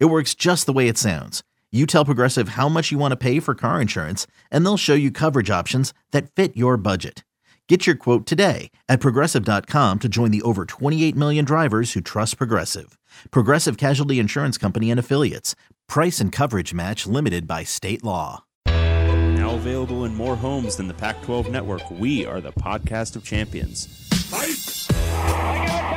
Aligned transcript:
It 0.00 0.06
works 0.06 0.34
just 0.34 0.66
the 0.66 0.72
way 0.72 0.88
it 0.88 0.96
sounds. 0.96 1.42
You 1.72 1.86
tell 1.86 2.04
Progressive 2.04 2.50
how 2.50 2.68
much 2.68 2.92
you 2.92 2.98
want 2.98 3.12
to 3.12 3.16
pay 3.16 3.40
for 3.40 3.54
car 3.56 3.80
insurance, 3.80 4.28
and 4.50 4.64
they'll 4.64 4.76
show 4.76 4.94
you 4.94 5.10
coverage 5.10 5.50
options 5.50 5.92
that 6.12 6.30
fit 6.30 6.56
your 6.56 6.76
budget. 6.76 7.24
Get 7.68 7.84
your 7.86 7.96
quote 7.96 8.26
today 8.26 8.70
at 8.88 9.00
progressive.com 9.00 9.98
to 9.98 10.08
join 10.08 10.30
the 10.30 10.42
over 10.42 10.66
28 10.66 11.16
million 11.16 11.44
drivers 11.44 11.94
who 11.94 12.00
trust 12.00 12.38
Progressive. 12.38 12.96
Progressive 13.32 13.76
Casualty 13.76 14.20
Insurance 14.20 14.56
Company 14.56 14.90
and 14.90 15.00
Affiliates. 15.00 15.56
Price 15.88 16.20
and 16.20 16.30
coverage 16.30 16.72
match 16.72 17.06
limited 17.06 17.48
by 17.48 17.64
state 17.64 18.04
law. 18.04 18.44
Now 18.66 19.54
available 19.56 20.04
in 20.04 20.14
more 20.14 20.36
homes 20.36 20.76
than 20.76 20.88
the 20.88 20.94
Pac 20.94 21.22
12 21.22 21.50
network, 21.50 21.90
we 21.90 22.24
are 22.24 22.40
the 22.40 22.52
podcast 22.52 23.16
of 23.16 23.24
champions. 23.24 23.86
Fight! 24.28 25.93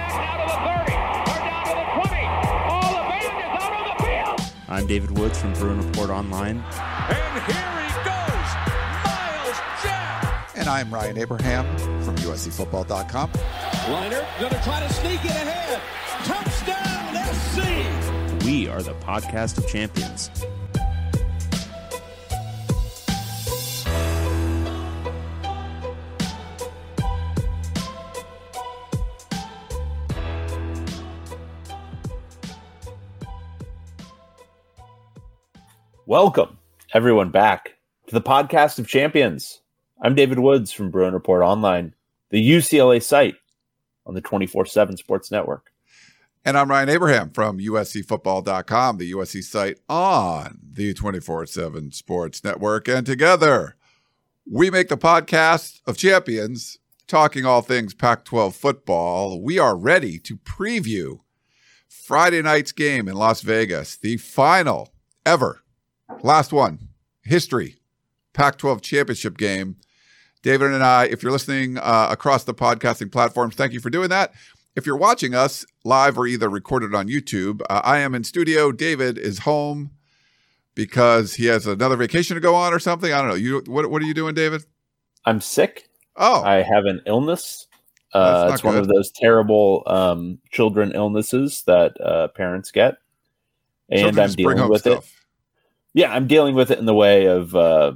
I'm 4.69 4.85
David 4.85 5.17
Woods 5.17 5.39
from 5.39 5.53
Bruin 5.53 5.85
Report 5.85 6.09
Online. 6.09 6.57
And 6.57 7.43
here 7.45 7.71
he 7.79 7.93
goes, 8.03 8.49
Myles 9.05 9.57
Jack. 9.81 10.51
And 10.55 10.67
I'm 10.67 10.93
Ryan 10.93 11.17
Abraham 11.17 11.77
from 12.03 12.17
USCFootball.com. 12.17 13.31
Leinart 13.31 14.39
going 14.39 14.51
to 14.51 14.61
try 14.63 14.81
to 14.85 14.93
sneak 14.93 15.23
it 15.23 15.31
ahead. 15.31 15.81
Touchdown, 16.25 17.15
SC. 17.33 18.45
We 18.45 18.67
are 18.67 18.81
the 18.81 18.93
podcast 18.95 19.57
of 19.57 19.67
champions. 19.69 20.29
Welcome, 36.07 36.57
everyone, 36.93 37.31
back 37.31 37.75
to 38.07 38.13
the 38.15 38.21
podcast 38.21 38.79
of 38.79 38.87
champions. 38.87 39.59
I'm 40.01 40.15
David 40.15 40.39
Woods 40.39 40.71
from 40.71 40.89
Bruin 40.89 41.13
Report 41.13 41.43
Online, 41.43 41.93
the 42.29 42.49
UCLA 42.49 43.03
site 43.03 43.35
on 44.05 44.13
the 44.13 44.21
24 44.21 44.67
7 44.67 44.95
Sports 44.95 45.31
Network. 45.31 45.73
And 46.45 46.57
I'm 46.57 46.69
Ryan 46.69 46.87
Abraham 46.87 47.31
from 47.31 47.59
USCFootball.com, 47.59 48.97
the 48.99 49.11
USC 49.11 49.43
site 49.43 49.79
on 49.89 50.59
the 50.71 50.93
24 50.93 51.45
7 51.45 51.91
Sports 51.91 52.41
Network. 52.41 52.87
And 52.87 53.05
together, 53.05 53.75
we 54.49 54.71
make 54.71 54.87
the 54.87 54.95
podcast 54.95 55.81
of 55.85 55.97
champions, 55.97 56.77
talking 57.07 57.43
all 57.43 57.61
things 57.61 57.93
Pac 57.93 58.23
12 58.23 58.55
football. 58.55 59.41
We 59.41 59.59
are 59.59 59.75
ready 59.75 60.19
to 60.19 60.37
preview 60.37 61.19
Friday 61.89 62.41
night's 62.41 62.71
game 62.71 63.09
in 63.09 63.15
Las 63.15 63.41
Vegas, 63.41 63.97
the 63.97 64.15
final 64.15 64.93
ever 65.25 65.63
Last 66.21 66.51
one, 66.51 66.89
history, 67.23 67.77
Pac 68.33 68.57
12 68.57 68.81
championship 68.81 69.37
game. 69.37 69.77
David 70.41 70.71
and 70.71 70.83
I, 70.83 71.05
if 71.05 71.21
you're 71.21 71.31
listening 71.31 71.77
uh, 71.77 72.07
across 72.09 72.43
the 72.43 72.53
podcasting 72.53 73.11
platforms, 73.11 73.55
thank 73.55 73.73
you 73.73 73.79
for 73.79 73.89
doing 73.89 74.09
that. 74.09 74.33
If 74.75 74.85
you're 74.85 74.97
watching 74.97 75.33
us 75.33 75.65
live 75.83 76.17
or 76.17 76.27
either 76.27 76.49
recorded 76.49 76.93
on 76.93 77.07
YouTube, 77.07 77.61
uh, 77.69 77.81
I 77.83 77.99
am 77.99 78.13
in 78.13 78.23
studio. 78.23 78.71
David 78.71 79.17
is 79.17 79.39
home 79.39 79.91
because 80.75 81.33
he 81.33 81.47
has 81.47 81.65
another 81.65 81.95
vacation 81.95 82.35
to 82.35 82.39
go 82.39 82.53
on 82.53 82.73
or 82.73 82.79
something. 82.79 83.11
I 83.11 83.17
don't 83.17 83.29
know. 83.29 83.35
You 83.35 83.63
what, 83.65 83.89
what 83.89 84.01
are 84.01 84.05
you 84.05 84.13
doing, 84.13 84.35
David? 84.35 84.63
I'm 85.25 85.41
sick. 85.41 85.89
Oh, 86.15 86.43
I 86.43 86.61
have 86.61 86.85
an 86.85 87.01
illness. 87.05 87.67
Uh, 88.13 88.49
it's 88.51 88.61
good. 88.61 88.67
one 88.67 88.77
of 88.77 88.87
those 88.87 89.11
terrible 89.11 89.83
um, 89.87 90.39
children 90.51 90.91
illnesses 90.93 91.63
that 91.65 91.99
uh, 91.99 92.27
parents 92.29 92.71
get, 92.71 92.95
and 93.89 94.17
I'm 94.17 94.31
dealing 94.31 94.69
with 94.69 94.81
stuff. 94.81 95.05
it 95.05 95.16
yeah, 95.97 96.13
I'm 96.13 96.27
dealing 96.27 96.53
with 96.53 96.69
it 96.69 96.77
in 96.77 96.85
the 96.85 96.93
way 96.93 97.25
of 97.25 97.55
uh, 97.55 97.93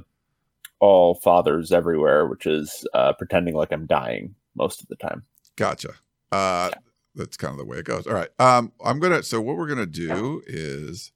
all 0.80 1.14
fathers 1.14 1.70
everywhere, 1.70 2.26
which 2.26 2.46
is 2.46 2.84
uh, 2.94 3.12
pretending 3.12 3.54
like 3.54 3.70
I'm 3.70 3.86
dying 3.86 4.34
most 4.56 4.82
of 4.82 4.88
the 4.88 4.96
time. 4.96 5.22
Gotcha. 5.54 5.90
Uh, 6.32 6.70
yeah. 6.72 6.78
That's 7.14 7.36
kind 7.36 7.52
of 7.52 7.58
the 7.58 7.64
way 7.64 7.78
it 7.78 7.84
goes. 7.84 8.08
All 8.08 8.14
right. 8.14 8.30
Um, 8.40 8.72
I'm 8.84 8.98
gonna. 8.98 9.22
So 9.22 9.40
what 9.40 9.56
we're 9.56 9.68
gonna 9.68 9.86
do 9.86 10.42
is 10.48 11.12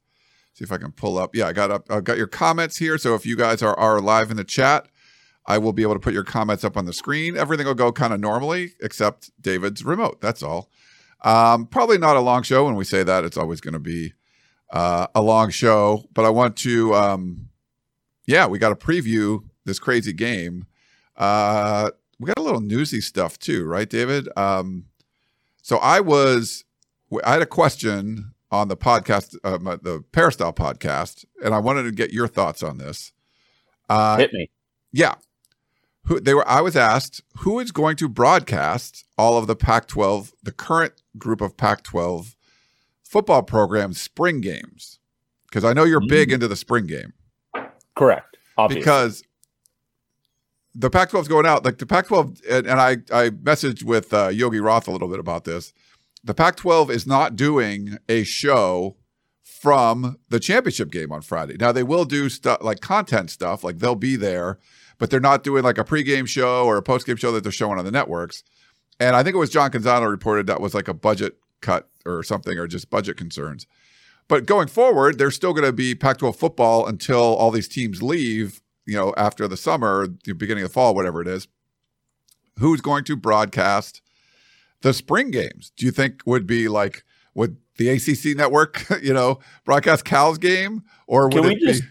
see 0.52 0.62
if 0.62 0.70
I 0.70 0.76
can 0.76 0.92
pull 0.92 1.18
up. 1.18 1.34
Yeah, 1.34 1.48
I 1.48 1.52
got 1.52 1.72
up. 1.72 1.90
I 1.90 2.00
got 2.00 2.18
your 2.18 2.28
comments 2.28 2.76
here. 2.76 2.98
So 2.98 3.16
if 3.16 3.26
you 3.26 3.34
guys 3.34 3.62
are 3.62 3.76
are 3.76 4.00
live 4.00 4.30
in 4.30 4.36
the 4.36 4.44
chat, 4.44 4.86
I 5.44 5.58
will 5.58 5.72
be 5.72 5.82
able 5.82 5.94
to 5.94 6.00
put 6.00 6.14
your 6.14 6.22
comments 6.22 6.62
up 6.62 6.76
on 6.76 6.84
the 6.84 6.92
screen. 6.92 7.36
Everything 7.36 7.66
will 7.66 7.74
go 7.74 7.90
kind 7.90 8.12
of 8.12 8.20
normally, 8.20 8.74
except 8.80 9.32
David's 9.40 9.84
remote. 9.84 10.20
That's 10.20 10.42
all. 10.42 10.70
Um, 11.24 11.66
probably 11.66 11.98
not 11.98 12.16
a 12.16 12.20
long 12.20 12.44
show. 12.44 12.66
When 12.66 12.76
we 12.76 12.84
say 12.84 13.02
that, 13.02 13.24
it's 13.24 13.36
always 13.36 13.60
going 13.60 13.74
to 13.74 13.80
be 13.80 14.12
uh, 14.70 15.06
a 15.14 15.22
long 15.22 15.50
show, 15.50 16.04
but 16.12 16.24
I 16.24 16.30
want 16.30 16.56
to, 16.58 16.94
um, 16.94 17.48
yeah, 18.26 18.46
we 18.46 18.58
got 18.58 18.68
to 18.70 18.86
preview 18.86 19.44
this 19.64 19.78
crazy 19.78 20.12
game. 20.12 20.66
Uh, 21.16 21.90
we 22.18 22.26
got 22.26 22.38
a 22.38 22.42
little 22.42 22.60
newsy 22.60 23.00
stuff 23.00 23.38
too, 23.38 23.64
right, 23.64 23.88
David? 23.88 24.28
Um, 24.36 24.86
so 25.62 25.78
I 25.78 26.00
was, 26.00 26.64
I 27.24 27.32
had 27.32 27.42
a 27.42 27.46
question 27.46 28.32
on 28.50 28.68
the 28.68 28.76
podcast, 28.76 29.36
uh, 29.44 29.58
the 29.58 30.04
Peristyle 30.12 30.52
podcast, 30.52 31.24
and 31.42 31.54
I 31.54 31.58
wanted 31.58 31.84
to 31.84 31.92
get 31.92 32.12
your 32.12 32.28
thoughts 32.28 32.62
on 32.62 32.78
this. 32.78 33.12
Uh, 33.88 34.18
Hit 34.18 34.32
me. 34.32 34.50
Yeah. 34.92 35.14
Who 36.04 36.20
they 36.20 36.34
were? 36.34 36.48
I 36.48 36.60
was 36.60 36.76
asked 36.76 37.20
who 37.38 37.58
is 37.58 37.72
going 37.72 37.96
to 37.96 38.08
broadcast 38.08 39.04
all 39.18 39.36
of 39.38 39.48
the 39.48 39.56
Pac-12, 39.56 40.32
the 40.42 40.52
current 40.52 41.02
group 41.18 41.40
of 41.40 41.56
Pac-12 41.56 42.35
football 43.08 43.42
program 43.42 43.92
spring 43.92 44.40
games? 44.40 44.98
Because 45.48 45.64
I 45.64 45.72
know 45.72 45.84
you're 45.84 46.00
mm. 46.00 46.08
big 46.08 46.32
into 46.32 46.48
the 46.48 46.56
spring 46.56 46.86
game. 46.86 47.12
Correct. 47.94 48.36
Obviously. 48.58 48.80
Because 48.80 49.22
the 50.74 50.90
Pac-12 50.90 51.22
is 51.22 51.28
going 51.28 51.46
out. 51.46 51.64
Like 51.64 51.78
the 51.78 51.86
Pac-12, 51.86 52.42
and, 52.48 52.66
and 52.66 52.80
I 52.80 52.90
I 53.12 53.30
messaged 53.30 53.82
with 53.82 54.12
uh, 54.12 54.28
Yogi 54.28 54.60
Roth 54.60 54.88
a 54.88 54.90
little 54.92 55.08
bit 55.08 55.18
about 55.18 55.44
this. 55.44 55.72
The 56.22 56.34
Pac-12 56.34 56.90
is 56.90 57.06
not 57.06 57.36
doing 57.36 57.98
a 58.08 58.24
show 58.24 58.96
from 59.42 60.18
the 60.28 60.38
championship 60.38 60.90
game 60.90 61.10
on 61.12 61.22
Friday. 61.22 61.56
Now 61.58 61.72
they 61.72 61.82
will 61.82 62.04
do 62.04 62.28
stuff 62.28 62.58
like 62.60 62.80
content 62.80 63.30
stuff, 63.30 63.64
like 63.64 63.78
they'll 63.78 63.94
be 63.94 64.16
there, 64.16 64.58
but 64.98 65.08
they're 65.10 65.20
not 65.20 65.42
doing 65.42 65.64
like 65.64 65.78
a 65.78 65.84
pregame 65.84 66.28
show 66.28 66.66
or 66.66 66.76
a 66.76 66.82
postgame 66.82 67.18
show 67.18 67.32
that 67.32 67.42
they're 67.42 67.52
showing 67.52 67.78
on 67.78 67.84
the 67.84 67.90
networks. 67.90 68.42
And 69.00 69.16
I 69.16 69.22
think 69.22 69.34
it 69.34 69.38
was 69.38 69.50
John 69.50 69.70
Canzano 69.70 70.10
reported 70.10 70.46
that 70.46 70.60
was 70.60 70.74
like 70.74 70.88
a 70.88 70.94
budget 70.94 71.38
cut 71.60 71.88
or 72.04 72.22
something 72.22 72.58
or 72.58 72.66
just 72.66 72.90
budget 72.90 73.16
concerns. 73.16 73.66
But 74.28 74.46
going 74.46 74.68
forward, 74.68 75.18
there's 75.18 75.36
still 75.36 75.52
going 75.52 75.66
to 75.66 75.72
be 75.72 75.94
Pac 75.94 76.18
12 76.18 76.36
football 76.36 76.86
until 76.86 77.20
all 77.20 77.50
these 77.50 77.68
teams 77.68 78.02
leave, 78.02 78.60
you 78.84 78.96
know, 78.96 79.14
after 79.16 79.46
the 79.46 79.56
summer, 79.56 80.08
the 80.24 80.32
beginning 80.32 80.64
of 80.64 80.70
the 80.70 80.74
fall, 80.74 80.94
whatever 80.94 81.22
it 81.22 81.28
is. 81.28 81.46
Who's 82.58 82.80
going 82.80 83.04
to 83.04 83.16
broadcast 83.16 84.02
the 84.82 84.92
spring 84.92 85.30
games? 85.30 85.70
Do 85.76 85.86
you 85.86 85.92
think 85.92 86.22
would 86.26 86.46
be 86.46 86.68
like, 86.68 87.04
would 87.34 87.56
the 87.76 87.90
ACC 87.90 88.36
network, 88.36 88.84
you 89.02 89.12
know, 89.12 89.38
broadcast 89.64 90.04
Cal's 90.04 90.38
game? 90.38 90.82
Or 91.06 91.24
would 91.24 91.32
can 91.32 91.44
we 91.44 91.54
it 91.54 91.60
just, 91.60 91.82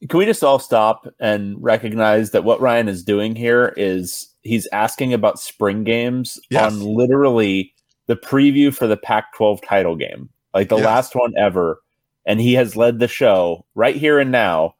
be? 0.00 0.06
Can 0.06 0.18
we 0.18 0.24
just 0.24 0.42
all 0.42 0.58
stop 0.58 1.06
and 1.20 1.62
recognize 1.62 2.30
that 2.30 2.44
what 2.44 2.60
Ryan 2.60 2.88
is 2.88 3.04
doing 3.04 3.36
here 3.36 3.74
is 3.76 4.28
he's 4.42 4.66
asking 4.72 5.12
about 5.12 5.38
spring 5.38 5.84
games 5.84 6.40
yes. 6.50 6.72
on 6.72 6.80
literally 6.80 7.74
the 8.06 8.16
preview 8.16 8.74
for 8.74 8.86
the 8.86 8.96
Pac 8.96 9.34
12 9.34 9.62
title 9.62 9.96
game, 9.96 10.28
like 10.54 10.68
the 10.68 10.76
last 10.76 11.14
one 11.14 11.32
ever. 11.38 11.80
And 12.26 12.40
he 12.40 12.54
has 12.54 12.76
led 12.76 12.98
the 12.98 13.08
show 13.08 13.64
right 13.74 13.96
here 13.96 14.18
and 14.18 14.30
now 14.30 14.74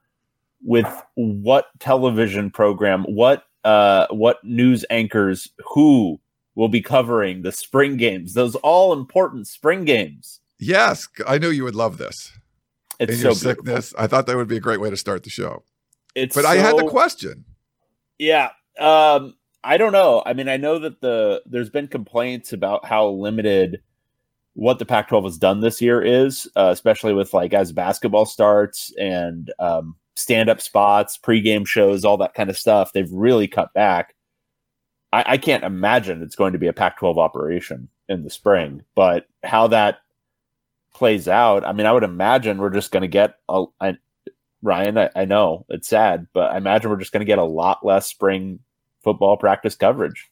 with 0.65 0.87
what 1.15 1.67
television 1.81 2.51
program, 2.51 3.05
what 3.05 3.45
uh, 3.65 4.07
what 4.11 4.43
news 4.45 4.85
anchors, 4.91 5.49
who 5.65 6.21
will 6.55 6.69
be 6.69 6.81
covering 6.81 7.43
the 7.43 7.53
spring 7.53 7.97
games, 7.97 8.35
those 8.35 8.55
all 8.57 8.93
important 8.93 9.47
spring 9.47 9.85
games. 9.85 10.41
Yes, 10.59 11.09
I 11.27 11.39
knew 11.39 11.51
you 11.51 11.65
would 11.65 11.75
love 11.75 11.99
this. 11.99 12.33
It's 12.99 13.15
In 13.15 13.19
so 13.19 13.29
your 13.29 13.35
sickness. 13.35 13.95
I 13.99 14.07
thought 14.07 14.27
that 14.27 14.37
would 14.37 14.49
be 14.49 14.57
a 14.57 14.61
great 14.61 14.81
way 14.81 14.91
to 14.91 14.97
start 14.97 15.25
the 15.25 15.31
show. 15.31 15.65
It's 16.15 16.35
but 16.35 16.45
so, 16.45 16.51
I 16.51 16.57
had 16.57 16.77
the 16.77 16.87
question. 16.87 17.45
Yeah. 18.19 18.51
Um, 18.79 19.35
I 19.65 19.77
don't 19.77 19.93
know. 19.93 20.23
I 20.27 20.33
mean, 20.33 20.49
I 20.49 20.57
know 20.57 20.79
that 20.79 21.01
the 21.01 21.43
there's 21.47 21.71
been 21.71 21.89
complaints 21.89 22.53
about 22.53 22.85
how 22.85 23.09
limited 23.09 23.81
what 24.55 24.79
the 24.79 24.85
Pac-12 24.85 25.25
has 25.25 25.39
done 25.39 25.61
this 25.61 25.81
year 25.81 26.03
is, 26.03 26.47
uh, 26.57 26.71
especially 26.73 27.15
with 27.15 27.33
like 27.33 27.55
as 27.55 27.73
basketball 27.73 28.27
starts 28.27 28.93
and 28.99 29.53
um, 29.59 29.97
stand-up 30.15 30.61
spots, 30.61 31.19
pregame 31.19 31.67
shows, 31.67 32.05
all 32.05 32.19
that 32.19 32.35
kind 32.35 32.51
of 32.51 32.59
stuff. 32.59 32.93
They've 32.93 33.11
really 33.11 33.49
cut 33.49 33.73
back. 33.73 34.15
I, 35.13 35.25
I 35.27 35.39
can't 35.39 35.65
imagine 35.65 36.23
it's 36.23 36.37
going 36.37 36.53
to 36.53 36.59
be 36.59 36.67
a 36.67 36.73
Pac-12 36.73 37.17
operation 37.17 37.89
in 38.09 38.25
the 38.25 38.31
spring, 38.31 38.83
but 38.95 39.27
how 39.43 39.69
that 39.69 39.99
plays 40.95 41.29
out, 41.29 41.65
I 41.65 41.73
mean, 41.73 41.87
I 41.87 41.93
would 41.93 42.03
imagine 42.03 42.59
we're 42.59 42.71
just 42.71 42.91
going 42.91 43.03
to 43.03 43.09
get 43.09 43.37
a, 43.49 43.65
a 43.81 43.95
Ryan. 44.61 44.99
I, 44.99 45.11
I 45.17 45.25
know 45.25 45.65
it's 45.71 45.89
sad, 45.89 46.27
but 46.35 46.53
I 46.53 46.59
imagine 46.59 46.91
we're 46.91 46.97
just 46.99 47.13
going 47.13 47.23
to 47.23 47.27
get 47.27 47.39
a 47.39 47.45
lot 47.45 47.87
less 47.87 48.07
spring 48.07 48.61
football 49.03 49.37
practice 49.37 49.75
coverage. 49.75 50.31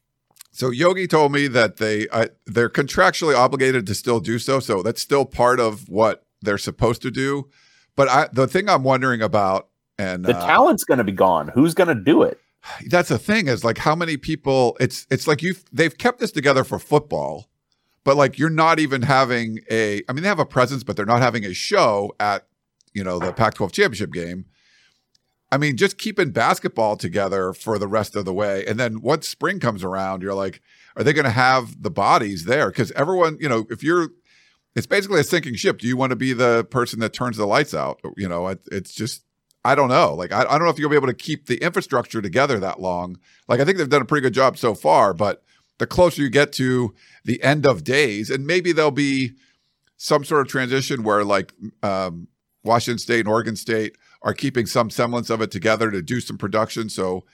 So 0.53 0.71
Yogi 0.71 1.07
told 1.07 1.33
me 1.33 1.47
that 1.49 1.77
they 1.77 2.09
uh, 2.09 2.27
they're 2.47 2.69
contractually 2.69 3.37
obligated 3.37 3.87
to 3.87 3.95
still 3.95 4.21
do 4.21 4.39
so. 4.39 4.61
So 4.61 4.83
that's 4.83 5.01
still 5.01 5.25
part 5.25 5.61
of 5.61 5.89
what 5.89 6.25
they're 6.43 6.59
supposed 6.59 7.03
to 7.03 7.11
do. 7.11 7.49
But 7.97 8.09
I, 8.09 8.29
the 8.33 8.47
thing 8.47 8.69
I'm 8.69 8.83
wondering 8.83 9.23
about, 9.23 9.69
and 9.99 10.25
the 10.25 10.37
uh, 10.37 10.47
talent's 10.47 10.85
going 10.85 10.99
to 10.99 11.05
be 11.05 11.13
gone. 11.13 11.49
Who's 11.49 11.75
going 11.75 11.89
to 11.89 11.95
do 11.95 12.23
it? 12.23 12.41
That's 12.89 13.09
the 13.09 13.19
thing 13.19 13.49
is 13.49 13.65
like 13.65 13.79
how 13.79 13.95
many 13.95 14.17
people. 14.17 14.77
It's 14.81 15.07
it's 15.11 15.27
like 15.27 15.43
you 15.43 15.55
they've 15.73 15.97
kept 15.97 16.19
this 16.19 16.33
together 16.33 16.65
for 16.65 16.79
football, 16.79 17.49
but 18.05 18.17
like 18.17 18.39
you're 18.39 18.51
not 18.51 18.79
even 18.79 19.03
having 19.03 19.61
a. 19.71 20.03
I 20.09 20.13
mean, 20.13 20.23
they 20.23 20.29
have 20.29 20.39
a 20.41 20.47
presence, 20.47 20.83
but 20.83 20.97
they're 20.97 21.07
not 21.07 21.23
having 21.23 21.45
a 21.45 21.55
show 21.55 22.15
at 22.19 22.47
you 22.93 23.05
know 23.05 23.19
the 23.19 23.33
Pac-12 23.33 23.73
championship 23.73 24.13
game. 24.13 24.47
I 25.53 25.59
mean, 25.59 25.77
just 25.77 25.99
keeping 25.99 26.31
basketball 26.31 26.97
together 26.97 27.53
for 27.53 27.79
the 27.79 27.89
rest 27.89 28.15
of 28.15 28.25
the 28.25 28.33
way. 28.33 28.65
And 28.67 28.79
then 28.79 29.01
once 29.01 29.29
spring 29.29 29.59
comes 29.59 29.83
around, 29.83 30.23
you're 30.23 30.35
like, 30.35 30.63
are 30.97 31.03
they 31.03 31.13
going 31.13 31.25
to 31.25 31.31
have 31.31 31.83
the 31.83 31.91
bodies 31.91 32.45
there? 32.45 32.71
Because 32.71 32.93
everyone, 32.93 33.37
you 33.41 33.49
know, 33.49 33.67
if 33.69 33.83
you're, 33.83 34.11
it's 34.77 34.87
basically 34.87 35.21
a 35.21 35.25
sinking 35.25 35.57
ship. 35.57 35.79
Do 35.79 35.89
you 35.89 35.97
want 35.97 36.11
to 36.11 36.17
be 36.17 36.33
the 36.33 36.65
person 36.71 37.01
that 37.01 37.13
turns 37.13 37.37
the 37.37 37.47
lights 37.47 37.75
out? 37.75 38.01
You 38.17 38.29
know, 38.29 38.47
it, 38.47 38.61
it's 38.71 38.95
just, 38.95 39.25
I 39.65 39.75
don't 39.75 39.89
know. 39.89 40.15
Like, 40.15 40.31
I, 40.31 40.43
I 40.43 40.57
don't 40.57 40.63
know 40.63 40.69
if 40.69 40.79
you'll 40.79 40.91
be 40.91 40.97
able 40.97 41.09
to 41.09 41.15
keep 41.15 41.47
the 41.47 41.57
infrastructure 41.57 42.23
together 42.23 42.61
that 42.61 42.81
long. 42.81 43.19
Like, 43.49 43.59
I 43.59 43.65
think 43.65 43.79
they've 43.79 43.89
done 43.89 44.03
a 44.03 44.07
pretty 44.07 44.23
good 44.23 44.33
job 44.33 44.57
so 44.57 44.75
far, 44.75 45.13
but 45.13 45.43
the 45.79 45.87
closer 45.87 46.23
you 46.23 46.31
get 46.31 46.53
to 46.53 46.95
the 47.25 47.43
end 47.43 47.67
of 47.67 47.83
days, 47.83 48.31
and 48.31 48.47
maybe 48.47 48.71
there'll 48.71 48.93
be 48.93 49.33
some 49.97 50.25
sort 50.25 50.43
of 50.43 50.49
transition 50.49 51.03
where, 51.03 51.25
like, 51.25 51.53
um, 51.83 52.29
Washington 52.63 52.99
State 52.99 53.21
and 53.21 53.29
Oregon 53.29 53.57
State 53.57 53.97
are 54.23 54.35
keeping 54.35 54.67
some 54.67 54.91
semblance 54.91 55.31
of 55.31 55.41
it 55.41 55.51
together 55.51 55.91
to 55.91 56.03
do 56.03 56.21
some 56.21 56.39
production. 56.39 56.89
So 56.89 57.25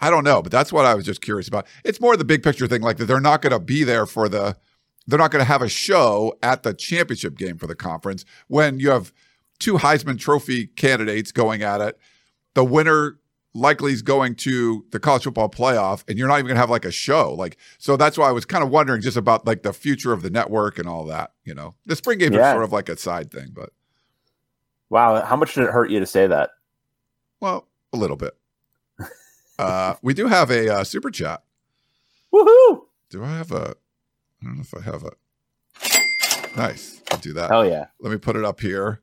I 0.00 0.10
don't 0.10 0.24
know, 0.24 0.42
but 0.42 0.52
that's 0.52 0.72
what 0.72 0.84
I 0.84 0.94
was 0.94 1.04
just 1.04 1.20
curious 1.20 1.48
about. 1.48 1.66
It's 1.84 2.00
more 2.00 2.16
the 2.16 2.24
big 2.24 2.42
picture 2.42 2.66
thing, 2.66 2.82
like 2.82 2.96
that 2.98 3.06
they're 3.06 3.20
not 3.20 3.42
going 3.42 3.52
to 3.52 3.60
be 3.60 3.84
there 3.84 4.06
for 4.06 4.28
the, 4.28 4.56
they're 5.06 5.18
not 5.18 5.30
going 5.30 5.44
to 5.44 5.50
have 5.50 5.62
a 5.62 5.68
show 5.68 6.36
at 6.42 6.62
the 6.62 6.74
championship 6.74 7.36
game 7.36 7.56
for 7.58 7.66
the 7.66 7.74
conference 7.74 8.24
when 8.48 8.80
you 8.80 8.90
have 8.90 9.12
two 9.58 9.74
Heisman 9.74 10.18
Trophy 10.18 10.66
candidates 10.66 11.32
going 11.32 11.62
at 11.62 11.80
it. 11.80 11.98
The 12.54 12.64
winner 12.64 13.18
likely 13.54 13.92
is 13.92 14.02
going 14.02 14.34
to 14.34 14.84
the 14.90 14.98
college 14.98 15.22
football 15.22 15.48
playoff 15.48 16.02
and 16.08 16.18
you're 16.18 16.26
not 16.26 16.34
even 16.34 16.46
going 16.46 16.56
to 16.56 16.60
have 16.60 16.70
like 16.70 16.84
a 16.84 16.90
show 16.90 17.32
like 17.32 17.56
so 17.78 17.96
that's 17.96 18.18
why 18.18 18.28
i 18.28 18.32
was 18.32 18.44
kind 18.44 18.64
of 18.64 18.70
wondering 18.70 19.00
just 19.00 19.16
about 19.16 19.46
like 19.46 19.62
the 19.62 19.72
future 19.72 20.12
of 20.12 20.22
the 20.22 20.30
network 20.30 20.76
and 20.76 20.88
all 20.88 21.04
that 21.04 21.32
you 21.44 21.54
know 21.54 21.72
the 21.86 21.94
spring 21.94 22.18
game 22.18 22.32
yeah. 22.32 22.48
is 22.48 22.52
sort 22.52 22.64
of 22.64 22.72
like 22.72 22.88
a 22.88 22.96
side 22.96 23.30
thing 23.30 23.50
but 23.54 23.70
Wow, 24.94 25.24
how 25.24 25.34
much 25.34 25.54
did 25.54 25.64
it 25.64 25.70
hurt 25.70 25.90
you 25.90 25.98
to 25.98 26.06
say 26.06 26.28
that? 26.28 26.50
Well, 27.40 27.66
a 27.92 27.96
little 27.96 28.16
bit. 28.16 28.34
uh, 29.58 29.94
we 30.02 30.14
do 30.14 30.28
have 30.28 30.52
a 30.52 30.72
uh, 30.72 30.84
super 30.84 31.10
chat. 31.10 31.42
Woohoo! 32.32 32.82
Do 33.10 33.24
I 33.24 33.36
have 33.36 33.50
a? 33.50 33.74
I 34.40 34.44
don't 34.44 34.54
know 34.54 34.60
if 34.60 34.72
I 34.72 34.82
have 34.82 35.02
a. 35.02 36.56
Nice. 36.56 37.02
I'll 37.10 37.18
do 37.18 37.32
that. 37.32 37.50
Oh 37.50 37.62
yeah. 37.62 37.86
Let 37.98 38.12
me 38.12 38.18
put 38.18 38.36
it 38.36 38.44
up 38.44 38.60
here. 38.60 39.00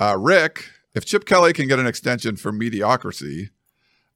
Uh, 0.00 0.16
Rick, 0.18 0.64
if 0.94 1.04
Chip 1.04 1.26
Kelly 1.26 1.52
can 1.52 1.68
get 1.68 1.78
an 1.78 1.86
extension 1.86 2.36
for 2.36 2.50
mediocrity, 2.50 3.50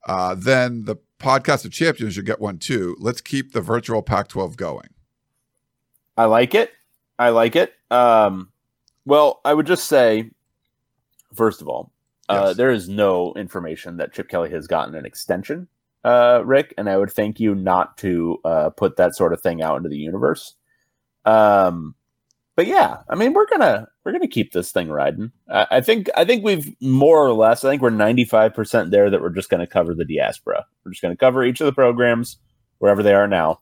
uh, 0.07 0.35
then 0.35 0.87
the 0.87 0.97
podcast 1.19 1.67
of 1.67 1.73
champions 1.73 2.15
should 2.15 2.25
get 2.25 2.41
one 2.41 2.57
too. 2.57 2.97
Let's 2.99 3.21
keep 3.21 3.53
the 3.53 3.61
virtual 3.61 4.01
Pac-12 4.01 4.57
going. 4.57 4.89
I 6.17 6.25
like 6.25 6.55
it. 6.55 6.73
I 7.19 7.29
like 7.29 7.57
it. 7.57 7.75
Um, 7.91 8.53
well, 9.05 9.43
I 9.45 9.53
would 9.53 9.67
just 9.67 9.87
say 9.87 10.31
First 11.35 11.61
of 11.61 11.69
all, 11.69 11.93
uh, 12.29 12.55
there 12.55 12.71
is 12.71 12.89
no 12.89 13.35
information 13.35 13.99
that 13.99 14.13
Chip 14.13 14.29
Kelly 14.29 14.51
has 14.51 14.67
gotten 14.67 14.95
an 14.95 15.05
extension, 15.05 15.69
uh, 16.05 16.43
Rick, 16.45 16.75
and 16.79 16.89
I 16.89 16.97
would 16.97 17.11
thank 17.11 17.41
you 17.41 17.55
not 17.55 17.99
to 17.99 18.39
uh, 18.45 18.71
put 18.71 18.97
that 18.97 19.15
sort 19.15 19.33
of 19.33 19.41
thing 19.41 19.63
out 19.63 19.77
into 19.77 19.89
the 19.89 19.97
universe. 19.97 20.55
Um, 21.25 21.95
but 22.57 22.67
yeah, 22.67 22.99
I 23.09 23.17
mean, 23.17 23.33
we're 23.33 23.49
gonna 23.49 23.89
we're 24.05 24.13
gonna 24.13 24.29
keep 24.29 24.53
this 24.53 24.71
thing 24.71 24.89
riding. 24.89 25.33
I, 25.51 25.67
I 25.73 25.81
think 25.81 26.09
I 26.17 26.25
think 26.25 26.45
we've 26.45 26.75
more 26.81 27.27
or 27.27 27.33
less. 27.33 27.65
I 27.65 27.71
think 27.71 27.83
we're 27.83 27.91
ninety 27.91 28.25
five 28.25 28.55
percent 28.55 28.91
there 28.91 29.11
that 29.11 29.21
we're 29.21 29.31
just 29.31 29.51
gonna 29.51 29.67
cover 29.67 29.95
the 29.95 30.05
diaspora. 30.05 30.65
We're 30.85 30.93
just 30.93 31.03
gonna 31.03 31.17
cover 31.17 31.45
each 31.45 31.61
of 31.61 31.67
the 31.67 31.73
programs 31.73 32.39
wherever 32.79 33.03
they 33.03 33.15
are 33.15 33.27
now, 33.27 33.61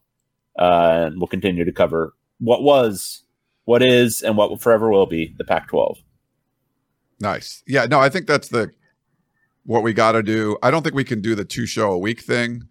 uh, 0.58 1.06
and 1.06 1.18
we'll 1.18 1.28
continue 1.28 1.64
to 1.64 1.72
cover 1.72 2.14
what 2.38 2.62
was, 2.62 3.24
what 3.64 3.82
is, 3.82 4.20
and 4.20 4.36
what 4.36 4.60
forever 4.60 4.90
will 4.90 5.06
be 5.06 5.34
the 5.38 5.44
Pac 5.44 5.68
twelve. 5.68 5.98
Nice. 7.22 7.62
Yeah, 7.68 7.86
no, 7.86 8.00
I 8.00 8.08
think 8.08 8.26
that's 8.26 8.48
the 8.48 8.72
what 9.64 9.84
we 9.84 9.92
got 9.92 10.12
to 10.12 10.24
do. 10.24 10.58
I 10.60 10.72
don't 10.72 10.82
think 10.82 10.96
we 10.96 11.04
can 11.04 11.20
do 11.20 11.36
the 11.36 11.44
two 11.44 11.66
show 11.66 11.92
a 11.92 11.98
week 11.98 12.20
thing, 12.20 12.64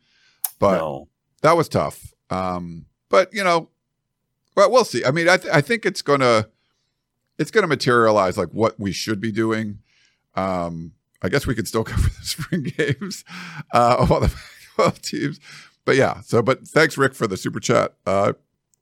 but 0.59 0.77
no. 0.77 1.07
that 1.41 1.55
was 1.55 1.69
tough. 1.69 2.13
Um, 2.29 2.85
but 3.07 3.33
you 3.33 3.45
know, 3.45 3.69
well, 4.57 4.69
we'll 4.69 4.83
see. 4.83 5.05
I 5.05 5.11
mean, 5.11 5.29
I, 5.29 5.37
th- 5.37 5.53
I 5.53 5.61
think 5.61 5.85
it's 5.85 6.01
gonna 6.01 6.49
it's 7.39 7.49
gonna 7.49 7.67
materialize 7.67 8.37
like 8.37 8.49
what 8.49 8.77
we 8.77 8.91
should 8.91 9.21
be 9.21 9.31
doing. 9.31 9.79
Um, 10.35 10.91
I 11.21 11.29
guess 11.29 11.47
we 11.47 11.55
could 11.55 11.67
still 11.67 11.83
cover 11.85 12.09
the 12.09 12.25
spring 12.25 12.63
games, 12.77 13.23
uh, 13.73 13.95
all 14.09 14.19
the 14.19 14.35
12 14.75 15.01
teams. 15.01 15.39
But 15.85 15.95
yeah, 15.95 16.19
so 16.21 16.41
but 16.41 16.67
thanks 16.67 16.97
Rick 16.97 17.15
for 17.15 17.25
the 17.25 17.37
super 17.37 17.61
chat. 17.61 17.93
Uh, 18.05 18.33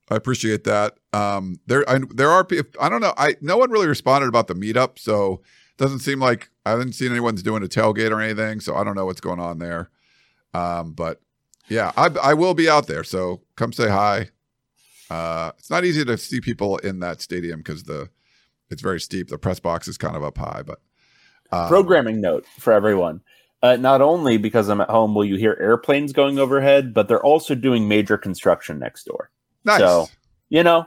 I 0.09 0.15
appreciate 0.15 0.63
that. 0.63 0.97
Um, 1.13 1.59
there, 1.67 1.87
I, 1.89 1.99
there 2.13 2.29
are. 2.29 2.43
People 2.43 2.71
I 2.81 2.89
don't 2.89 3.01
know. 3.01 3.13
I 3.17 3.35
no 3.41 3.57
one 3.57 3.69
really 3.69 3.87
responded 3.87 4.27
about 4.27 4.47
the 4.47 4.55
meetup, 4.55 4.97
so 4.97 5.33
it 5.33 5.77
doesn't 5.77 5.99
seem 5.99 6.19
like 6.19 6.49
I 6.65 6.71
haven't 6.71 6.93
seen 6.93 7.11
anyone's 7.11 7.43
doing 7.43 7.63
a 7.63 7.67
tailgate 7.67 8.11
or 8.11 8.21
anything, 8.21 8.59
so 8.59 8.75
I 8.75 8.83
don't 8.83 8.95
know 8.95 9.05
what's 9.05 9.21
going 9.21 9.39
on 9.39 9.59
there. 9.59 9.89
Um, 10.53 10.93
but 10.93 11.21
yeah, 11.67 11.91
I, 11.95 12.09
I 12.23 12.33
will 12.33 12.55
be 12.55 12.69
out 12.69 12.87
there, 12.87 13.03
so 13.03 13.41
come 13.55 13.71
say 13.71 13.89
hi. 13.89 14.29
Uh, 15.09 15.51
it's 15.57 15.69
not 15.69 15.85
easy 15.85 16.03
to 16.05 16.17
see 16.17 16.41
people 16.41 16.77
in 16.77 16.99
that 16.99 17.21
stadium 17.21 17.59
because 17.59 17.83
the 17.83 18.09
it's 18.69 18.81
very 18.81 18.99
steep. 18.99 19.29
The 19.29 19.37
press 19.37 19.59
box 19.59 19.87
is 19.87 19.97
kind 19.97 20.15
of 20.15 20.23
up 20.23 20.37
high, 20.37 20.63
but 20.65 20.79
um, 21.51 21.67
programming 21.67 22.21
note 22.21 22.45
for 22.57 22.73
everyone. 22.73 23.21
Uh, 23.61 23.75
not 23.75 24.01
only 24.01 24.37
because 24.37 24.69
I'm 24.69 24.81
at 24.81 24.89
home 24.89 25.13
will 25.13 25.25
you 25.25 25.35
hear 25.35 25.57
airplanes 25.59 26.13
going 26.13 26.39
overhead, 26.39 26.93
but 26.93 27.07
they're 27.07 27.23
also 27.23 27.55
doing 27.55 27.87
major 27.87 28.17
construction 28.17 28.79
next 28.79 29.03
door. 29.03 29.31
Nice. 29.69 29.79
So, 29.79 30.07
you 30.49 30.63
know, 30.63 30.85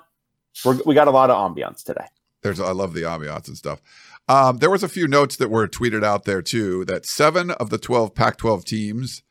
we 0.84 0.94
got 0.94 1.08
a 1.08 1.12
lot 1.12 1.30
of 1.30 1.36
ambiance 1.36 1.84
today. 1.84 2.06
There's, 2.42 2.58
I 2.58 2.72
love 2.72 2.94
the 2.94 3.02
ambiance 3.02 3.46
and 3.46 3.56
stuff. 3.56 3.80
Um, 4.28 4.58
there 4.58 4.70
was 4.70 4.82
a 4.82 4.88
few 4.88 5.06
notes 5.06 5.36
that 5.36 5.50
were 5.50 5.68
tweeted 5.68 6.04
out 6.04 6.24
there 6.24 6.42
too 6.42 6.84
that 6.86 7.06
seven 7.06 7.52
of 7.52 7.70
the 7.70 7.78
12 7.78 8.14
Pac-12 8.14 8.64
teams 8.64 9.22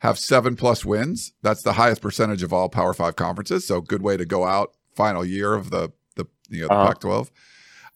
have 0.00 0.18
seven 0.18 0.56
plus 0.56 0.84
wins. 0.84 1.32
That's 1.42 1.62
the 1.62 1.74
highest 1.74 2.02
percentage 2.02 2.42
of 2.42 2.52
all 2.52 2.68
Power 2.68 2.94
Five 2.94 3.16
conferences. 3.16 3.66
So 3.66 3.80
good 3.80 4.02
way 4.02 4.16
to 4.16 4.24
go 4.24 4.44
out 4.44 4.74
final 4.94 5.24
year 5.24 5.54
of 5.54 5.70
the 5.70 5.92
the 6.16 6.26
you 6.48 6.62
know 6.62 6.68
the 6.68 6.74
uh-huh. 6.74 6.86
Pac-12. 6.88 7.30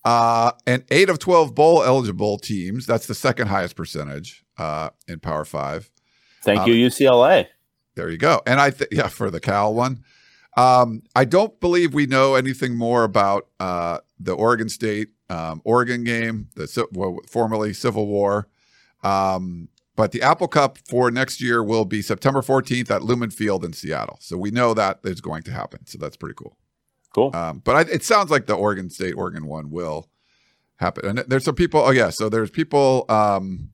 Uh, 0.03 0.53
and 0.67 0.85
eight 0.91 1.11
of 1.11 1.19
12 1.19 1.55
bowl 1.55 1.83
eligible 1.83 2.39
teams. 2.39 2.87
That's 2.87 3.07
the 3.07 3.15
second 3.15 3.49
highest 3.49 3.77
percentage 3.77 4.45
uh, 4.57 4.91
in 5.09 5.21
Power 5.21 5.45
Five. 5.45 5.91
Thank 6.43 6.61
um, 6.61 6.71
you, 6.71 6.89
UCLA. 6.89 7.47
There 7.97 8.09
you 8.09 8.19
go. 8.19 8.41
And 8.47 8.61
I 8.61 8.71
think 8.71 8.91
yeah 8.93 9.09
for 9.09 9.31
the 9.31 9.41
Cal 9.41 9.75
one. 9.75 10.05
Um, 10.61 11.03
I 11.17 11.25
don't 11.25 11.59
believe 11.59 11.95
we 11.95 12.05
know 12.05 12.35
anything 12.35 12.77
more 12.77 13.05
about 13.05 13.49
uh, 13.59 14.01
the 14.19 14.35
Oregon 14.35 14.69
State 14.69 15.09
um, 15.31 15.63
Oregon 15.65 16.05
game, 16.05 16.49
the 16.55 16.87
well, 16.93 17.19
formerly 17.27 17.73
Civil 17.73 18.07
War. 18.07 18.47
Um, 19.03 19.69
but 19.97 20.13
the 20.13 20.21
Apple 20.21 20.49
Cup 20.49 20.77
for 20.77 21.11
next 21.11 21.41
year 21.41 21.63
will 21.63 21.87
be 21.87 22.03
September 22.03 22.43
14th 22.43 22.91
at 22.91 23.03
Lumen 23.03 23.31
Field 23.31 23.65
in 23.65 23.73
Seattle. 23.73 24.19
So 24.21 24.37
we 24.37 24.51
know 24.51 24.75
that 24.75 25.01
is 25.03 25.23
going 25.23 25.43
to 25.45 25.51
happen. 25.51 25.87
So 25.87 25.97
that's 25.99 26.17
pretty 26.17 26.35
cool. 26.35 26.57
Cool. 27.15 27.35
Um, 27.35 27.63
but 27.65 27.77
I, 27.77 27.81
it 27.93 28.05
sounds 28.05 28.31
like 28.31 28.47
the 28.47 28.55
Oregon 28.55 28.91
State 28.91 29.15
Oregon 29.15 29.47
one 29.47 29.71
will 29.71 30.11
happen. 30.77 31.07
And 31.07 31.19
there's 31.21 31.45
some 31.45 31.55
people. 31.55 31.81
Oh 31.81 31.91
yeah, 31.91 32.11
so 32.11 32.29
there's 32.29 32.51
people 32.51 33.07
um, 33.09 33.71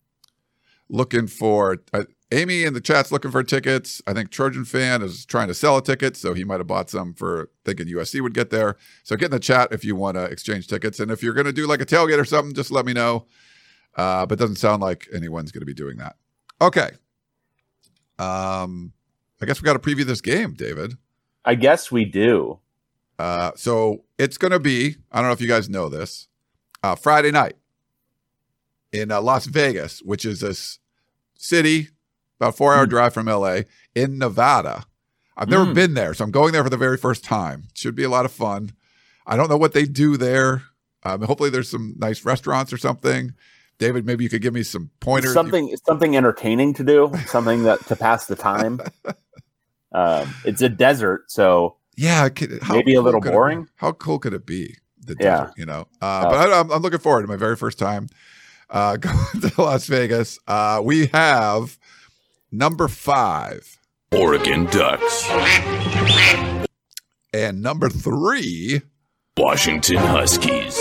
looking 0.88 1.26
for. 1.26 1.78
Uh, 1.92 2.04
Amy 2.33 2.64
in 2.64 2.75
the 2.75 2.80
chat's 2.80 3.12
looking 3.12 3.30
for 3.30 3.42
tickets. 3.45 4.02
I 4.06 4.12
think 4.12 4.30
Trojan 4.30 4.64
fan 4.64 5.00
is 5.00 5.25
trying 5.25 5.47
to 5.47 5.54
sell 5.54 5.76
a 5.76 5.83
ticket, 5.83 6.16
so 6.16 6.35
he 6.35 6.42
might 6.42 6.59
have 6.59 6.66
bought 6.66 6.90
some 6.90 7.14
for 7.14 7.50
thinking 7.64 7.87
USC 7.87 8.21
would 8.21 8.35
get 8.35 8.50
there. 8.50 8.76
So 9.04 9.16
get 9.16 9.26
in 9.26 9.30
the 9.30 9.38
chat 9.38 9.68
if 9.71 9.85
you 9.85 9.95
want 9.95 10.16
to 10.16 10.25
exchange 10.25 10.66
tickets, 10.66 10.99
and 10.99 11.11
if 11.11 11.23
you're 11.23 11.35
going 11.35 11.47
to 11.47 11.52
do 11.52 11.66
like 11.66 11.80
a 11.80 11.87
tailgate 11.87 12.18
or 12.18 12.25
something, 12.25 12.54
just 12.54 12.73
let 12.73 12.85
me 12.85 12.92
know. 12.92 13.26
Uh, 13.95 14.26
but 14.26 14.38
doesn't 14.38 14.56
sound 14.56 14.83
like 14.83 15.09
anyone's 15.14 15.52
going 15.52 15.61
to 15.61 15.66
be 15.66 15.75
doing 15.75 15.99
that. 15.99 16.16
Okay. 16.61 16.90
Um, 18.18 18.92
I 19.40 19.47
guess 19.47 19.62
we 19.62 19.66
got 19.66 19.75
to 19.75 19.78
preview 19.78 20.04
this 20.04 20.21
game, 20.21 20.54
David. 20.54 20.95
I 21.45 21.54
guess 21.54 21.92
we 21.92 22.04
do. 22.04 22.59
Uh, 23.18 23.52
so 23.54 24.04
it's 24.18 24.37
going 24.37 24.50
to 24.50 24.59
be, 24.59 24.97
I 25.12 25.21
don't 25.21 25.28
know 25.28 25.33
if 25.33 25.40
you 25.40 25.49
guys 25.49 25.68
know 25.68 25.88
this, 25.88 26.28
uh, 26.83 26.97
Friday 26.97 27.30
night 27.30 27.54
in 28.92 29.11
uh, 29.11 29.21
Las 29.21 29.47
Vegas, 29.47 30.00
which 30.00 30.25
is 30.25 30.40
this 30.40 30.80
city 31.37 31.90
about 32.40 32.56
four 32.56 32.74
hour 32.74 32.86
mm. 32.86 32.90
drive 32.90 33.14
from 33.14 33.26
LA 33.26 33.60
in 33.94 34.18
Nevada. 34.18 34.84
I've 35.36 35.48
never 35.48 35.66
mm. 35.66 35.74
been 35.74 35.94
there, 35.94 36.14
so 36.14 36.24
I'm 36.24 36.30
going 36.30 36.52
there 36.52 36.64
for 36.64 36.70
the 36.70 36.76
very 36.76 36.96
first 36.96 37.22
time. 37.22 37.64
Should 37.74 37.94
be 37.94 38.04
a 38.04 38.08
lot 38.08 38.24
of 38.24 38.32
fun. 38.32 38.72
I 39.26 39.36
don't 39.36 39.50
know 39.50 39.56
what 39.56 39.74
they 39.74 39.84
do 39.84 40.16
there. 40.16 40.62
Um, 41.02 41.22
hopefully, 41.22 41.50
there's 41.50 41.70
some 41.70 41.94
nice 41.98 42.24
restaurants 42.24 42.72
or 42.72 42.78
something. 42.78 43.34
David, 43.78 44.06
maybe 44.06 44.24
you 44.24 44.30
could 44.30 44.40
give 44.40 44.54
me 44.54 44.62
some 44.62 44.90
pointers. 45.00 45.34
Something, 45.34 45.68
you... 45.68 45.76
something 45.84 46.16
entertaining 46.16 46.72
to 46.74 46.84
do, 46.84 47.12
something 47.26 47.64
that 47.64 47.84
to 47.86 47.96
pass 47.96 48.26
the 48.26 48.36
time. 48.36 48.80
uh, 49.92 50.26
it's 50.44 50.62
a 50.62 50.68
desert, 50.68 51.30
so 51.30 51.76
yeah, 51.96 52.28
maybe 52.68 52.94
cool 52.94 53.00
a 53.00 53.02
little 53.02 53.20
boring. 53.20 53.68
how 53.76 53.92
cool 53.92 54.18
could 54.18 54.32
it 54.32 54.46
be? 54.46 54.76
The 55.04 55.14
desert, 55.14 55.52
yeah. 55.56 55.60
you 55.60 55.66
know. 55.66 55.86
Uh, 56.00 56.04
uh, 56.04 56.30
but 56.30 56.52
I, 56.52 56.74
am 56.74 56.82
looking 56.82 56.98
forward 56.98 57.22
to 57.22 57.28
my 57.28 57.36
very 57.36 57.56
first 57.56 57.78
time 57.78 58.08
uh, 58.70 58.96
going 58.96 59.40
to 59.40 59.52
Las 59.60 59.86
Vegas. 59.86 60.38
Uh, 60.46 60.80
we 60.82 61.06
have 61.08 61.78
number 62.56 62.88
five, 62.88 63.78
Oregon 64.12 64.64
Ducks, 64.66 65.28
and 67.34 67.60
number 67.60 67.90
three, 67.90 68.80
Washington 69.36 69.98
Huskies. 69.98 70.78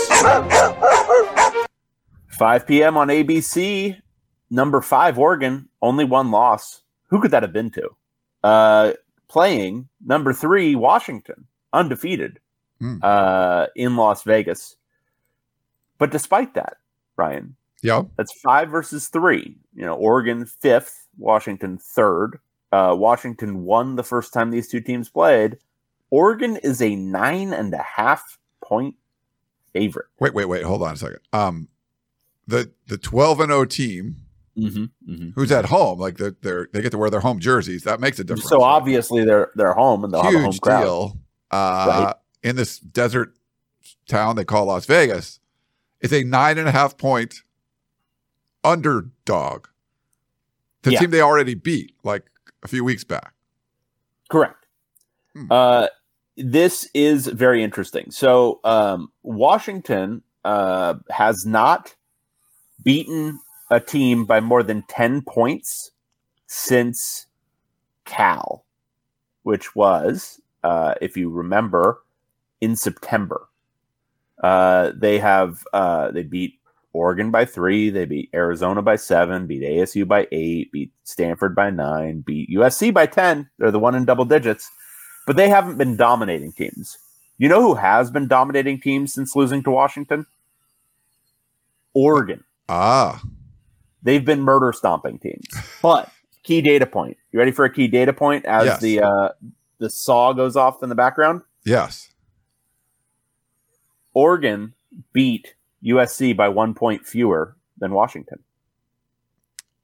5 2.38 2.66
p.m. 2.66 2.96
on 2.96 3.08
ABC. 3.08 4.00
Number 4.48 4.80
five, 4.80 5.18
Oregon, 5.18 5.68
only 5.82 6.04
one 6.04 6.30
loss. 6.30 6.82
Who 7.08 7.20
could 7.20 7.30
that 7.32 7.42
have 7.42 7.52
been 7.52 7.70
to? 7.72 7.90
Uh, 8.42 8.92
playing 9.28 9.88
number 10.04 10.32
three, 10.32 10.74
Washington, 10.74 11.46
undefeated 11.72 12.40
mm. 12.80 13.02
uh, 13.02 13.66
in 13.76 13.96
Las 13.96 14.22
Vegas. 14.22 14.76
But 15.98 16.10
despite 16.10 16.54
that, 16.54 16.76
Ryan, 17.16 17.56
yeah, 17.82 18.02
that's 18.16 18.32
five 18.40 18.70
versus 18.70 19.08
three. 19.08 19.56
You 19.74 19.84
know, 19.84 19.94
Oregon 19.94 20.46
fifth, 20.46 21.05
Washington 21.18 21.78
third. 21.78 22.38
Uh, 22.72 22.94
Washington 22.98 23.64
won 23.64 23.96
the 23.96 24.02
first 24.02 24.32
time 24.32 24.50
these 24.50 24.68
two 24.68 24.80
teams 24.80 25.08
played. 25.08 25.58
Oregon 26.10 26.56
is 26.56 26.82
a 26.82 26.94
nine 26.96 27.52
and 27.52 27.72
a 27.74 27.82
half 27.82 28.38
point 28.62 28.96
favorite. 29.72 30.06
Wait, 30.20 30.34
wait, 30.34 30.46
wait. 30.46 30.62
Hold 30.64 30.82
on 30.82 30.94
a 30.94 30.96
second. 30.96 31.20
Um, 31.32 31.68
the 32.46 32.72
the 32.86 32.98
twelve 32.98 33.40
and 33.40 33.52
O 33.52 33.64
team. 33.64 34.16
Mm-hmm, 34.56 35.12
mm-hmm. 35.12 35.28
Who's 35.34 35.52
at 35.52 35.66
home? 35.66 35.98
Like 35.98 36.16
they're, 36.16 36.34
they're, 36.40 36.68
they 36.72 36.80
get 36.80 36.90
to 36.92 36.98
wear 36.98 37.10
their 37.10 37.20
home 37.20 37.40
jerseys. 37.40 37.82
That 37.82 38.00
makes 38.00 38.18
a 38.18 38.24
difference. 38.24 38.48
So 38.48 38.62
obviously 38.62 39.22
they're 39.22 39.50
they're 39.54 39.74
home 39.74 40.02
and 40.02 40.14
they'll 40.14 40.22
Huge 40.22 40.32
have 40.32 40.40
a 40.40 40.44
home 40.46 40.58
crowd. 40.58 40.82
deal. 40.82 41.18
Uh, 41.50 42.04
right? 42.06 42.14
In 42.42 42.56
this 42.56 42.78
desert 42.78 43.34
town 44.08 44.36
they 44.36 44.44
call 44.44 44.64
Las 44.66 44.86
Vegas, 44.86 45.40
it's 46.00 46.12
a 46.12 46.24
nine 46.24 46.56
and 46.56 46.68
a 46.68 46.72
half 46.72 46.96
point 46.96 47.42
underdog. 48.64 49.66
The 50.86 50.92
yeah. 50.92 51.00
team 51.00 51.10
they 51.10 51.20
already 51.20 51.54
beat 51.54 51.96
like 52.04 52.22
a 52.62 52.68
few 52.68 52.84
weeks 52.84 53.02
back. 53.02 53.34
Correct. 54.30 54.66
Hmm. 55.34 55.46
Uh, 55.50 55.86
this 56.36 56.88
is 56.94 57.26
very 57.26 57.64
interesting. 57.64 58.12
So 58.12 58.60
um, 58.62 59.10
Washington 59.24 60.22
uh, 60.44 60.94
has 61.10 61.44
not 61.44 61.96
beaten 62.84 63.40
a 63.68 63.80
team 63.80 64.26
by 64.26 64.38
more 64.38 64.62
than 64.62 64.84
10 64.88 65.22
points 65.22 65.90
since 66.46 67.26
Cal, 68.04 68.64
which 69.42 69.74
was, 69.74 70.40
uh, 70.62 70.94
if 71.00 71.16
you 71.16 71.30
remember, 71.30 71.98
in 72.60 72.76
September. 72.76 73.48
Uh, 74.40 74.92
they 74.94 75.18
have 75.18 75.66
uh, 75.72 76.12
they 76.12 76.22
beat 76.22 76.55
Oregon 76.96 77.30
by 77.30 77.44
three, 77.44 77.90
they 77.90 78.06
beat 78.06 78.30
Arizona 78.34 78.80
by 78.80 78.96
seven, 78.96 79.46
beat 79.46 79.62
ASU 79.62 80.08
by 80.08 80.26
eight, 80.32 80.72
beat 80.72 80.92
Stanford 81.04 81.54
by 81.54 81.68
nine, 81.68 82.22
beat 82.22 82.48
USC 82.50 82.92
by 82.92 83.04
ten. 83.04 83.50
They're 83.58 83.70
the 83.70 83.78
one 83.78 83.94
in 83.94 84.06
double 84.06 84.24
digits, 84.24 84.70
but 85.26 85.36
they 85.36 85.50
haven't 85.50 85.76
been 85.76 85.96
dominating 85.96 86.52
teams. 86.52 86.96
You 87.36 87.50
know 87.50 87.60
who 87.60 87.74
has 87.74 88.10
been 88.10 88.28
dominating 88.28 88.80
teams 88.80 89.12
since 89.12 89.36
losing 89.36 89.62
to 89.64 89.70
Washington? 89.70 90.24
Oregon. 91.92 92.44
Ah. 92.68 93.22
They've 94.02 94.24
been 94.24 94.40
murder 94.40 94.72
stomping 94.72 95.18
teams. 95.18 95.46
But 95.82 96.10
key 96.44 96.62
data 96.62 96.86
point. 96.86 97.18
You 97.30 97.38
ready 97.38 97.52
for 97.52 97.66
a 97.66 97.72
key 97.72 97.88
data 97.88 98.14
point 98.14 98.46
as 98.46 98.64
yes. 98.64 98.80
the 98.80 99.02
uh, 99.02 99.28
the 99.78 99.90
saw 99.90 100.32
goes 100.32 100.56
off 100.56 100.82
in 100.82 100.88
the 100.88 100.94
background? 100.94 101.42
Yes. 101.64 102.08
Oregon 104.14 104.72
beat 105.12 105.55
USC 105.86 106.36
by 106.36 106.48
one 106.48 106.74
point 106.74 107.06
fewer 107.06 107.56
than 107.78 107.92
Washington. 107.92 108.38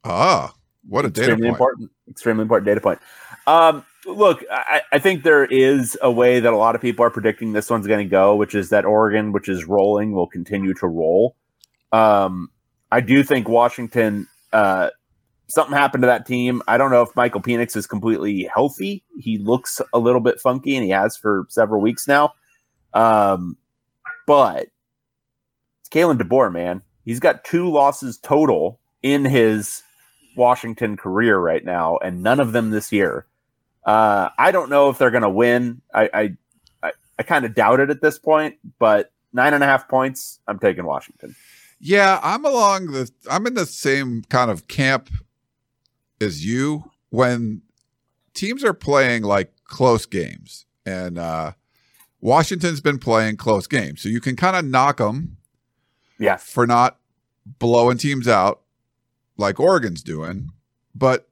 Ah, 0.04 0.54
what 0.88 1.04
a 1.04 1.08
extremely 1.08 1.30
data 1.30 1.42
point. 1.42 1.54
important, 1.54 1.90
extremely 2.10 2.42
important 2.42 2.66
data 2.66 2.80
point. 2.80 2.98
Um, 3.46 3.84
look, 4.06 4.44
I, 4.50 4.82
I, 4.92 4.98
think 4.98 5.22
there 5.22 5.44
is 5.44 5.96
a 6.00 6.10
way 6.10 6.40
that 6.40 6.52
a 6.52 6.56
lot 6.56 6.74
of 6.74 6.80
people 6.80 7.04
are 7.04 7.10
predicting 7.10 7.52
this 7.52 7.70
one's 7.70 7.86
going 7.86 8.04
to 8.04 8.10
go, 8.10 8.36
which 8.36 8.54
is 8.54 8.70
that 8.70 8.84
Oregon, 8.84 9.32
which 9.32 9.48
is 9.48 9.64
rolling, 9.64 10.12
will 10.12 10.28
continue 10.28 10.74
to 10.74 10.86
roll. 10.86 11.36
Um, 11.92 12.50
I 12.90 13.00
do 13.00 13.22
think 13.22 13.48
Washington. 13.48 14.28
Uh, 14.52 14.90
something 15.48 15.76
happened 15.76 16.02
to 16.02 16.06
that 16.06 16.26
team. 16.26 16.62
I 16.66 16.78
don't 16.78 16.90
know 16.90 17.02
if 17.02 17.14
Michael 17.14 17.42
Penix 17.42 17.76
is 17.76 17.86
completely 17.86 18.48
healthy. 18.52 19.04
He 19.18 19.38
looks 19.38 19.80
a 19.92 19.98
little 19.98 20.20
bit 20.20 20.40
funky, 20.40 20.76
and 20.76 20.84
he 20.84 20.90
has 20.90 21.16
for 21.16 21.46
several 21.48 21.80
weeks 21.80 22.08
now. 22.08 22.32
Um, 22.94 23.56
but 24.26 24.68
Kalen 25.92 26.18
DeBoer, 26.18 26.52
man. 26.52 26.82
He's 27.04 27.20
got 27.20 27.44
two 27.44 27.70
losses 27.70 28.18
total 28.18 28.80
in 29.02 29.24
his 29.24 29.82
Washington 30.36 30.96
career 30.96 31.38
right 31.38 31.64
now, 31.64 31.98
and 31.98 32.22
none 32.22 32.40
of 32.40 32.52
them 32.52 32.70
this 32.70 32.92
year. 32.92 33.26
Uh, 33.84 34.28
I 34.38 34.52
don't 34.52 34.70
know 34.70 34.88
if 34.88 34.98
they're 34.98 35.10
going 35.10 35.22
to 35.22 35.30
win. 35.30 35.82
I 35.92 36.08
I, 36.12 36.36
I, 36.82 36.92
I 37.18 37.22
kind 37.22 37.44
of 37.44 37.54
doubt 37.54 37.80
it 37.80 37.90
at 37.90 38.00
this 38.00 38.18
point, 38.18 38.56
but 38.78 39.12
nine 39.32 39.54
and 39.54 39.62
a 39.62 39.66
half 39.66 39.88
points. 39.88 40.40
I'm 40.46 40.58
taking 40.58 40.84
Washington. 40.84 41.34
Yeah, 41.80 42.20
I'm 42.22 42.44
along 42.44 42.92
the 42.92 43.10
I'm 43.30 43.46
in 43.46 43.54
the 43.54 43.66
same 43.66 44.22
kind 44.28 44.50
of 44.50 44.68
camp 44.68 45.10
as 46.20 46.46
you 46.46 46.90
when 47.10 47.62
teams 48.34 48.64
are 48.64 48.72
playing 48.72 49.24
like 49.24 49.52
close 49.64 50.06
games 50.06 50.64
and 50.86 51.18
uh 51.18 51.52
Washington's 52.20 52.80
been 52.80 53.00
playing 53.00 53.36
close 53.36 53.66
games. 53.66 54.00
So 54.00 54.08
you 54.08 54.20
can 54.20 54.36
kind 54.36 54.54
of 54.54 54.64
knock 54.64 54.98
them 54.98 55.38
yeah. 56.22 56.36
for 56.36 56.66
not 56.66 56.98
blowing 57.58 57.98
teams 57.98 58.28
out 58.28 58.60
like 59.36 59.58
Oregon's 59.58 60.02
doing, 60.02 60.50
but 60.94 61.28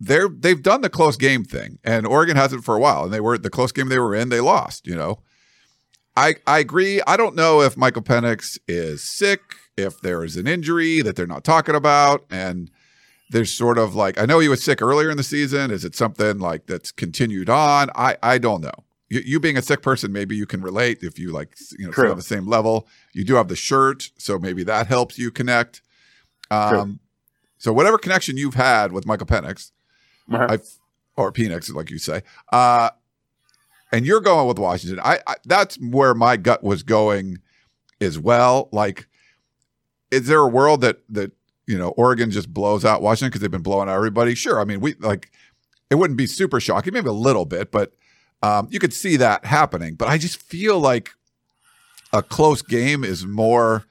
they're 0.00 0.28
they've 0.28 0.62
done 0.62 0.80
the 0.80 0.90
close 0.90 1.16
game 1.16 1.44
thing 1.44 1.78
and 1.84 2.06
Oregon 2.06 2.36
hasn't 2.36 2.64
for 2.64 2.74
a 2.74 2.80
while 2.80 3.04
and 3.04 3.12
they 3.12 3.20
were 3.20 3.38
the 3.38 3.50
close 3.50 3.72
game 3.72 3.88
they 3.88 3.98
were 3.98 4.14
in, 4.14 4.28
they 4.28 4.40
lost, 4.40 4.86
you 4.86 4.96
know. 4.96 5.20
I 6.16 6.36
I 6.46 6.58
agree. 6.58 7.00
I 7.06 7.16
don't 7.16 7.34
know 7.34 7.60
if 7.60 7.76
Michael 7.76 8.02
Penix 8.02 8.58
is 8.68 9.02
sick, 9.02 9.40
if 9.76 10.00
there 10.00 10.22
is 10.24 10.36
an 10.36 10.46
injury 10.46 11.02
that 11.02 11.16
they're 11.16 11.26
not 11.26 11.44
talking 11.44 11.74
about, 11.74 12.24
and 12.30 12.70
there's 13.30 13.52
sort 13.52 13.78
of 13.78 13.94
like 13.94 14.18
I 14.18 14.26
know 14.26 14.38
he 14.38 14.48
was 14.48 14.62
sick 14.62 14.80
earlier 14.82 15.10
in 15.10 15.16
the 15.16 15.22
season. 15.22 15.70
Is 15.70 15.84
it 15.84 15.96
something 15.96 16.38
like 16.38 16.66
that's 16.66 16.92
continued 16.92 17.50
on? 17.50 17.90
I 17.94 18.16
I 18.22 18.38
don't 18.38 18.60
know. 18.60 18.83
You, 19.10 19.20
you 19.24 19.40
being 19.40 19.56
a 19.56 19.62
sick 19.62 19.82
person, 19.82 20.12
maybe 20.12 20.34
you 20.34 20.46
can 20.46 20.62
relate 20.62 21.02
if 21.02 21.18
you 21.18 21.30
like 21.30 21.54
you 21.78 21.90
know 21.90 22.10
on 22.10 22.16
the 22.16 22.22
same 22.22 22.46
level. 22.46 22.88
You 23.12 23.24
do 23.24 23.34
have 23.34 23.48
the 23.48 23.56
shirt, 23.56 24.10
so 24.16 24.38
maybe 24.38 24.64
that 24.64 24.86
helps 24.86 25.18
you 25.18 25.30
connect. 25.30 25.82
Um, 26.50 27.00
so 27.58 27.72
whatever 27.72 27.98
connection 27.98 28.36
you've 28.36 28.54
had 28.54 28.92
with 28.92 29.06
Michael 29.06 29.26
Penix, 29.26 29.72
uh-huh. 30.30 30.58
or 31.16 31.32
Penix, 31.32 31.72
like 31.72 31.90
you 31.90 31.98
say, 31.98 32.22
uh, 32.52 32.90
and 33.92 34.06
you're 34.06 34.20
going 34.20 34.48
with 34.48 34.58
Washington. 34.58 35.00
I, 35.02 35.20
I 35.26 35.36
that's 35.44 35.76
where 35.76 36.14
my 36.14 36.36
gut 36.36 36.62
was 36.62 36.82
going 36.82 37.38
as 38.00 38.18
well. 38.18 38.68
Like, 38.72 39.06
is 40.10 40.26
there 40.26 40.40
a 40.40 40.48
world 40.48 40.80
that 40.80 41.02
that 41.10 41.32
you 41.66 41.78
know 41.78 41.90
Oregon 41.90 42.30
just 42.30 42.52
blows 42.52 42.84
out 42.84 43.02
Washington 43.02 43.28
because 43.28 43.40
they've 43.40 43.50
been 43.50 43.62
blowing 43.62 43.88
out 43.88 43.96
everybody? 43.96 44.34
Sure. 44.34 44.60
I 44.60 44.64
mean, 44.64 44.80
we 44.80 44.94
like 44.94 45.30
it 45.90 45.96
wouldn't 45.96 46.16
be 46.16 46.26
super 46.26 46.60
shocking, 46.60 46.92
maybe 46.92 47.08
a 47.08 47.12
little 47.12 47.44
bit, 47.44 47.70
but 47.70 47.94
um, 48.44 48.68
you 48.70 48.78
could 48.78 48.92
see 48.92 49.16
that 49.16 49.46
happening. 49.46 49.94
But 49.94 50.08
I 50.08 50.18
just 50.18 50.40
feel 50.42 50.78
like 50.78 51.12
a 52.12 52.22
close 52.22 52.60
game 52.60 53.02
is 53.02 53.24
more 53.24 53.86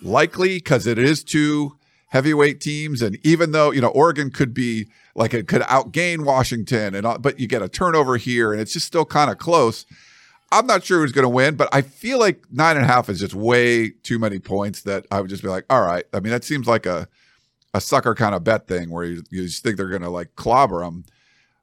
likely 0.00 0.58
because 0.58 0.86
it 0.86 0.96
is 0.96 1.24
two 1.24 1.76
heavyweight 2.10 2.60
teams, 2.60 3.02
and 3.02 3.18
even 3.24 3.50
though 3.50 3.72
you 3.72 3.80
know 3.80 3.88
Oregon 3.88 4.30
could 4.30 4.54
be 4.54 4.86
like 5.16 5.34
it 5.34 5.48
could 5.48 5.62
outgain 5.62 6.24
Washington, 6.24 6.94
and 6.94 7.20
but 7.20 7.40
you 7.40 7.48
get 7.48 7.62
a 7.62 7.68
turnover 7.68 8.16
here, 8.16 8.52
and 8.52 8.60
it's 8.60 8.72
just 8.72 8.86
still 8.86 9.04
kind 9.04 9.28
of 9.28 9.38
close. 9.38 9.84
I'm 10.52 10.68
not 10.68 10.84
sure 10.84 11.00
who's 11.00 11.10
going 11.10 11.24
to 11.24 11.28
win, 11.28 11.56
but 11.56 11.68
I 11.72 11.82
feel 11.82 12.20
like 12.20 12.44
nine 12.52 12.76
and 12.76 12.84
a 12.84 12.88
half 12.88 13.08
is 13.08 13.18
just 13.18 13.34
way 13.34 13.90
too 13.90 14.20
many 14.20 14.38
points. 14.38 14.82
That 14.82 15.04
I 15.10 15.20
would 15.20 15.30
just 15.30 15.42
be 15.42 15.48
like, 15.48 15.64
all 15.68 15.82
right. 15.82 16.04
I 16.14 16.20
mean, 16.20 16.30
that 16.30 16.44
seems 16.44 16.68
like 16.68 16.86
a 16.86 17.08
a 17.74 17.80
sucker 17.80 18.14
kind 18.14 18.36
of 18.36 18.44
bet 18.44 18.68
thing 18.68 18.88
where 18.88 19.04
you, 19.04 19.24
you 19.30 19.42
just 19.46 19.64
think 19.64 19.76
they're 19.76 19.88
going 19.88 20.02
to 20.02 20.10
like 20.10 20.36
clobber 20.36 20.80
them. 20.80 21.04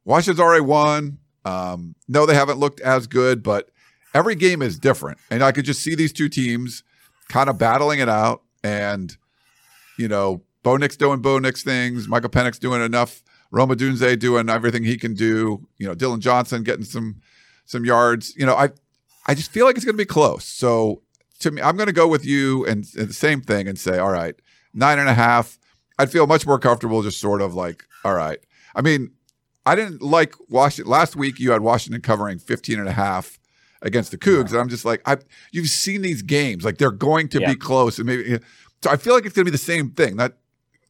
Washington's 0.03 0.41
already 0.41 0.65
won. 0.65 1.19
Um, 1.45 1.95
no, 2.07 2.25
they 2.25 2.35
haven't 2.35 2.59
looked 2.59 2.79
as 2.81 3.07
good, 3.07 3.43
but 3.43 3.69
every 4.13 4.35
game 4.35 4.61
is 4.61 4.79
different, 4.79 5.17
and 5.29 5.43
I 5.43 5.51
could 5.51 5.65
just 5.65 5.81
see 5.81 5.95
these 5.95 6.13
two 6.13 6.29
teams 6.29 6.83
kind 7.27 7.49
of 7.49 7.57
battling 7.57 7.99
it 7.99 8.09
out, 8.09 8.43
and 8.63 9.15
you 9.97 10.07
know, 10.07 10.43
Bo 10.63 10.77
Nix 10.77 10.95
doing 10.95 11.21
Bo 11.21 11.39
Nix 11.39 11.63
things, 11.63 12.07
Michael 12.07 12.29
Penix 12.29 12.59
doing 12.59 12.81
enough, 12.81 13.23
Rome 13.51 13.69
Odunze 13.69 14.17
doing 14.17 14.49
everything 14.49 14.83
he 14.83 14.97
can 14.97 15.13
do, 15.13 15.67
you 15.77 15.87
know, 15.87 15.93
Dillon 15.93 16.21
Johnson 16.21 16.63
getting 16.63 16.85
some 16.85 17.21
some 17.65 17.85
yards. 17.85 18.35
You 18.35 18.45
know, 18.45 18.55
I 18.55 18.69
I 19.27 19.35
just 19.35 19.51
feel 19.51 19.65
like 19.65 19.75
it's 19.75 19.85
going 19.85 19.95
to 19.95 20.01
be 20.01 20.05
close. 20.05 20.45
So 20.45 21.03
to 21.39 21.51
me, 21.51 21.61
I'm 21.61 21.77
going 21.77 21.87
to 21.87 21.93
go 21.93 22.07
with 22.07 22.25
you 22.25 22.65
and, 22.65 22.85
and 22.97 23.09
the 23.09 23.13
same 23.13 23.41
thing 23.41 23.67
and 23.67 23.77
say, 23.77 23.99
all 23.99 24.11
right, 24.11 24.35
nine 24.73 24.99
and 24.99 25.09
a 25.09 25.13
half. 25.13 25.59
I'd 25.99 26.11
feel 26.11 26.25
much 26.25 26.47
more 26.47 26.57
comfortable 26.57 27.03
just 27.03 27.19
sort 27.19 27.41
of 27.41 27.53
like, 27.53 27.85
all 28.03 28.15
right. 28.15 28.39
I 28.75 28.81
mean, 28.81 29.11
I 29.65 29.75
didn't 29.75 30.01
like 30.01 30.35
Washington. 30.49 30.91
Last 30.91 31.15
week, 31.15 31.39
you 31.39 31.51
had 31.51 31.61
Washington 31.61 32.01
covering 32.01 32.37
15 32.37 32.79
and 32.79 32.87
a 32.87 32.93
half 32.93 33.39
against 33.81 34.11
the 34.11 34.17
Cougs. 34.17 34.49
Yeah. 34.49 34.51
And 34.51 34.59
I'm 34.59 34.69
just 34.69 34.85
like, 34.85 35.01
I 35.05 35.17
you've 35.51 35.69
seen 35.69 36.01
these 36.01 36.21
games. 36.21 36.65
Like 36.65 36.77
they're 36.77 36.91
going 36.91 37.29
to 37.29 37.39
yeah. 37.39 37.51
be 37.51 37.55
close. 37.55 37.97
And 37.97 38.07
maybe, 38.07 38.39
so 38.81 38.89
I 38.89 38.97
feel 38.97 39.13
like 39.13 39.25
it's 39.25 39.35
going 39.35 39.45
to 39.45 39.51
be 39.51 39.55
the 39.55 39.63
same 39.63 39.91
thing. 39.91 40.17
That 40.17 40.33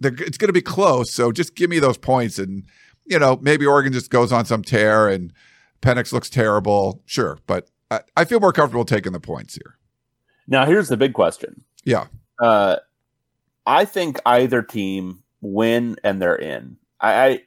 it's 0.02 0.38
going 0.38 0.50
to 0.50 0.54
be 0.54 0.62
close. 0.62 1.14
So 1.14 1.32
just 1.32 1.56
give 1.56 1.70
me 1.70 1.80
those 1.80 1.98
points. 1.98 2.40
And, 2.40 2.64
you 3.06 3.20
know, 3.20 3.38
maybe 3.42 3.66
Oregon 3.66 3.94
just 3.94 4.10
goes 4.10 4.32
on 4.32 4.46
some 4.46 4.64
tear 4.64 5.08
and 5.08 5.34
Penix 5.82 6.12
looks 6.12 6.30
terrible. 6.30 7.02
Sure. 7.06 7.38
But 7.48 7.70
I, 7.92 8.02
I 8.18 8.26
feel 8.26 8.40
more 8.40 8.54
comfortable 8.54 8.86
taking 8.86 9.12
the 9.12 9.20
points 9.20 9.56
here. 9.56 9.78
Now, 10.48 10.66
here's 10.66 10.90
the 10.90 10.98
big 10.98 11.14
question. 11.14 11.64
Yeah. 11.86 12.08
Uh, 12.40 12.78
I 13.66 13.86
think 13.86 14.20
either 14.26 14.62
team 14.62 15.24
win 15.42 15.96
and 16.04 16.22
they're 16.22 16.36
in. 16.36 16.78
I, 17.04 17.42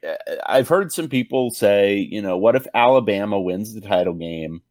I 0.45 0.57
have 0.57 0.67
heard 0.67 0.91
some 0.91 1.09
people 1.09 1.49
say, 1.49 1.97
you 1.97 2.21
know, 2.21 2.37
what 2.37 2.55
if 2.55 2.67
Alabama 2.73 3.39
wins 3.39 3.73
the 3.73 3.81
title 3.81 4.13
game, 4.13 4.61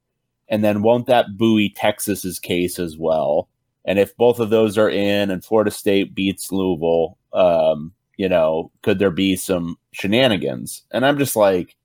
and 0.49 0.63
then 0.63 0.83
won't 0.83 1.07
that 1.07 1.37
buoy 1.37 1.71
Texas's 1.71 2.39
case 2.39 2.79
as 2.79 2.97
well? 2.97 3.49
And 3.85 3.99
if 3.99 4.17
both 4.17 4.41
of 4.41 4.51
those 4.51 4.79
are 4.79 4.89
in, 4.89 5.31
and 5.31 5.45
Florida 5.45 5.71
State 5.71 6.15
beats 6.15 6.53
Louisville, 6.53 7.19
um, 7.33 7.93
you 8.17 8.29
know, 8.29 8.71
could 8.83 8.99
there 8.99 9.11
be 9.11 9.37
some 9.37 9.77
shenanigans? 9.93 10.83
And 10.91 11.05
I'm 11.05 11.19
just 11.19 11.37
like, 11.37 11.77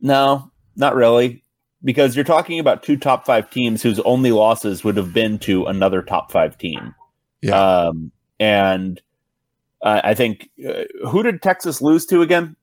no, 0.00 0.50
not 0.76 0.94
really, 0.94 1.44
because 1.84 2.16
you're 2.16 2.24
talking 2.24 2.58
about 2.58 2.82
two 2.82 2.96
top 2.96 3.26
five 3.26 3.50
teams 3.50 3.82
whose 3.82 4.00
only 4.00 4.32
losses 4.32 4.82
would 4.84 4.96
have 4.96 5.12
been 5.12 5.38
to 5.40 5.66
another 5.66 6.02
top 6.02 6.32
five 6.32 6.56
team. 6.56 6.94
Yeah. 7.42 7.60
Um, 7.60 8.12
and 8.38 9.00
uh, 9.82 10.00
I 10.04 10.14
think 10.14 10.48
uh, 10.66 10.84
who 11.08 11.22
did 11.22 11.42
Texas 11.42 11.80
lose 11.80 12.06
to 12.06 12.22
again? 12.22 12.56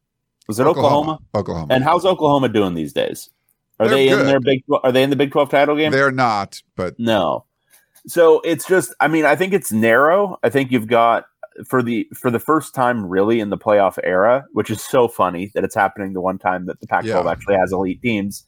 Was 0.47 0.59
it 0.59 0.67
Oklahoma? 0.67 1.13
Oklahoma. 1.13 1.19
Oklahoma. 1.35 1.73
And 1.73 1.83
how's 1.83 2.05
Oklahoma 2.05 2.49
doing 2.49 2.73
these 2.73 2.93
days? 2.93 3.29
Are 3.79 3.87
They're 3.87 3.95
they 3.95 4.07
good. 4.09 4.21
in 4.21 4.25
their 4.27 4.39
big? 4.39 4.63
Are 4.83 4.91
they 4.91 5.03
in 5.03 5.09
the 5.09 5.15
Big 5.15 5.31
Twelve 5.31 5.49
title 5.49 5.75
game? 5.75 5.91
They're 5.91 6.11
not, 6.11 6.61
but 6.75 6.97
no. 6.97 7.45
So 8.07 8.41
it's 8.41 8.65
just. 8.65 8.93
I 8.99 9.07
mean, 9.07 9.25
I 9.25 9.35
think 9.35 9.53
it's 9.53 9.71
narrow. 9.71 10.39
I 10.43 10.49
think 10.49 10.71
you've 10.71 10.87
got 10.87 11.25
for 11.65 11.83
the 11.83 12.07
for 12.13 12.31
the 12.31 12.39
first 12.39 12.73
time 12.73 13.05
really 13.05 13.39
in 13.39 13.49
the 13.49 13.57
playoff 13.57 13.97
era, 14.03 14.45
which 14.53 14.69
is 14.69 14.81
so 14.81 15.07
funny 15.07 15.51
that 15.53 15.63
it's 15.63 15.75
happening 15.75 16.13
the 16.13 16.21
one 16.21 16.37
time 16.37 16.65
that 16.67 16.79
the 16.79 16.87
Pac-12 16.87 17.23
yeah. 17.23 17.31
actually 17.31 17.55
has 17.55 17.71
elite 17.71 18.01
teams. 18.01 18.43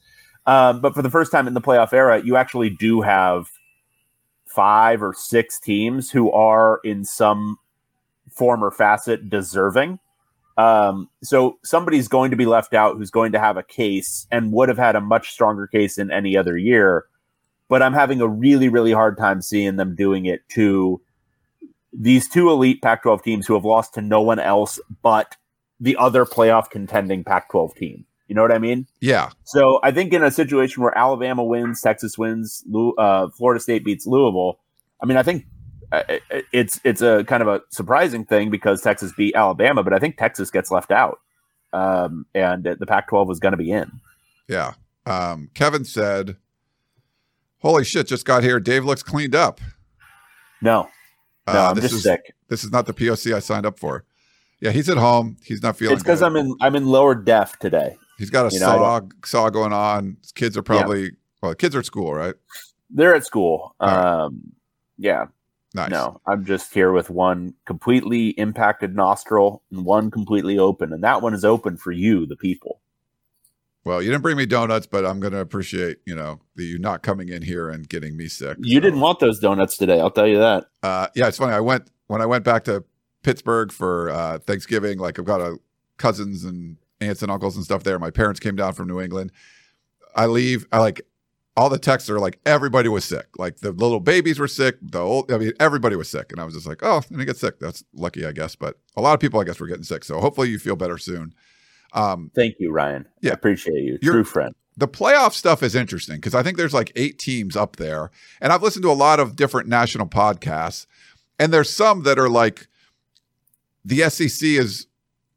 Um, 0.46 0.80
but 0.80 0.94
for 0.94 1.02
the 1.02 1.10
first 1.10 1.30
time 1.30 1.46
in 1.46 1.54
the 1.54 1.60
playoff 1.60 1.92
era, 1.92 2.22
you 2.24 2.36
actually 2.36 2.70
do 2.70 3.02
have 3.02 3.46
five 4.46 5.02
or 5.02 5.12
six 5.12 5.60
teams 5.60 6.10
who 6.10 6.32
are 6.32 6.80
in 6.82 7.04
some 7.04 7.56
form 8.40 8.64
or 8.64 8.70
facet 8.70 9.28
deserving. 9.28 9.98
Um, 10.56 11.10
so 11.22 11.58
somebody's 11.62 12.08
going 12.08 12.30
to 12.30 12.38
be 12.38 12.46
left 12.46 12.72
out 12.72 12.96
who's 12.96 13.10
going 13.10 13.32
to 13.32 13.38
have 13.38 13.58
a 13.58 13.62
case 13.62 14.26
and 14.30 14.50
would 14.52 14.70
have 14.70 14.78
had 14.78 14.96
a 14.96 15.00
much 15.00 15.30
stronger 15.30 15.66
case 15.66 15.98
in 15.98 16.10
any 16.10 16.38
other 16.38 16.56
year. 16.56 17.04
But 17.68 17.82
I'm 17.82 17.92
having 17.92 18.22
a 18.22 18.26
really, 18.26 18.70
really 18.70 18.92
hard 18.92 19.18
time 19.18 19.42
seeing 19.42 19.76
them 19.76 19.94
doing 19.94 20.24
it 20.24 20.40
to 20.50 21.02
these 21.92 22.28
two 22.30 22.48
elite 22.48 22.80
Pac 22.80 23.02
12 23.02 23.22
teams 23.22 23.46
who 23.46 23.52
have 23.52 23.64
lost 23.66 23.92
to 23.94 24.00
no 24.00 24.22
one 24.22 24.38
else 24.38 24.80
but 25.02 25.36
the 25.80 25.96
other 25.98 26.24
playoff 26.24 26.70
contending 26.70 27.24
Pac 27.24 27.50
12 27.50 27.74
team. 27.74 28.06
You 28.26 28.34
know 28.34 28.42
what 28.42 28.52
I 28.52 28.58
mean? 28.58 28.86
Yeah. 29.00 29.30
So 29.44 29.80
I 29.82 29.90
think 29.90 30.14
in 30.14 30.22
a 30.22 30.30
situation 30.30 30.82
where 30.82 30.96
Alabama 30.96 31.44
wins, 31.44 31.82
Texas 31.82 32.16
wins, 32.16 32.64
uh, 32.96 33.28
Florida 33.36 33.60
State 33.60 33.84
beats 33.84 34.06
Louisville, 34.06 34.60
I 35.02 35.06
mean, 35.06 35.18
I 35.18 35.22
think 35.22 35.46
it's 36.52 36.80
it's 36.84 37.02
a 37.02 37.24
kind 37.24 37.42
of 37.42 37.48
a 37.48 37.62
surprising 37.70 38.24
thing 38.24 38.50
because 38.50 38.80
Texas 38.82 39.12
beat 39.16 39.34
Alabama, 39.34 39.82
but 39.82 39.92
I 39.92 39.98
think 39.98 40.16
Texas 40.16 40.50
gets 40.50 40.70
left 40.70 40.90
out, 40.90 41.20
um, 41.72 42.26
and 42.34 42.64
the 42.64 42.86
Pac-12 42.86 43.26
was 43.26 43.40
going 43.40 43.52
to 43.52 43.58
be 43.58 43.70
in. 43.70 43.90
Yeah. 44.48 44.74
Um, 45.06 45.50
Kevin 45.54 45.84
said, 45.84 46.36
"Holy 47.58 47.84
shit! 47.84 48.06
Just 48.06 48.24
got 48.24 48.42
here. 48.42 48.60
Dave 48.60 48.84
looks 48.84 49.02
cleaned 49.02 49.34
up." 49.34 49.60
No, 50.60 50.88
no, 51.46 51.52
uh, 51.52 51.70
I'm 51.70 51.80
just 51.80 51.94
is, 51.94 52.02
sick. 52.02 52.34
This 52.48 52.64
is 52.64 52.70
not 52.70 52.86
the 52.86 52.92
POC 52.92 53.34
I 53.34 53.38
signed 53.38 53.66
up 53.66 53.78
for. 53.78 54.04
Yeah, 54.60 54.70
he's 54.72 54.88
at 54.88 54.98
home. 54.98 55.38
He's 55.42 55.62
not 55.62 55.76
feeling. 55.76 55.94
It's 55.94 56.02
because 56.02 56.22
I'm 56.22 56.36
in 56.36 56.54
I'm 56.60 56.76
in 56.76 56.86
lower 56.86 57.14
def 57.14 57.58
today. 57.58 57.96
He's 58.18 58.30
got 58.30 58.52
a 58.52 58.54
you 58.54 58.58
saw 58.58 59.00
saw 59.24 59.48
going 59.48 59.72
on. 59.72 60.18
His 60.20 60.32
kids 60.32 60.56
are 60.56 60.62
probably 60.62 61.04
yeah. 61.04 61.10
well, 61.42 61.54
kids 61.54 61.74
are 61.74 61.78
at 61.78 61.86
school, 61.86 62.12
right? 62.14 62.34
They're 62.90 63.14
at 63.14 63.24
school. 63.24 63.74
Right. 63.80 63.96
Um, 63.96 64.52
yeah. 64.98 65.26
Nice. 65.74 65.90
No, 65.90 66.20
I'm 66.26 66.44
just 66.44 66.74
here 66.74 66.92
with 66.92 67.10
one 67.10 67.54
completely 67.64 68.30
impacted 68.30 68.96
nostril 68.96 69.62
and 69.70 69.84
one 69.84 70.10
completely 70.10 70.58
open, 70.58 70.92
and 70.92 71.04
that 71.04 71.22
one 71.22 71.32
is 71.32 71.44
open 71.44 71.76
for 71.76 71.92
you, 71.92 72.26
the 72.26 72.36
people. 72.36 72.80
Well, 73.84 74.02
you 74.02 74.10
didn't 74.10 74.22
bring 74.22 74.36
me 74.36 74.46
donuts, 74.46 74.86
but 74.86 75.06
I'm 75.06 75.20
going 75.20 75.32
to 75.32 75.38
appreciate, 75.38 75.98
you 76.04 76.14
know, 76.14 76.40
the, 76.54 76.64
you 76.64 76.78
not 76.78 77.02
coming 77.02 77.28
in 77.28 77.40
here 77.42 77.70
and 77.70 77.88
getting 77.88 78.16
me 78.16 78.28
sick. 78.28 78.58
You 78.60 78.76
so. 78.76 78.80
didn't 78.80 79.00
want 79.00 79.20
those 79.20 79.38
donuts 79.38 79.76
today, 79.76 80.00
I'll 80.00 80.10
tell 80.10 80.26
you 80.26 80.38
that. 80.38 80.66
Uh, 80.82 81.06
yeah, 81.14 81.28
it's 81.28 81.38
funny. 81.38 81.54
I 81.54 81.60
went 81.60 81.88
when 82.08 82.20
I 82.20 82.26
went 82.26 82.44
back 82.44 82.64
to 82.64 82.84
Pittsburgh 83.22 83.72
for 83.72 84.10
uh, 84.10 84.38
Thanksgiving. 84.40 84.98
Like 84.98 85.18
I've 85.18 85.24
got 85.24 85.40
a 85.40 85.58
cousins 85.96 86.44
and 86.44 86.76
aunts 87.00 87.22
and 87.22 87.30
uncles 87.30 87.56
and 87.56 87.64
stuff 87.64 87.84
there. 87.84 87.98
My 87.98 88.10
parents 88.10 88.40
came 88.40 88.56
down 88.56 88.74
from 88.74 88.88
New 88.88 89.00
England. 89.00 89.32
I 90.14 90.26
leave. 90.26 90.66
I 90.72 90.78
like 90.78 91.00
all 91.60 91.68
the 91.68 91.78
texts 91.78 92.08
are 92.08 92.18
like 92.18 92.40
everybody 92.46 92.88
was 92.88 93.04
sick. 93.04 93.26
Like 93.36 93.58
the 93.58 93.70
little 93.70 94.00
babies 94.00 94.38
were 94.38 94.48
sick. 94.48 94.76
The 94.80 94.98
old, 94.98 95.30
I 95.30 95.36
mean, 95.36 95.52
everybody 95.60 95.94
was 95.94 96.08
sick. 96.08 96.32
And 96.32 96.40
I 96.40 96.44
was 96.44 96.54
just 96.54 96.66
like, 96.66 96.78
oh, 96.80 96.96
I 96.96 97.00
didn't 97.00 97.26
get 97.26 97.36
sick. 97.36 97.58
That's 97.60 97.84
lucky, 97.92 98.24
I 98.24 98.32
guess. 98.32 98.56
But 98.56 98.78
a 98.96 99.02
lot 99.02 99.12
of 99.12 99.20
people, 99.20 99.38
I 99.38 99.44
guess, 99.44 99.60
were 99.60 99.66
getting 99.66 99.82
sick. 99.82 100.02
So 100.04 100.20
hopefully 100.20 100.48
you 100.48 100.58
feel 100.58 100.74
better 100.74 100.96
soon. 100.96 101.34
Um, 101.92 102.30
Thank 102.34 102.54
you, 102.60 102.72
Ryan. 102.72 103.06
Yeah, 103.20 103.32
I 103.32 103.34
appreciate 103.34 103.82
you. 103.82 103.98
True 103.98 104.24
friend. 104.24 104.54
The 104.78 104.88
playoff 104.88 105.34
stuff 105.34 105.62
is 105.62 105.74
interesting 105.74 106.16
because 106.16 106.34
I 106.34 106.42
think 106.42 106.56
there's 106.56 106.72
like 106.72 106.92
eight 106.96 107.18
teams 107.18 107.56
up 107.56 107.76
there, 107.76 108.10
and 108.40 108.54
I've 108.54 108.62
listened 108.62 108.84
to 108.84 108.90
a 108.90 108.94
lot 108.94 109.20
of 109.20 109.36
different 109.36 109.68
national 109.68 110.06
podcasts, 110.06 110.86
and 111.38 111.52
there's 111.52 111.68
some 111.68 112.04
that 112.04 112.18
are 112.18 112.30
like 112.30 112.68
the 113.84 114.08
SEC 114.08 114.48
is, 114.48 114.86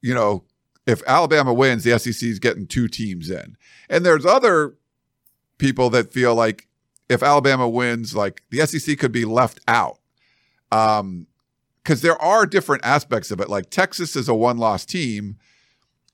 you 0.01 0.13
know, 0.13 0.45
if 0.87 1.03
Alabama 1.05 1.53
wins, 1.53 1.83
the 1.83 1.99
SEC 1.99 2.29
is 2.29 2.39
getting 2.39 2.65
two 2.65 2.87
teams 2.87 3.29
in. 3.29 3.57
And 3.89 4.05
there's 4.05 4.25
other 4.25 4.75
people 5.63 5.89
that 5.89 6.11
feel 6.11 6.35
like 6.35 6.67
if 7.07 7.23
Alabama 7.23 7.69
wins, 7.69 8.13
like 8.13 8.43
the 8.49 8.67
SEC 8.67 8.99
could 8.99 9.13
be 9.13 9.23
left 9.23 9.61
out. 9.65 9.97
Um, 10.73 11.27
because 11.81 12.01
there 12.01 12.21
are 12.21 12.45
different 12.45 12.85
aspects 12.85 13.31
of 13.31 13.39
it. 13.39 13.49
Like 13.49 13.69
Texas 13.69 14.17
is 14.17 14.27
a 14.27 14.33
one 14.33 14.57
loss 14.57 14.85
team, 14.85 15.37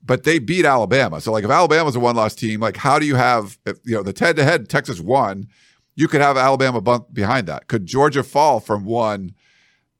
but 0.03 0.23
they 0.23 0.37
beat 0.37 0.65
Alabama. 0.65 1.19
So 1.19 1.31
like 1.31 1.43
if 1.43 1.49
Alabama's 1.49 1.95
a 1.95 1.99
one 1.99 2.15
loss 2.15 2.35
team, 2.35 2.59
like 2.59 2.77
how 2.77 2.99
do 2.99 3.07
you 3.07 3.15
have 3.15 3.57
if 3.65 3.79
you 3.83 3.95
know 3.95 4.03
the 4.03 4.13
head 4.23 4.35
to 4.35 4.43
head 4.43 4.69
Texas 4.69 4.99
won, 4.99 5.47
you 5.95 6.07
could 6.07 6.21
have 6.21 6.37
Alabama 6.37 6.79
bump 6.79 7.11
behind 7.11 7.47
that. 7.47 7.67
Could 7.67 7.87
Georgia 7.87 8.23
fall 8.23 8.59
from 8.59 8.83
one 8.85 9.33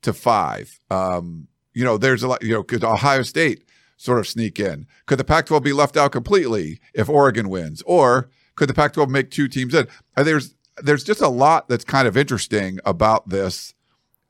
to 0.03 0.13
five? 0.13 0.79
Um, 0.91 1.47
you 1.73 1.83
know, 1.83 1.97
there's 1.97 2.21
a 2.21 2.27
lot, 2.27 2.43
you 2.43 2.53
know, 2.53 2.63
could 2.63 2.83
Ohio 2.83 3.23
State 3.23 3.63
sort 3.97 4.19
of 4.19 4.27
sneak 4.27 4.59
in? 4.59 4.85
Could 5.07 5.19
the 5.19 5.23
Pac 5.23 5.47
12 5.47 5.63
be 5.63 5.73
left 5.73 5.97
out 5.97 6.11
completely 6.11 6.79
if 6.93 7.09
Oregon 7.09 7.49
wins? 7.49 7.81
Or 7.85 8.29
could 8.59 8.69
the 8.69 8.73
Pac 8.73 8.93
12 8.93 9.09
make 9.09 9.31
two 9.31 9.47
teams 9.47 9.73
in? 9.73 9.87
There's 10.15 10.53
there's 10.83 11.03
just 11.03 11.21
a 11.21 11.29
lot 11.29 11.67
that's 11.69 11.85
kind 11.85 12.07
of 12.07 12.15
interesting 12.15 12.79
about 12.85 13.27
this 13.29 13.73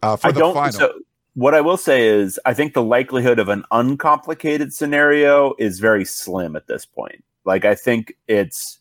uh, 0.04 0.16
for 0.16 0.28
I 0.28 0.32
the 0.32 0.54
final. 0.54 0.72
So, 0.72 0.94
what 1.34 1.56
I 1.56 1.62
will 1.62 1.78
say 1.78 2.08
is, 2.08 2.40
I 2.46 2.54
think 2.54 2.74
the 2.74 2.84
likelihood 2.84 3.40
of 3.40 3.50
an 3.50 3.64
uncomplicated 3.72 4.74
scenario 4.74 5.56
is 5.58 5.80
very 5.80 6.06
slim 6.06 6.56
at 6.56 6.68
this 6.68 6.86
point. 6.86 7.24
Like, 7.44 7.66
I 7.66 7.74
think 7.74 8.14
it's 8.28 8.80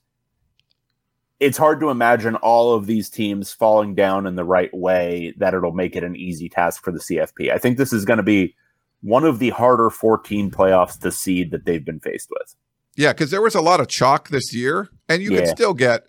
it's 1.40 1.56
hard 1.56 1.80
to 1.80 1.88
imagine 1.88 2.34
all 2.36 2.74
of 2.74 2.86
these 2.86 3.08
teams 3.08 3.52
falling 3.52 3.94
down 3.94 4.26
in 4.26 4.34
the 4.34 4.44
right 4.44 4.74
way 4.74 5.32
that 5.38 5.54
it'll 5.54 5.72
make 5.72 5.96
it 5.96 6.04
an 6.04 6.14
easy 6.14 6.48
task 6.48 6.84
for 6.84 6.92
the 6.92 6.98
CFP. 6.98 7.50
I 7.50 7.58
think 7.58 7.78
this 7.78 7.92
is 7.92 8.04
going 8.04 8.16
to 8.18 8.22
be 8.22 8.54
one 9.00 9.24
of 9.24 9.38
the 9.38 9.50
harder 9.50 9.88
14 9.88 10.50
playoffs 10.50 10.98
to 11.00 11.12
seed 11.12 11.52
that 11.52 11.64
they've 11.64 11.84
been 11.84 12.00
faced 12.00 12.28
with. 12.30 12.54
Yeah, 12.98 13.12
because 13.12 13.30
there 13.30 13.40
was 13.40 13.54
a 13.54 13.60
lot 13.60 13.78
of 13.78 13.86
chalk 13.86 14.28
this 14.28 14.52
year, 14.52 14.88
and 15.08 15.22
you 15.22 15.32
yeah. 15.32 15.42
can 15.42 15.46
still 15.56 15.72
get, 15.72 16.08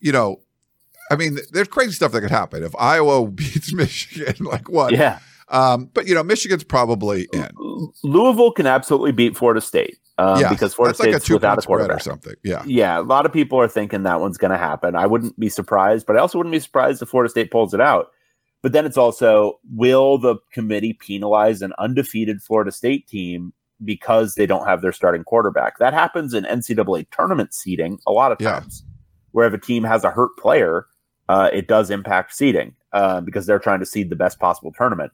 you 0.00 0.10
know, 0.10 0.40
I 1.08 1.14
mean, 1.14 1.38
there's 1.52 1.68
crazy 1.68 1.92
stuff 1.92 2.10
that 2.10 2.22
could 2.22 2.32
happen 2.32 2.64
if 2.64 2.74
Iowa 2.76 3.26
beats 3.30 3.72
Michigan. 3.72 4.34
like 4.44 4.68
what? 4.68 4.92
Yeah. 4.92 5.20
Um, 5.48 5.90
but 5.94 6.08
you 6.08 6.14
know, 6.14 6.24
Michigan's 6.24 6.64
probably 6.64 7.28
in. 7.32 7.48
Louisville 8.02 8.50
can 8.50 8.66
absolutely 8.66 9.12
beat 9.12 9.36
Florida 9.36 9.60
State. 9.60 9.98
Um, 10.18 10.40
yes, 10.40 10.50
because 10.50 10.74
Florida 10.74 10.94
State's 10.94 11.12
like 11.12 11.30
a 11.30 11.34
without 11.34 11.58
a 11.58 11.62
quarterback 11.62 11.98
or 11.98 12.00
something. 12.00 12.34
Yeah, 12.42 12.64
yeah. 12.66 12.98
A 12.98 13.02
lot 13.02 13.26
of 13.26 13.32
people 13.32 13.60
are 13.60 13.68
thinking 13.68 14.02
that 14.02 14.20
one's 14.20 14.38
going 14.38 14.50
to 14.50 14.58
happen. 14.58 14.96
I 14.96 15.06
wouldn't 15.06 15.38
be 15.38 15.48
surprised, 15.48 16.04
but 16.04 16.16
I 16.16 16.18
also 16.18 16.38
wouldn't 16.38 16.52
be 16.52 16.60
surprised 16.60 17.00
if 17.00 17.08
Florida 17.08 17.30
State 17.30 17.52
pulls 17.52 17.74
it 17.74 17.80
out. 17.80 18.10
But 18.60 18.72
then 18.72 18.86
it's 18.86 18.96
also 18.96 19.60
will 19.72 20.18
the 20.18 20.36
committee 20.52 20.94
penalize 20.94 21.62
an 21.62 21.74
undefeated 21.78 22.42
Florida 22.42 22.72
State 22.72 23.06
team 23.06 23.52
because 23.84 24.34
they 24.34 24.46
don't 24.46 24.66
have 24.66 24.82
their 24.82 24.92
starting 24.92 25.24
quarterback? 25.24 25.78
That 25.78 25.94
happens 25.94 26.34
in 26.34 26.44
NCAA 26.44 27.06
tournament 27.10 27.54
seeding 27.54 27.98
a 28.06 28.12
lot 28.12 28.32
of 28.32 28.38
times, 28.38 28.82
yeah. 28.84 28.92
where 29.32 29.46
if 29.46 29.54
a 29.54 29.58
team 29.58 29.84
has 29.84 30.04
a 30.04 30.10
hurt 30.10 30.36
player, 30.38 30.86
uh, 31.28 31.50
it 31.52 31.68
does 31.68 31.90
impact 31.90 32.34
seeding 32.34 32.74
uh, 32.92 33.20
because 33.20 33.46
they're 33.46 33.58
trying 33.58 33.80
to 33.80 33.86
seed 33.86 34.10
the 34.10 34.16
best 34.16 34.38
possible 34.38 34.72
tournament. 34.72 35.12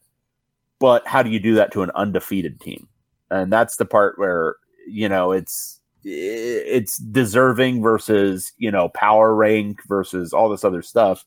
But 0.78 1.06
how 1.06 1.22
do 1.22 1.30
you 1.30 1.40
do 1.40 1.54
that 1.54 1.72
to 1.72 1.82
an 1.82 1.90
undefeated 1.94 2.60
team? 2.60 2.88
And 3.30 3.52
that's 3.52 3.76
the 3.76 3.84
part 3.84 4.18
where 4.18 4.56
you 4.88 5.08
know 5.08 5.30
it's 5.30 5.80
it's 6.02 6.96
deserving 6.96 7.82
versus 7.82 8.52
you 8.56 8.70
know 8.70 8.88
power 8.88 9.34
rank 9.34 9.80
versus 9.86 10.32
all 10.32 10.48
this 10.48 10.64
other 10.64 10.82
stuff. 10.82 11.24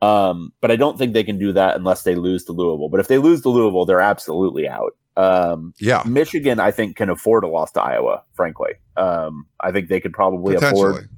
Um, 0.00 0.52
but 0.60 0.70
I 0.70 0.76
don't 0.76 0.96
think 0.96 1.12
they 1.12 1.24
can 1.24 1.38
do 1.38 1.52
that 1.52 1.76
unless 1.76 2.02
they 2.02 2.14
lose 2.14 2.44
to 2.44 2.52
Louisville. 2.52 2.88
But 2.88 3.00
if 3.00 3.08
they 3.08 3.18
lose 3.18 3.42
to 3.42 3.48
Louisville, 3.48 3.84
they're 3.84 4.00
absolutely 4.00 4.68
out. 4.68 4.96
Um, 5.16 5.74
yeah, 5.80 6.02
Michigan, 6.06 6.60
I 6.60 6.70
think, 6.70 6.96
can 6.96 7.10
afford 7.10 7.42
a 7.42 7.48
loss 7.48 7.72
to 7.72 7.82
Iowa. 7.82 8.22
Frankly, 8.34 8.74
um, 8.96 9.46
I 9.60 9.72
think 9.72 9.88
they 9.88 10.00
could 10.00 10.12
probably 10.12 10.54
afford. 10.54 11.08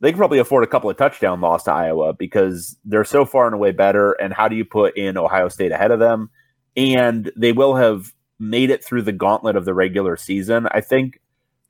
They 0.00 0.10
could 0.10 0.18
probably 0.18 0.40
afford 0.40 0.62
a 0.62 0.66
couple 0.66 0.90
of 0.90 0.96
touchdown 0.96 1.40
loss 1.40 1.64
to 1.64 1.72
Iowa 1.72 2.12
because 2.12 2.76
they're 2.84 3.04
so 3.04 3.24
far 3.24 3.46
and 3.46 3.54
away 3.54 3.70
better. 3.70 4.12
And 4.12 4.32
how 4.32 4.46
do 4.46 4.54
you 4.56 4.64
put 4.64 4.96
in 4.96 5.16
Ohio 5.16 5.48
State 5.48 5.72
ahead 5.72 5.90
of 5.90 6.00
them? 6.00 6.28
And 6.76 7.32
they 7.34 7.52
will 7.52 7.76
have 7.76 8.12
made 8.38 8.68
it 8.68 8.84
through 8.84 9.02
the 9.02 9.12
gauntlet 9.12 9.56
of 9.56 9.64
the 9.64 9.72
regular 9.72 10.16
season. 10.16 10.68
I 10.70 10.82
think 10.82 11.20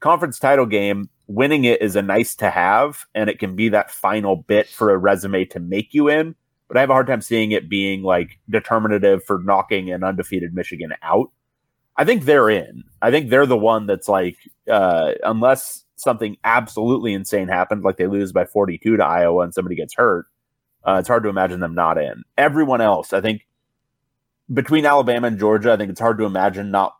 conference 0.00 0.38
title 0.38 0.66
game, 0.66 1.08
winning 1.28 1.64
it 1.64 1.80
is 1.82 1.94
a 1.94 2.02
nice 2.02 2.34
to 2.36 2.50
have, 2.50 3.04
and 3.14 3.30
it 3.30 3.38
can 3.38 3.54
be 3.54 3.68
that 3.68 3.90
final 3.90 4.36
bit 4.36 4.68
for 4.68 4.90
a 4.90 4.98
resume 4.98 5.44
to 5.46 5.60
make 5.60 5.94
you 5.94 6.08
in. 6.08 6.34
But 6.68 6.76
I 6.76 6.80
have 6.80 6.90
a 6.90 6.94
hard 6.94 7.06
time 7.06 7.20
seeing 7.20 7.52
it 7.52 7.68
being 7.68 8.02
like 8.02 8.38
determinative 8.50 9.24
for 9.24 9.38
knocking 9.38 9.90
an 9.90 10.02
undefeated 10.02 10.54
Michigan 10.54 10.92
out. 11.02 11.30
I 11.96 12.04
think 12.04 12.24
they're 12.24 12.50
in. 12.50 12.84
I 13.00 13.10
think 13.10 13.30
they're 13.30 13.46
the 13.46 13.56
one 13.56 13.86
that's 13.86 14.08
like, 14.08 14.36
uh, 14.70 15.12
unless 15.22 15.84
something 15.96 16.36
absolutely 16.44 17.14
insane 17.14 17.48
happened, 17.48 17.84
like 17.84 17.96
they 17.96 18.06
lose 18.06 18.32
by 18.32 18.44
42 18.44 18.96
to 18.96 19.04
Iowa 19.04 19.44
and 19.44 19.54
somebody 19.54 19.76
gets 19.76 19.94
hurt, 19.94 20.26
uh, 20.84 20.96
it's 21.00 21.08
hard 21.08 21.22
to 21.22 21.28
imagine 21.28 21.60
them 21.60 21.74
not 21.74 21.98
in. 21.98 22.22
Everyone 22.36 22.80
else, 22.80 23.12
I 23.12 23.20
think, 23.20 23.46
between 24.52 24.86
Alabama 24.86 25.26
and 25.28 25.38
Georgia, 25.38 25.72
I 25.72 25.76
think 25.76 25.90
it's 25.90 26.00
hard 26.00 26.18
to 26.18 26.24
imagine 26.24 26.70
not 26.70 26.96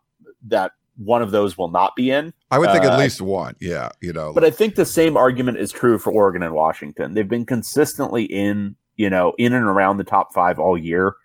that 0.47 0.71
one 0.97 1.21
of 1.21 1.31
those 1.31 1.57
will 1.57 1.69
not 1.69 1.95
be 1.95 2.11
in. 2.11 2.33
I 2.51 2.59
would 2.59 2.71
think 2.71 2.83
uh, 2.83 2.91
at 2.91 2.99
least 2.99 3.21
one. 3.21 3.55
Yeah, 3.59 3.89
you 4.01 4.11
know. 4.11 4.33
But 4.33 4.43
I 4.43 4.49
think 4.49 4.75
the 4.75 4.85
same 4.85 5.15
argument 5.15 5.57
is 5.59 5.71
true 5.71 5.97
for 5.97 6.11
Oregon 6.11 6.43
and 6.43 6.53
Washington. 6.53 7.13
They've 7.13 7.27
been 7.27 7.45
consistently 7.45 8.23
in, 8.23 8.75
you 8.97 9.09
know, 9.09 9.33
in 9.37 9.53
and 9.53 9.65
around 9.65 9.97
the 9.97 10.03
top 10.03 10.33
five 10.33 10.59
all 10.59 10.77
year. 10.77 11.15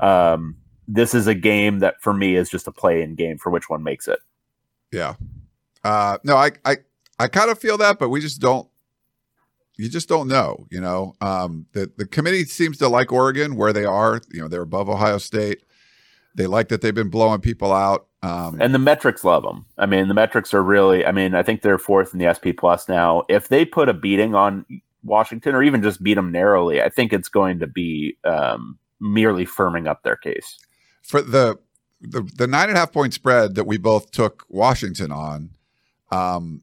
Um, 0.00 0.56
this 0.88 1.14
is 1.14 1.26
a 1.26 1.34
game 1.34 1.80
that 1.80 2.00
for 2.00 2.14
me 2.14 2.34
is 2.34 2.48
just 2.48 2.66
a 2.66 2.72
play 2.72 3.02
in 3.02 3.14
game 3.14 3.38
for 3.38 3.50
which 3.50 3.68
one 3.68 3.82
makes 3.82 4.08
it. 4.08 4.18
Yeah. 4.90 5.14
Uh, 5.84 6.18
no, 6.24 6.36
I, 6.36 6.52
I, 6.64 6.78
I 7.18 7.28
kind 7.28 7.50
of 7.50 7.58
feel 7.58 7.76
that, 7.78 7.98
but 7.98 8.08
we 8.08 8.20
just 8.20 8.40
don't. 8.40 8.68
You 9.76 9.88
just 9.88 10.08
don't 10.08 10.26
know, 10.26 10.66
you 10.72 10.80
know. 10.80 11.14
Um, 11.20 11.66
the 11.72 11.88
the 11.96 12.04
committee 12.04 12.44
seems 12.46 12.78
to 12.78 12.88
like 12.88 13.12
Oregon 13.12 13.54
where 13.54 13.72
they 13.72 13.84
are. 13.84 14.20
You 14.32 14.40
know, 14.40 14.48
they're 14.48 14.62
above 14.62 14.88
Ohio 14.88 15.18
State. 15.18 15.62
They 16.34 16.48
like 16.48 16.68
that 16.68 16.80
they've 16.80 16.94
been 16.94 17.10
blowing 17.10 17.40
people 17.40 17.72
out. 17.72 18.08
Um, 18.24 18.60
and 18.60 18.74
the 18.74 18.80
metrics 18.80 19.22
love 19.22 19.44
them. 19.44 19.66
I 19.76 19.86
mean, 19.86 20.08
the 20.08 20.14
metrics 20.14 20.52
are 20.52 20.64
really. 20.64 21.06
I 21.06 21.12
mean, 21.12 21.32
I 21.34 21.44
think 21.44 21.62
they're 21.62 21.78
fourth 21.78 22.12
in 22.12 22.18
the 22.18 22.34
SP 22.34 22.58
Plus 22.58 22.88
now. 22.88 23.22
If 23.28 23.48
they 23.48 23.64
put 23.64 23.88
a 23.88 23.94
beating 23.94 24.34
on 24.34 24.66
Washington, 25.02 25.54
or 25.54 25.62
even 25.62 25.82
just 25.82 26.02
beat 26.02 26.14
them 26.14 26.32
narrowly, 26.32 26.82
I 26.82 26.88
think 26.88 27.12
it's 27.12 27.28
going 27.28 27.58
to 27.60 27.66
be 27.66 28.16
um, 28.24 28.78
merely 29.00 29.46
firming 29.46 29.88
up 29.88 30.02
their 30.02 30.16
case. 30.16 30.58
For 31.02 31.22
the 31.22 31.58
the 32.00 32.22
the 32.36 32.46
nine 32.46 32.68
and 32.68 32.76
a 32.76 32.80
half 32.80 32.92
point 32.92 33.14
spread 33.14 33.54
that 33.56 33.66
we 33.66 33.78
both 33.78 34.10
took 34.10 34.44
Washington 34.48 35.10
on, 35.10 35.50
um, 36.10 36.62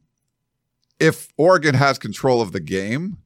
if 1.00 1.28
Oregon 1.38 1.76
has 1.76 1.98
control 1.98 2.41
of 2.41 2.52
the 2.52 2.60
game, 2.60 3.17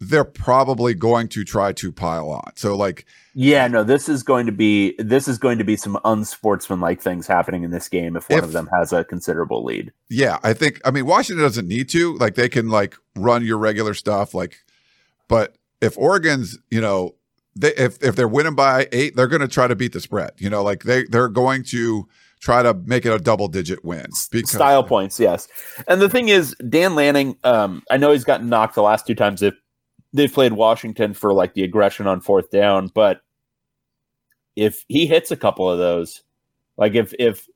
they're 0.00 0.24
probably 0.24 0.94
going 0.94 1.26
to 1.28 1.44
try 1.44 1.72
to 1.72 1.90
pile 1.90 2.30
on. 2.30 2.52
So 2.56 2.76
like 2.76 3.04
Yeah, 3.34 3.66
no, 3.66 3.82
this 3.84 4.08
is 4.08 4.22
going 4.22 4.46
to 4.46 4.52
be 4.52 4.94
this 4.98 5.28
is 5.28 5.38
going 5.38 5.58
to 5.58 5.64
be 5.64 5.76
some 5.76 5.98
unsportsmanlike 6.04 7.00
things 7.00 7.26
happening 7.26 7.64
in 7.64 7.70
this 7.70 7.88
game 7.88 8.16
if 8.16 8.28
one 8.28 8.38
if, 8.38 8.44
of 8.44 8.52
them 8.52 8.68
has 8.72 8.92
a 8.92 9.04
considerable 9.04 9.64
lead. 9.64 9.92
Yeah, 10.08 10.38
I 10.42 10.52
think 10.52 10.80
I 10.84 10.90
mean 10.90 11.06
Washington 11.06 11.42
doesn't 11.42 11.68
need 11.68 11.88
to. 11.90 12.16
Like 12.16 12.34
they 12.34 12.48
can 12.48 12.68
like 12.68 12.96
run 13.16 13.44
your 13.44 13.58
regular 13.58 13.94
stuff 13.94 14.34
like 14.34 14.64
but 15.28 15.56
if 15.80 15.96
Oregon's, 15.96 16.58
you 16.70 16.80
know, 16.80 17.14
they 17.54 17.74
if 17.74 18.02
if 18.02 18.16
they're 18.16 18.28
winning 18.28 18.54
by 18.54 18.88
8, 18.90 19.14
they're 19.14 19.28
going 19.28 19.42
to 19.42 19.48
try 19.48 19.66
to 19.66 19.76
beat 19.76 19.92
the 19.92 20.00
spread. 20.00 20.32
You 20.38 20.50
know, 20.50 20.62
like 20.62 20.84
they 20.84 21.04
they're 21.04 21.28
going 21.28 21.62
to 21.64 22.08
try 22.40 22.62
to 22.62 22.74
make 22.74 23.04
it 23.04 23.12
a 23.12 23.18
double 23.18 23.48
digit 23.48 23.84
win. 23.84 24.06
Because, 24.30 24.50
Style 24.50 24.84
points, 24.84 25.18
yes. 25.18 25.48
And 25.86 26.00
the 26.00 26.08
thing 26.08 26.28
is, 26.28 26.54
Dan 26.68 26.94
Lanning, 26.94 27.36
um, 27.42 27.82
I 27.90 27.96
know 27.96 28.12
he's 28.12 28.24
gotten 28.24 28.48
knocked 28.48 28.76
the 28.76 28.82
last 28.82 29.06
two 29.06 29.14
times 29.14 29.42
if 29.42 29.54
they've 30.12 30.32
played 30.32 30.52
Washington 30.52 31.14
for 31.14 31.32
like 31.32 31.54
the 31.54 31.64
aggression 31.64 32.06
on 32.06 32.20
fourth 32.20 32.50
down, 32.50 32.88
but 32.94 33.20
if 34.56 34.84
he 34.88 35.06
hits 35.06 35.30
a 35.30 35.36
couple 35.36 35.70
of 35.70 35.78
those, 35.78 36.22
like 36.76 36.94
if 36.94 37.14
if 37.18 37.46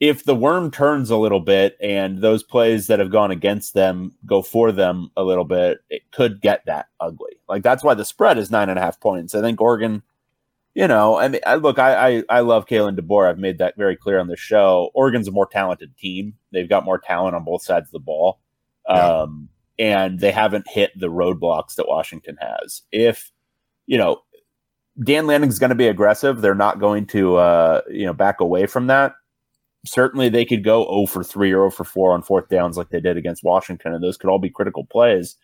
if 0.00 0.24
the 0.24 0.34
worm 0.34 0.70
turns 0.70 1.10
a 1.10 1.16
little 1.16 1.38
bit 1.38 1.76
and 1.80 2.18
those 2.18 2.42
plays 2.42 2.88
that 2.88 2.98
have 2.98 3.12
gone 3.12 3.30
against 3.30 3.72
them 3.74 4.12
go 4.26 4.42
for 4.42 4.72
them 4.72 5.10
a 5.16 5.22
little 5.22 5.44
bit, 5.44 5.78
it 5.90 6.02
could 6.10 6.40
get 6.40 6.64
that 6.66 6.86
ugly. 6.98 7.38
Like 7.48 7.62
that's 7.62 7.84
why 7.84 7.94
the 7.94 8.04
spread 8.04 8.38
is 8.38 8.50
nine 8.50 8.68
and 8.68 8.78
a 8.78 8.82
half 8.82 8.98
points. 8.98 9.34
I 9.34 9.40
think 9.40 9.60
Oregon, 9.60 10.02
you 10.74 10.88
know, 10.88 11.16
I 11.16 11.28
mean, 11.28 11.40
I, 11.46 11.54
look, 11.54 11.78
I, 11.78 12.16
I 12.16 12.22
I 12.28 12.40
love 12.40 12.66
Kalen 12.66 12.98
DeBoer. 12.98 13.28
I've 13.28 13.38
made 13.38 13.58
that 13.58 13.76
very 13.76 13.96
clear 13.96 14.18
on 14.18 14.26
the 14.26 14.36
show. 14.36 14.90
Oregon's 14.94 15.28
a 15.28 15.32
more 15.32 15.46
talented 15.46 15.96
team. 15.96 16.34
They've 16.50 16.68
got 16.68 16.84
more 16.84 16.98
talent 16.98 17.36
on 17.36 17.44
both 17.44 17.62
sides 17.62 17.86
of 17.86 17.92
the 17.92 18.00
ball. 18.00 18.40
Yeah. 18.88 19.20
Um, 19.20 19.48
and 19.78 20.20
they 20.20 20.30
haven't 20.30 20.68
hit 20.68 20.92
the 20.98 21.08
roadblocks 21.08 21.74
that 21.76 21.88
Washington 21.88 22.36
has. 22.40 22.82
If 22.92 23.30
you 23.86 23.98
know 23.98 24.22
Dan 25.02 25.26
Lanning's 25.26 25.58
going 25.58 25.70
to 25.70 25.76
be 25.76 25.88
aggressive, 25.88 26.40
they're 26.40 26.54
not 26.54 26.80
going 26.80 27.06
to 27.08 27.36
uh, 27.36 27.80
you 27.90 28.06
know 28.06 28.12
back 28.12 28.40
away 28.40 28.66
from 28.66 28.88
that. 28.88 29.14
Certainly, 29.84 30.28
they 30.28 30.44
could 30.44 30.62
go 30.62 30.84
0 30.84 31.06
for 31.06 31.24
3 31.24 31.50
or 31.52 31.68
0 31.68 31.70
for 31.70 31.84
4 31.84 32.14
on 32.14 32.22
fourth 32.22 32.48
downs 32.48 32.76
like 32.76 32.90
they 32.90 33.00
did 33.00 33.16
against 33.16 33.42
Washington, 33.42 33.94
and 33.94 34.02
those 34.02 34.16
could 34.16 34.30
all 34.30 34.38
be 34.38 34.50
critical 34.50 34.84
plays. 34.84 35.36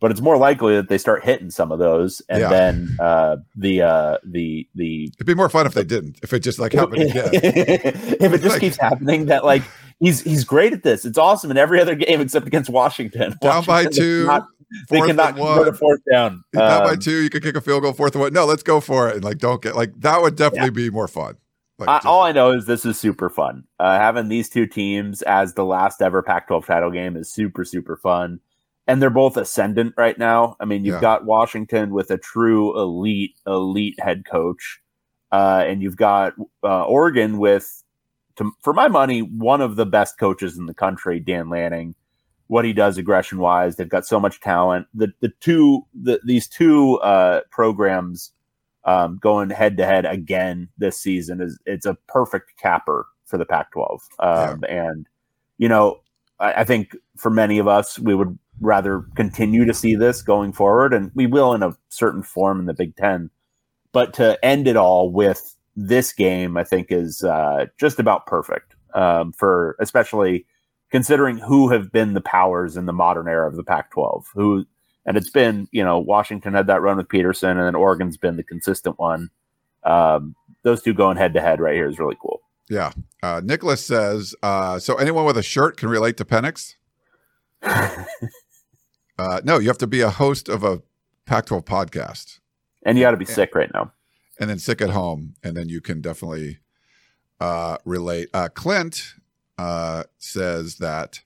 But 0.00 0.10
it's 0.10 0.20
more 0.20 0.36
likely 0.36 0.76
that 0.76 0.88
they 0.88 0.98
start 0.98 1.24
hitting 1.24 1.50
some 1.50 1.72
of 1.72 1.78
those, 1.78 2.22
and 2.28 2.40
yeah. 2.40 2.48
then 2.48 2.96
uh, 3.00 3.36
the 3.56 3.82
uh, 3.82 4.18
the 4.24 4.68
the. 4.74 5.12
It'd 5.16 5.26
be 5.26 5.34
more 5.34 5.48
fun 5.48 5.66
if 5.66 5.74
they 5.74 5.84
didn't. 5.84 6.18
If 6.22 6.32
it 6.32 6.40
just 6.40 6.58
like 6.58 6.72
happened 6.72 7.02
again. 7.02 7.30
if 7.32 8.32
it 8.32 8.40
just 8.40 8.54
like, 8.54 8.60
keeps 8.60 8.76
happening, 8.76 9.26
that 9.26 9.44
like 9.44 9.62
he's 10.00 10.20
he's 10.22 10.44
great 10.44 10.72
at 10.72 10.82
this. 10.82 11.04
It's 11.04 11.18
awesome 11.18 11.50
in 11.50 11.56
every 11.56 11.80
other 11.80 11.94
game 11.94 12.20
except 12.20 12.46
against 12.46 12.70
Washington. 12.70 13.34
Down 13.40 13.64
Washington 13.66 13.84
by 13.84 13.90
two. 13.90 14.26
Not, 14.26 14.46
they 14.90 15.00
cannot 15.00 15.36
go 15.36 15.64
to 15.64 15.72
fourth 15.72 16.00
down. 16.10 16.44
Down 16.52 16.82
um, 16.82 16.88
by 16.88 16.96
two, 16.96 17.22
you 17.22 17.30
could 17.30 17.42
kick 17.42 17.56
a 17.56 17.60
field 17.60 17.82
goal, 17.82 17.92
fourth 17.92 18.14
and 18.14 18.20
one. 18.20 18.32
No, 18.32 18.44
let's 18.44 18.62
go 18.62 18.80
for 18.80 19.08
it. 19.08 19.16
And 19.16 19.24
like, 19.24 19.38
don't 19.38 19.62
get 19.62 19.76
like 19.76 19.98
that 20.00 20.20
would 20.20 20.36
definitely 20.36 20.82
yeah. 20.82 20.88
be 20.88 20.90
more 20.90 21.08
fun. 21.08 21.36
Like, 21.78 21.88
just, 21.88 22.06
all 22.06 22.22
I 22.22 22.32
know 22.32 22.50
is 22.50 22.66
this 22.66 22.84
is 22.84 22.98
super 22.98 23.30
fun. 23.30 23.64
Uh, 23.78 23.98
having 23.98 24.28
these 24.28 24.48
two 24.48 24.66
teams 24.66 25.22
as 25.22 25.54
the 25.54 25.64
last 25.64 26.02
ever 26.02 26.22
Pac-12 26.22 26.66
title 26.66 26.90
game 26.90 27.16
is 27.16 27.32
super 27.32 27.64
super 27.64 27.96
fun, 27.96 28.40
and 28.86 29.00
they're 29.00 29.10
both 29.10 29.36
ascendant 29.36 29.94
right 29.96 30.18
now. 30.18 30.56
I 30.60 30.64
mean, 30.64 30.84
you've 30.84 30.96
yeah. 30.96 31.00
got 31.00 31.24
Washington 31.24 31.90
with 31.90 32.10
a 32.10 32.18
true 32.18 32.78
elite 32.78 33.36
elite 33.46 33.98
head 34.00 34.24
coach, 34.26 34.80
uh, 35.32 35.64
and 35.66 35.80
you've 35.80 35.96
got 35.96 36.34
uh, 36.62 36.84
Oregon 36.84 37.38
with 37.38 37.82
to, 38.38 38.52
for 38.62 38.72
my 38.72 38.88
money, 38.88 39.20
one 39.20 39.60
of 39.60 39.76
the 39.76 39.86
best 39.86 40.18
coaches 40.18 40.56
in 40.56 40.66
the 40.66 40.74
country, 40.74 41.20
Dan 41.20 41.50
Lanning. 41.50 41.94
What 42.46 42.64
he 42.64 42.72
does 42.72 42.96
aggression 42.96 43.38
wise, 43.38 43.76
they've 43.76 43.88
got 43.88 44.06
so 44.06 44.18
much 44.18 44.40
talent. 44.40 44.86
The 44.94 45.12
the 45.20 45.28
two 45.40 45.84
the, 45.92 46.18
these 46.24 46.48
two 46.48 46.98
uh, 47.00 47.42
programs 47.50 48.32
um, 48.84 49.18
going 49.20 49.50
head 49.50 49.76
to 49.76 49.84
head 49.84 50.06
again 50.06 50.68
this 50.78 50.98
season 50.98 51.42
is 51.42 51.58
it's 51.66 51.84
a 51.84 51.98
perfect 52.06 52.56
capper 52.56 53.06
for 53.26 53.36
the 53.36 53.44
Pac-12. 53.44 53.98
Um, 54.18 54.60
yeah. 54.62 54.86
And 54.88 55.06
you 55.58 55.68
know, 55.68 56.00
I, 56.40 56.54
I 56.54 56.64
think 56.64 56.96
for 57.18 57.28
many 57.28 57.58
of 57.58 57.68
us, 57.68 57.98
we 57.98 58.14
would 58.14 58.38
rather 58.60 59.04
continue 59.14 59.66
to 59.66 59.74
see 59.74 59.94
this 59.94 60.22
going 60.22 60.54
forward, 60.54 60.94
and 60.94 61.10
we 61.14 61.26
will 61.26 61.52
in 61.52 61.62
a 61.62 61.76
certain 61.90 62.22
form 62.22 62.60
in 62.60 62.66
the 62.66 62.72
Big 62.72 62.96
Ten. 62.96 63.28
But 63.92 64.14
to 64.14 64.42
end 64.42 64.66
it 64.68 64.76
all 64.76 65.10
with 65.10 65.54
this 65.78 66.12
game, 66.12 66.56
I 66.56 66.64
think, 66.64 66.88
is 66.90 67.22
uh, 67.22 67.66
just 67.78 67.98
about 67.98 68.26
perfect 68.26 68.74
um, 68.94 69.32
for 69.32 69.76
especially 69.78 70.44
considering 70.90 71.38
who 71.38 71.70
have 71.70 71.92
been 71.92 72.14
the 72.14 72.20
powers 72.20 72.76
in 72.76 72.86
the 72.86 72.92
modern 72.92 73.28
era 73.28 73.46
of 73.48 73.56
the 73.56 73.62
Pac-12. 73.62 74.24
Who 74.34 74.66
and 75.06 75.16
it's 75.16 75.30
been, 75.30 75.68
you 75.72 75.82
know, 75.82 75.98
Washington 75.98 76.52
had 76.52 76.66
that 76.66 76.82
run 76.82 76.98
with 76.98 77.08
Petersen, 77.08 77.50
and 77.50 77.60
then 77.60 77.74
Oregon's 77.74 78.16
been 78.16 78.36
the 78.36 78.42
consistent 78.42 78.98
one. 78.98 79.30
Um, 79.84 80.34
those 80.64 80.82
two 80.82 80.92
going 80.92 81.16
head 81.16 81.32
to 81.34 81.40
head 81.40 81.60
right 81.60 81.74
here 81.74 81.88
is 81.88 81.98
really 81.98 82.16
cool. 82.20 82.42
Yeah, 82.68 82.92
Uh, 83.22 83.40
Nicholas 83.42 83.82
says, 83.82 84.34
uh, 84.42 84.78
so 84.78 84.96
anyone 84.96 85.24
with 85.24 85.38
a 85.38 85.42
shirt 85.42 85.78
can 85.78 85.88
relate 85.88 86.18
to 86.18 86.24
Penix? 86.26 86.74
uh, 87.62 89.40
no, 89.44 89.58
you 89.58 89.68
have 89.68 89.78
to 89.78 89.86
be 89.86 90.02
a 90.02 90.10
host 90.10 90.50
of 90.50 90.62
a 90.62 90.82
Pac 91.24 91.46
12 91.46 91.64
podcast. 91.64 92.40
And 92.84 92.98
you 92.98 93.04
got 93.04 93.12
to 93.12 93.16
be 93.16 93.24
sick 93.24 93.54
right 93.54 93.70
now. 93.72 93.90
And 94.40 94.48
then 94.48 94.58
sick 94.58 94.80
at 94.80 94.90
home. 94.90 95.34
And 95.42 95.56
then 95.56 95.68
you 95.68 95.80
can 95.80 96.00
definitely 96.00 96.58
uh, 97.40 97.78
relate. 97.84 98.28
Uh, 98.32 98.48
Clint 98.48 99.14
uh, 99.58 100.04
says 100.18 100.76
that 100.76 101.20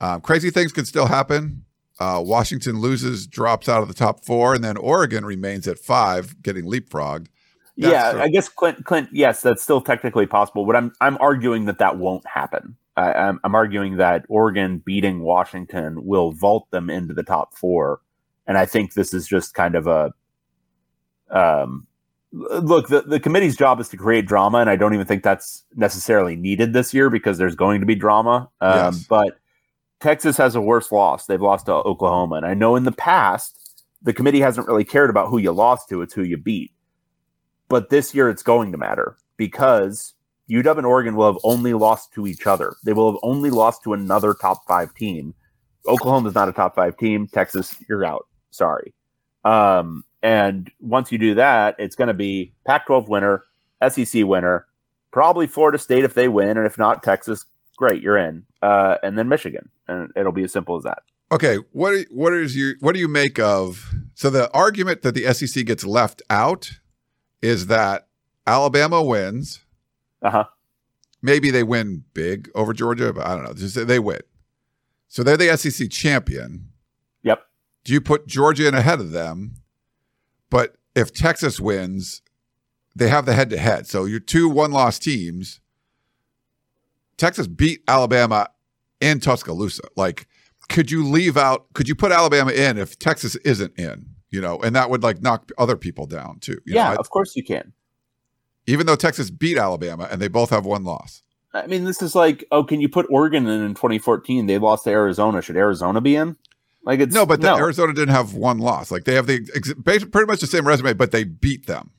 um, 0.00 0.20
crazy 0.20 0.50
things 0.50 0.72
can 0.72 0.84
still 0.84 1.06
happen. 1.06 1.64
Uh, 2.00 2.20
Washington 2.24 2.80
loses, 2.80 3.26
drops 3.26 3.68
out 3.68 3.82
of 3.82 3.88
the 3.88 3.94
top 3.94 4.24
four, 4.24 4.54
and 4.54 4.64
then 4.64 4.76
Oregon 4.76 5.24
remains 5.24 5.68
at 5.68 5.78
five, 5.78 6.42
getting 6.42 6.64
leapfrogged. 6.64 7.28
That's 7.76 8.16
yeah, 8.16 8.22
I 8.22 8.28
guess 8.28 8.48
Clint. 8.48 8.84
Clint. 8.84 9.08
Yes, 9.12 9.40
that's 9.40 9.62
still 9.62 9.80
technically 9.80 10.26
possible, 10.26 10.66
but 10.66 10.76
I'm 10.76 10.92
I'm 11.00 11.16
arguing 11.20 11.66
that 11.66 11.78
that 11.78 11.98
won't 11.98 12.26
happen. 12.26 12.76
I, 12.96 13.12
I'm 13.12 13.40
I'm 13.44 13.54
arguing 13.54 13.96
that 13.96 14.26
Oregon 14.28 14.82
beating 14.84 15.22
Washington 15.22 16.04
will 16.04 16.32
vault 16.32 16.70
them 16.70 16.90
into 16.90 17.14
the 17.14 17.22
top 17.22 17.54
four, 17.54 18.00
and 18.46 18.58
I 18.58 18.66
think 18.66 18.92
this 18.92 19.14
is 19.14 19.26
just 19.26 19.54
kind 19.54 19.74
of 19.74 19.86
a 19.86 20.12
um 21.30 21.86
look, 22.32 22.88
the, 22.88 23.02
the 23.02 23.20
committee's 23.20 23.56
job 23.56 23.80
is 23.80 23.88
to 23.90 23.96
create 23.96 24.26
drama, 24.26 24.58
and 24.58 24.70
I 24.70 24.76
don't 24.76 24.94
even 24.94 25.06
think 25.06 25.22
that's 25.22 25.64
necessarily 25.74 26.36
needed 26.36 26.72
this 26.72 26.92
year 26.94 27.10
because 27.10 27.38
there's 27.38 27.54
going 27.54 27.80
to 27.80 27.86
be 27.86 27.94
drama. 27.94 28.48
Um, 28.60 28.94
yes. 28.94 29.04
But 29.04 29.38
Texas 30.00 30.36
has 30.36 30.54
a 30.54 30.60
worse 30.60 30.90
loss. 30.90 31.26
They've 31.26 31.40
lost 31.40 31.66
to 31.66 31.72
Oklahoma. 31.72 32.36
And 32.36 32.46
I 32.46 32.54
know 32.54 32.76
in 32.76 32.84
the 32.84 32.92
past, 32.92 33.84
the 34.02 34.12
committee 34.12 34.40
hasn't 34.40 34.66
really 34.66 34.84
cared 34.84 35.10
about 35.10 35.28
who 35.28 35.38
you 35.38 35.52
lost 35.52 35.88
to, 35.90 36.02
it's 36.02 36.14
who 36.14 36.22
you 36.22 36.36
beat. 36.36 36.72
But 37.68 37.90
this 37.90 38.14
year, 38.14 38.28
it's 38.28 38.42
going 38.42 38.72
to 38.72 38.78
matter 38.78 39.16
because 39.36 40.14
UW 40.50 40.78
and 40.78 40.86
Oregon 40.86 41.14
will 41.14 41.32
have 41.32 41.40
only 41.44 41.72
lost 41.72 42.12
to 42.14 42.26
each 42.26 42.46
other. 42.46 42.74
They 42.84 42.92
will 42.92 43.12
have 43.12 43.20
only 43.22 43.50
lost 43.50 43.82
to 43.84 43.92
another 43.92 44.34
top 44.34 44.66
five 44.66 44.92
team. 44.94 45.34
Oklahoma 45.86 46.28
is 46.28 46.34
not 46.34 46.48
a 46.48 46.52
top 46.52 46.74
five 46.74 46.96
team. 46.96 47.28
Texas, 47.28 47.76
you're 47.88 48.04
out. 48.04 48.26
Sorry. 48.50 48.92
Um, 49.44 50.04
and 50.22 50.70
once 50.80 51.10
you 51.10 51.18
do 51.18 51.34
that, 51.34 51.76
it's 51.78 51.96
going 51.96 52.08
to 52.08 52.14
be 52.14 52.52
Pac 52.66 52.86
12 52.86 53.08
winner, 53.08 53.44
SEC 53.88 54.24
winner, 54.24 54.66
probably 55.10 55.46
Florida 55.46 55.78
State 55.78 56.04
if 56.04 56.14
they 56.14 56.28
win. 56.28 56.56
And 56.56 56.66
if 56.66 56.78
not, 56.78 57.02
Texas, 57.02 57.44
great, 57.76 58.02
you're 58.02 58.16
in. 58.16 58.44
Uh, 58.62 58.96
and 59.02 59.18
then 59.18 59.28
Michigan. 59.28 59.68
And 59.88 60.10
it'll 60.16 60.32
be 60.32 60.44
as 60.44 60.52
simple 60.52 60.76
as 60.76 60.84
that. 60.84 61.02
Okay, 61.32 61.56
what 61.72 62.04
what 62.10 62.34
is 62.34 62.54
your 62.54 62.74
what 62.80 62.92
do 62.92 63.00
you 63.00 63.08
make 63.08 63.38
of 63.38 63.94
so 64.14 64.28
the 64.28 64.50
argument 64.52 65.00
that 65.00 65.14
the 65.14 65.32
SEC 65.32 65.64
gets 65.64 65.82
left 65.82 66.20
out 66.28 66.72
is 67.40 67.68
that 67.68 68.06
Alabama 68.46 69.02
wins. 69.02 69.60
Uh-huh. 70.20 70.44
Maybe 71.22 71.50
they 71.50 71.62
win 71.62 72.04
big 72.12 72.50
over 72.54 72.74
Georgia, 72.74 73.14
but 73.14 73.26
I 73.26 73.34
don't 73.34 73.44
know. 73.44 73.54
Just 73.54 73.86
they 73.86 73.98
win. 73.98 74.20
So 75.08 75.22
they're 75.22 75.38
the 75.38 75.56
SEC 75.56 75.90
champion. 75.90 76.68
Yep. 77.22 77.42
Do 77.84 77.92
you 77.94 78.00
put 78.00 78.26
Georgia 78.26 78.68
in 78.68 78.74
ahead 78.74 79.00
of 79.00 79.12
them? 79.12 79.61
But 80.52 80.76
if 80.94 81.14
Texas 81.14 81.58
wins, 81.58 82.20
they 82.94 83.08
have 83.08 83.24
the 83.24 83.32
head 83.32 83.48
to 83.50 83.56
head. 83.56 83.86
So 83.86 84.04
your 84.04 84.20
two 84.20 84.50
one 84.50 84.70
loss 84.70 84.98
teams, 84.98 85.60
Texas 87.16 87.46
beat 87.46 87.82
Alabama 87.88 88.48
in 89.00 89.18
Tuscaloosa. 89.18 89.84
Like, 89.96 90.28
could 90.68 90.90
you 90.90 91.08
leave 91.08 91.38
out, 91.38 91.72
could 91.72 91.88
you 91.88 91.94
put 91.94 92.12
Alabama 92.12 92.50
in 92.50 92.76
if 92.76 92.98
Texas 92.98 93.34
isn't 93.36 93.78
in? 93.78 94.10
You 94.28 94.42
know, 94.42 94.58
and 94.60 94.76
that 94.76 94.90
would 94.90 95.02
like 95.02 95.22
knock 95.22 95.50
other 95.56 95.76
people 95.76 96.04
down 96.04 96.38
too. 96.40 96.58
yeah, 96.66 96.92
know? 96.92 96.96
of 96.96 97.08
course 97.08 97.34
you 97.34 97.42
can. 97.42 97.72
Even 98.66 98.84
though 98.84 98.94
Texas 98.96 99.30
beat 99.30 99.56
Alabama 99.56 100.06
and 100.10 100.20
they 100.20 100.28
both 100.28 100.50
have 100.50 100.66
one 100.66 100.84
loss. 100.84 101.22
I 101.54 101.66
mean, 101.66 101.84
this 101.84 102.02
is 102.02 102.14
like, 102.14 102.44
oh, 102.50 102.62
can 102.62 102.82
you 102.82 102.90
put 102.90 103.06
Oregon 103.08 103.46
in 103.46 103.62
in 103.62 103.72
2014? 103.72 104.46
They 104.46 104.58
lost 104.58 104.84
to 104.84 104.90
Arizona. 104.90 105.40
Should 105.40 105.56
Arizona 105.56 106.02
be 106.02 106.16
in? 106.16 106.36
Like 106.84 107.00
it's 107.00 107.14
no, 107.14 107.24
but 107.24 107.40
no. 107.40 107.56
Arizona 107.56 107.92
didn't 107.92 108.14
have 108.14 108.34
one 108.34 108.58
loss. 108.58 108.90
Like 108.90 109.04
they 109.04 109.14
have 109.14 109.26
the 109.26 109.40
pretty 109.84 110.26
much 110.26 110.40
the 110.40 110.46
same 110.46 110.66
resume, 110.66 110.94
but 110.94 111.12
they 111.12 111.24
beat 111.24 111.66
them. 111.66 111.90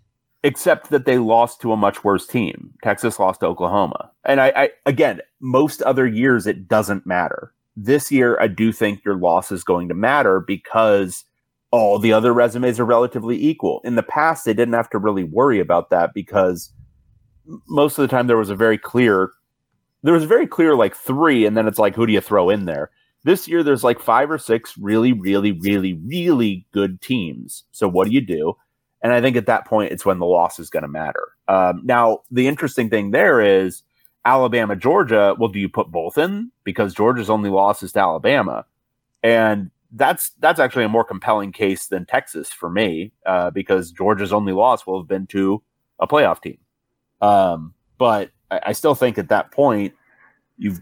Except 0.44 0.90
that 0.90 1.06
they 1.06 1.18
lost 1.18 1.62
to 1.62 1.72
a 1.72 1.78
much 1.78 2.04
worse 2.04 2.28
team. 2.28 2.74
Texas 2.84 3.18
lost 3.18 3.40
to 3.40 3.46
Oklahoma, 3.46 4.12
and 4.26 4.42
I, 4.42 4.48
I 4.56 4.70
again, 4.86 5.22
most 5.40 5.82
other 5.84 6.06
years 6.06 6.48
it 6.48 6.68
doesn't 6.68 7.08
matter. 7.08 7.54
This 7.78 8.12
year, 8.12 8.38
I 8.40 8.48
do 8.48 8.72
think 8.72 9.06
your 9.06 9.16
loss 9.16 9.52
is 9.52 9.64
going 9.64 9.88
to 9.88 9.96
matter 9.96 10.42
because 10.42 11.24
all 11.72 11.98
the 11.98 12.14
other 12.14 12.34
resumes 12.34 12.80
are 12.80 12.86
relatively 12.86 13.42
equal. 13.42 13.82
In 13.84 13.96
the 13.96 14.04
past, 14.04 14.46
they 14.46 14.54
didn't 14.54 14.76
have 14.76 14.90
to 14.92 15.00
really 15.00 15.24
worry 15.24 15.60
about 15.60 15.90
that 15.90 16.14
because 16.14 16.72
most 17.68 17.98
of 17.98 18.04
the 18.04 18.08
time 18.10 18.28
there 18.28 18.38
was 18.38 18.50
a 18.50 18.56
very 18.56 18.78
clear, 18.78 19.32
there 20.04 20.14
was 20.14 20.26
a 20.26 20.28
very 20.28 20.46
clear 20.46 20.76
like 20.76 20.94
three, 20.94 21.46
and 21.46 21.56
then 21.56 21.68
it's 21.68 21.80
like 21.80 21.96
who 21.96 22.06
do 22.06 22.12
you 22.12 22.22
throw 22.22 22.50
in 22.50 22.66
there? 22.66 22.92
This 23.24 23.48
year, 23.48 23.64
there's 23.64 23.84
like 23.84 24.00
five 24.00 24.30
or 24.30 24.38
six 24.38 24.78
really, 24.78 25.14
really, 25.14 25.54
really, 25.54 25.94
really 25.94 26.66
good 26.72 27.02
teams. 27.02 27.64
So 27.72 27.88
what 27.88 28.08
do 28.08 28.14
you 28.14 28.22
do? 28.22 28.56
And 29.02 29.12
I 29.12 29.22
think 29.22 29.36
at 29.36 29.46
that 29.48 29.66
point, 29.66 29.92
it's 29.92 30.06
when 30.06 30.20
the 30.20 30.26
loss 30.26 30.60
is 30.60 30.70
going 30.70 30.84
to 30.84 30.90
matter. 30.90 31.30
Um, 31.48 31.82
now, 31.84 32.20
the 32.32 32.48
interesting 32.48 32.90
thing 32.90 33.12
there 33.12 33.42
is 33.42 33.84
Alabama, 34.26 34.76
Georgia. 34.76 35.36
Well, 35.38 35.50
do 35.50 35.60
you 35.60 35.70
put 35.70 35.92
both 35.92 36.18
in 36.18 36.52
because 36.64 36.94
Georgia's 36.94 37.30
only 37.30 37.50
loss 37.50 37.84
is 37.84 37.92
to 37.94 38.00
Alabama, 38.00 38.66
and 39.22 39.72
that's 39.92 40.32
that's 40.40 40.60
actually 40.60 40.86
a 40.86 40.90
more 40.90 41.04
compelling 41.04 41.52
case 41.52 41.88
than 41.88 42.06
Texas 42.06 42.50
for 42.50 42.70
me 42.70 43.12
uh, 43.26 43.52
because 43.52 43.92
Georgia's 43.92 44.34
only 44.34 44.54
loss 44.54 44.88
will 44.88 45.02
have 45.02 45.08
been 45.08 45.28
to 45.28 45.62
a 46.00 46.08
playoff 46.08 46.42
team. 46.42 46.58
Um, 47.22 47.74
but 47.98 48.32
I, 48.50 48.60
I 48.68 48.72
still 48.72 48.96
think 48.96 49.18
at 49.18 49.30
that 49.30 49.52
point 49.52 49.94
you've 50.58 50.80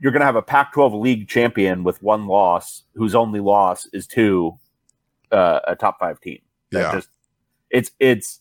you're 0.00 0.12
going 0.12 0.20
to 0.20 0.26
have 0.26 0.36
a 0.36 0.42
Pac-12 0.42 1.00
league 1.00 1.28
champion 1.28 1.82
with 1.84 2.02
one 2.02 2.26
loss, 2.26 2.84
whose 2.94 3.14
only 3.14 3.40
loss 3.40 3.86
is 3.92 4.06
to 4.08 4.56
uh, 5.32 5.60
a 5.66 5.74
top 5.74 5.98
five 5.98 6.20
team. 6.20 6.40
That 6.70 6.80
yeah. 6.80 6.92
just 6.92 7.08
it's 7.70 7.90
it's 7.98 8.40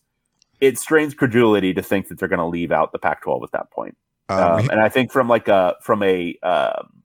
it 0.59 0.77
strains 0.77 1.13
credulity 1.13 1.73
to 1.73 1.81
think 1.81 2.07
that 2.07 2.19
they're 2.19 2.27
going 2.27 2.39
to 2.39 2.45
leave 2.45 2.71
out 2.71 2.91
the 2.91 2.99
Pac-12 2.99 3.43
at 3.43 3.51
that 3.51 3.71
point. 3.71 3.97
Um, 4.29 4.39
um, 4.39 4.69
and 4.69 4.79
I 4.81 4.89
think 4.89 5.11
from 5.11 5.27
like 5.27 5.47
a 5.47 5.75
from 5.81 6.03
a 6.03 6.37
um, 6.43 7.03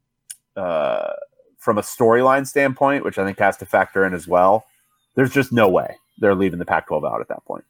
uh, 0.57 1.13
from 1.59 1.79
a 1.79 1.83
storyline 1.83 2.47
standpoint, 2.47 3.05
which 3.05 3.19
I 3.19 3.25
think 3.25 3.39
has 3.39 3.57
to 3.59 3.67
factor 3.67 4.05
in 4.05 4.15
as 4.15 4.27
well, 4.27 4.67
there's 5.15 5.31
just 5.31 5.53
no 5.53 5.69
way 5.69 5.97
they're 6.19 6.35
leaving 6.35 6.59
the 6.59 6.65
Pac-12 6.65 7.11
out 7.11 7.21
at 7.21 7.29
that 7.29 7.45
point. 7.45 7.65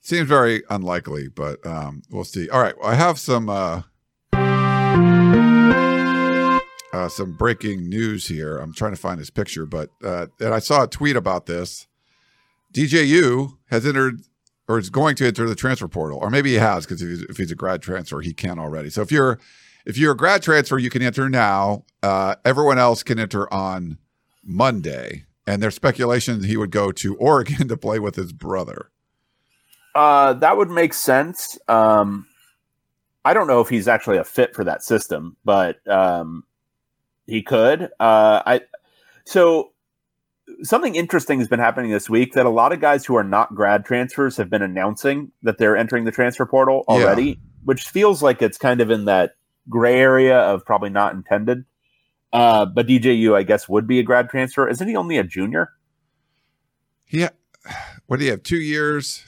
Seems 0.00 0.28
very 0.28 0.62
unlikely, 0.70 1.28
but 1.28 1.64
um, 1.66 2.02
we'll 2.10 2.24
see. 2.24 2.48
All 2.48 2.60
right, 2.60 2.76
well, 2.78 2.88
I 2.88 2.94
have 2.94 3.18
some. 3.18 3.48
Uh 3.48 3.82
uh, 6.94 7.08
some 7.08 7.32
breaking 7.32 7.88
news 7.88 8.28
here. 8.28 8.56
I'm 8.58 8.72
trying 8.72 8.92
to 8.92 9.00
find 9.00 9.20
this 9.20 9.30
picture, 9.30 9.66
but 9.66 9.90
uh, 10.04 10.26
and 10.38 10.54
I 10.54 10.60
saw 10.60 10.84
a 10.84 10.86
tweet 10.86 11.16
about 11.16 11.46
this. 11.46 11.88
DJU 12.72 13.58
has 13.66 13.84
entered 13.84 14.22
or 14.68 14.78
is 14.78 14.90
going 14.90 15.16
to 15.16 15.26
enter 15.26 15.48
the 15.48 15.56
transfer 15.56 15.88
portal, 15.88 16.18
or 16.22 16.30
maybe 16.30 16.50
he 16.50 16.56
has 16.56 16.86
because 16.86 17.02
if, 17.02 17.28
if, 17.28 17.36
he's 17.36 17.50
a 17.50 17.56
grad 17.56 17.82
transfer, 17.82 18.20
he 18.20 18.32
can 18.32 18.60
already. 18.60 18.90
So 18.90 19.02
if 19.02 19.10
you're 19.10 19.40
if 19.84 19.98
you're 19.98 20.12
a 20.12 20.16
grad 20.16 20.42
transfer, 20.42 20.78
you 20.78 20.88
can 20.88 21.02
enter 21.02 21.28
now. 21.28 21.84
Uh, 22.00 22.36
everyone 22.44 22.78
else 22.78 23.02
can 23.02 23.18
enter 23.18 23.52
on 23.52 23.98
Monday, 24.44 25.24
and 25.48 25.60
there's 25.60 25.74
speculation 25.74 26.44
he 26.44 26.56
would 26.56 26.70
go 26.70 26.92
to 26.92 27.16
Oregon 27.18 27.66
to 27.66 27.76
play 27.76 27.98
with 27.98 28.14
his 28.14 28.32
brother. 28.32 28.90
Uh, 29.96 30.34
that 30.34 30.56
would 30.56 30.70
make 30.70 30.94
sense. 30.94 31.58
Um, 31.66 32.26
I 33.24 33.34
don't 33.34 33.48
know 33.48 33.60
if 33.60 33.68
he's 33.68 33.88
actually 33.88 34.18
a 34.18 34.24
fit 34.24 34.54
for 34.54 34.62
that 34.62 34.84
system, 34.84 35.36
but 35.44 35.76
um, 35.88 36.44
he 37.26 37.42
could. 37.42 37.90
Uh, 38.00 38.42
I 38.46 38.60
so 39.24 39.72
something 40.62 40.94
interesting 40.94 41.38
has 41.38 41.48
been 41.48 41.60
happening 41.60 41.90
this 41.90 42.10
week 42.10 42.34
that 42.34 42.46
a 42.46 42.50
lot 42.50 42.72
of 42.72 42.80
guys 42.80 43.04
who 43.04 43.16
are 43.16 43.24
not 43.24 43.54
grad 43.54 43.84
transfers 43.84 44.36
have 44.36 44.50
been 44.50 44.62
announcing 44.62 45.32
that 45.42 45.58
they're 45.58 45.76
entering 45.76 46.04
the 46.04 46.12
transfer 46.12 46.46
portal 46.46 46.84
already, 46.88 47.24
yeah. 47.24 47.34
which 47.64 47.84
feels 47.84 48.22
like 48.22 48.42
it's 48.42 48.58
kind 48.58 48.80
of 48.80 48.90
in 48.90 49.06
that 49.06 49.36
gray 49.68 49.98
area 49.98 50.38
of 50.38 50.64
probably 50.64 50.90
not 50.90 51.14
intended. 51.14 51.64
Uh, 52.32 52.66
but 52.66 52.86
DJU, 52.86 53.34
I 53.34 53.44
guess, 53.44 53.68
would 53.68 53.86
be 53.86 54.00
a 54.00 54.02
grad 54.02 54.28
transfer. 54.28 54.68
Isn't 54.68 54.88
he 54.88 54.96
only 54.96 55.18
a 55.18 55.24
junior? 55.24 55.70
Yeah. 57.08 57.30
What 58.06 58.18
do 58.18 58.24
you 58.24 58.32
have? 58.32 58.42
Two 58.42 58.60
years? 58.60 59.24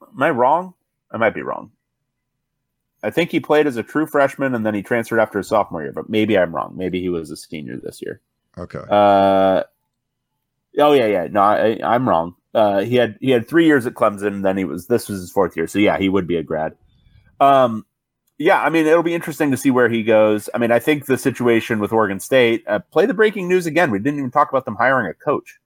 Am 0.00 0.22
I 0.22 0.30
wrong? 0.30 0.74
I 1.10 1.16
might 1.16 1.34
be 1.34 1.42
wrong. 1.42 1.72
I 3.02 3.10
think 3.10 3.30
he 3.30 3.40
played 3.40 3.66
as 3.66 3.76
a 3.76 3.82
true 3.82 4.06
freshman 4.06 4.54
and 4.54 4.64
then 4.64 4.74
he 4.74 4.82
transferred 4.82 5.20
after 5.20 5.38
his 5.38 5.48
sophomore 5.48 5.82
year, 5.82 5.92
but 5.92 6.08
maybe 6.08 6.36
I'm 6.36 6.54
wrong. 6.54 6.74
Maybe 6.76 7.00
he 7.00 7.08
was 7.08 7.30
a 7.30 7.36
senior 7.36 7.76
this 7.76 8.02
year. 8.02 8.20
Okay. 8.58 8.80
Uh, 8.90 9.62
oh 10.78 10.92
yeah, 10.92 11.06
yeah. 11.06 11.28
No, 11.30 11.40
I, 11.40 11.94
am 11.94 12.08
wrong. 12.08 12.34
Uh, 12.52 12.80
he 12.80 12.96
had 12.96 13.16
he 13.20 13.30
had 13.30 13.48
three 13.48 13.66
years 13.66 13.86
at 13.86 13.94
Clemson, 13.94 14.28
and 14.28 14.44
then 14.44 14.56
he 14.56 14.64
was 14.64 14.86
this 14.86 15.08
was 15.08 15.20
his 15.20 15.30
fourth 15.30 15.56
year. 15.56 15.66
So 15.66 15.78
yeah, 15.78 15.98
he 15.98 16.08
would 16.08 16.26
be 16.26 16.36
a 16.36 16.42
grad. 16.42 16.76
Um, 17.38 17.86
yeah, 18.38 18.60
I 18.60 18.70
mean 18.70 18.86
it'll 18.86 19.02
be 19.02 19.14
interesting 19.14 19.50
to 19.52 19.56
see 19.56 19.70
where 19.70 19.88
he 19.88 20.02
goes. 20.02 20.50
I 20.52 20.58
mean, 20.58 20.72
I 20.72 20.78
think 20.78 21.06
the 21.06 21.16
situation 21.16 21.78
with 21.78 21.92
Oregon 21.92 22.20
State. 22.20 22.64
Uh, 22.66 22.80
play 22.80 23.06
the 23.06 23.14
breaking 23.14 23.48
news 23.48 23.66
again. 23.66 23.90
We 23.90 23.98
didn't 23.98 24.18
even 24.18 24.30
talk 24.30 24.50
about 24.50 24.64
them 24.64 24.76
hiring 24.76 25.06
a 25.06 25.14
coach. 25.14 25.58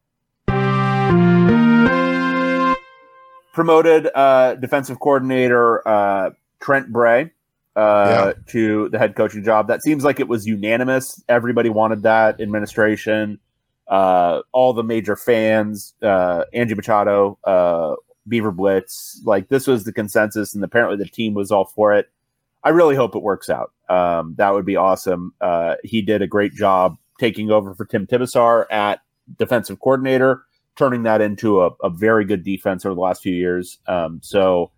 Promoted 3.53 4.11
uh, 4.15 4.57
defensive 4.57 5.01
coordinator 5.01 5.87
uh, 5.87 6.31
Trent 6.65 6.91
Bray 6.91 7.31
uh, 7.77 8.33
yeah. 8.35 8.43
to 8.49 8.89
the 8.89 8.99
head 8.99 9.15
coaching 9.15 9.45
job. 9.45 9.69
That 9.69 9.83
seems 9.83 10.03
like 10.03 10.19
it 10.19 10.29
was 10.29 10.47
unanimous. 10.47 11.23
Everybody 11.29 11.69
wanted 11.69 12.03
that 12.05 12.41
administration. 12.41 13.39
Uh, 13.87 14.41
all 14.53 14.73
the 14.73 14.83
major 14.83 15.15
fans, 15.15 15.93
uh, 16.03 16.45
Angie 16.55 16.75
Machado, 16.75 17.39
uh, 17.45 17.97
Beaver 18.27 18.51
Blitz, 18.51 19.21
like 19.27 19.49
this 19.49 19.67
was 19.67 19.85
the 19.85 19.93
consensus, 19.93 20.55
and 20.55 20.65
apparently 20.65 20.97
the 20.97 21.11
team 21.11 21.35
was 21.35 21.51
all 21.51 21.67
for 21.67 21.93
it. 21.93 22.11
I 22.63 22.71
really 22.71 22.97
hope 22.97 23.15
it 23.15 23.23
works 23.23 23.51
out. 23.51 23.73
Um, 23.91 24.35
that 24.39 24.55
would 24.55 24.65
be 24.65 24.77
awesome. 24.77 25.35
Uh, 25.43 25.75
he 25.85 26.01
did 26.01 26.23
a 26.23 26.27
great 26.27 26.55
job 26.55 26.97
taking 27.21 27.51
over 27.51 27.75
for 27.75 27.85
Tim 27.85 28.07
Tibesar 28.07 28.65
at 28.71 29.01
defensive 29.39 29.81
coordinator, 29.81 30.45
turning 30.77 31.03
that 31.03 31.21
into 31.21 31.61
a, 31.61 31.71
a 31.83 31.91
very 31.91 32.25
good 32.25 32.43
defense 32.43 32.87
over 32.87 32.95
the 32.95 33.01
last 33.03 33.23
few 33.23 33.35
years. 33.35 33.79
Um, 33.87 34.21
so 34.23 34.71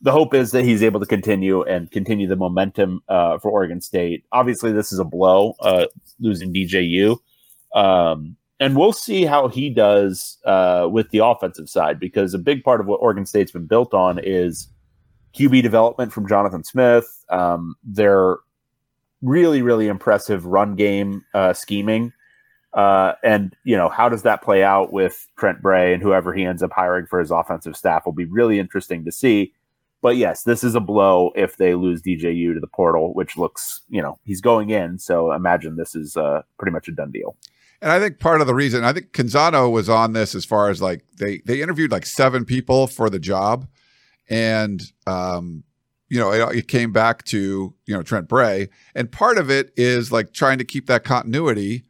the 0.00 0.12
hope 0.12 0.34
is 0.34 0.52
that 0.52 0.64
he's 0.64 0.82
able 0.82 1.00
to 1.00 1.06
continue 1.06 1.62
and 1.62 1.90
continue 1.90 2.28
the 2.28 2.36
momentum 2.36 3.02
uh, 3.08 3.38
for 3.38 3.50
Oregon 3.50 3.80
State. 3.80 4.24
Obviously, 4.32 4.72
this 4.72 4.92
is 4.92 4.98
a 4.98 5.04
blow, 5.04 5.54
uh, 5.60 5.86
losing 6.20 6.52
DJU. 6.52 7.18
Um, 7.74 8.36
and 8.60 8.76
we'll 8.76 8.92
see 8.92 9.24
how 9.24 9.48
he 9.48 9.70
does 9.70 10.38
uh, 10.44 10.88
with 10.90 11.10
the 11.10 11.18
offensive 11.18 11.68
side 11.68 12.00
because 12.00 12.34
a 12.34 12.38
big 12.38 12.62
part 12.64 12.80
of 12.80 12.86
what 12.86 12.96
Oregon 12.96 13.26
State's 13.26 13.52
been 13.52 13.66
built 13.66 13.94
on 13.94 14.18
is 14.22 14.68
QB 15.36 15.62
development 15.62 16.12
from 16.12 16.28
Jonathan 16.28 16.64
Smith. 16.64 17.06
Um, 17.28 17.76
their 17.84 18.38
really, 19.22 19.62
really 19.62 19.88
impressive 19.88 20.46
run 20.46 20.74
game 20.76 21.24
uh, 21.34 21.52
scheming. 21.52 22.12
Uh, 22.72 23.14
and, 23.24 23.56
you 23.64 23.76
know, 23.76 23.88
how 23.88 24.08
does 24.08 24.22
that 24.22 24.42
play 24.42 24.62
out 24.62 24.92
with 24.92 25.26
Trent 25.38 25.62
Bray 25.62 25.92
and 25.94 26.02
whoever 26.02 26.32
he 26.32 26.44
ends 26.44 26.62
up 26.62 26.72
hiring 26.72 27.06
for 27.06 27.18
his 27.18 27.30
offensive 27.30 27.76
staff 27.76 28.04
will 28.04 28.12
be 28.12 28.26
really 28.26 28.58
interesting 28.58 29.04
to 29.04 29.12
see. 29.12 29.52
But 30.00 30.16
yes, 30.16 30.44
this 30.44 30.62
is 30.62 30.74
a 30.74 30.80
blow 30.80 31.32
if 31.34 31.56
they 31.56 31.74
lose 31.74 32.02
DJU 32.02 32.54
to 32.54 32.60
the 32.60 32.68
portal, 32.68 33.12
which 33.14 33.36
looks, 33.36 33.82
you 33.88 34.00
know, 34.00 34.18
he's 34.24 34.40
going 34.40 34.70
in. 34.70 34.98
So 34.98 35.32
imagine 35.32 35.76
this 35.76 35.96
is 35.96 36.16
uh, 36.16 36.42
pretty 36.58 36.72
much 36.72 36.88
a 36.88 36.92
done 36.92 37.10
deal. 37.10 37.36
And 37.80 37.92
I 37.92 38.00
think 38.00 38.18
part 38.18 38.40
of 38.40 38.46
the 38.46 38.54
reason 38.54 38.84
I 38.84 38.92
think 38.92 39.12
Canzano 39.12 39.70
was 39.70 39.88
on 39.88 40.12
this 40.12 40.34
as 40.34 40.44
far 40.44 40.68
as 40.68 40.82
like 40.82 41.04
they 41.18 41.38
they 41.46 41.62
interviewed 41.62 41.92
like 41.92 42.06
seven 42.06 42.44
people 42.44 42.88
for 42.88 43.08
the 43.08 43.20
job, 43.20 43.68
and 44.28 44.82
um, 45.06 45.62
you 46.08 46.18
know 46.18 46.32
it, 46.32 46.56
it 46.56 46.68
came 46.68 46.92
back 46.92 47.24
to 47.26 47.72
you 47.86 47.94
know 47.94 48.02
Trent 48.02 48.28
Bray, 48.28 48.68
and 48.96 49.12
part 49.12 49.38
of 49.38 49.48
it 49.48 49.72
is 49.76 50.10
like 50.10 50.32
trying 50.32 50.58
to 50.58 50.64
keep 50.64 50.88
that 50.88 51.04
continuity 51.04 51.84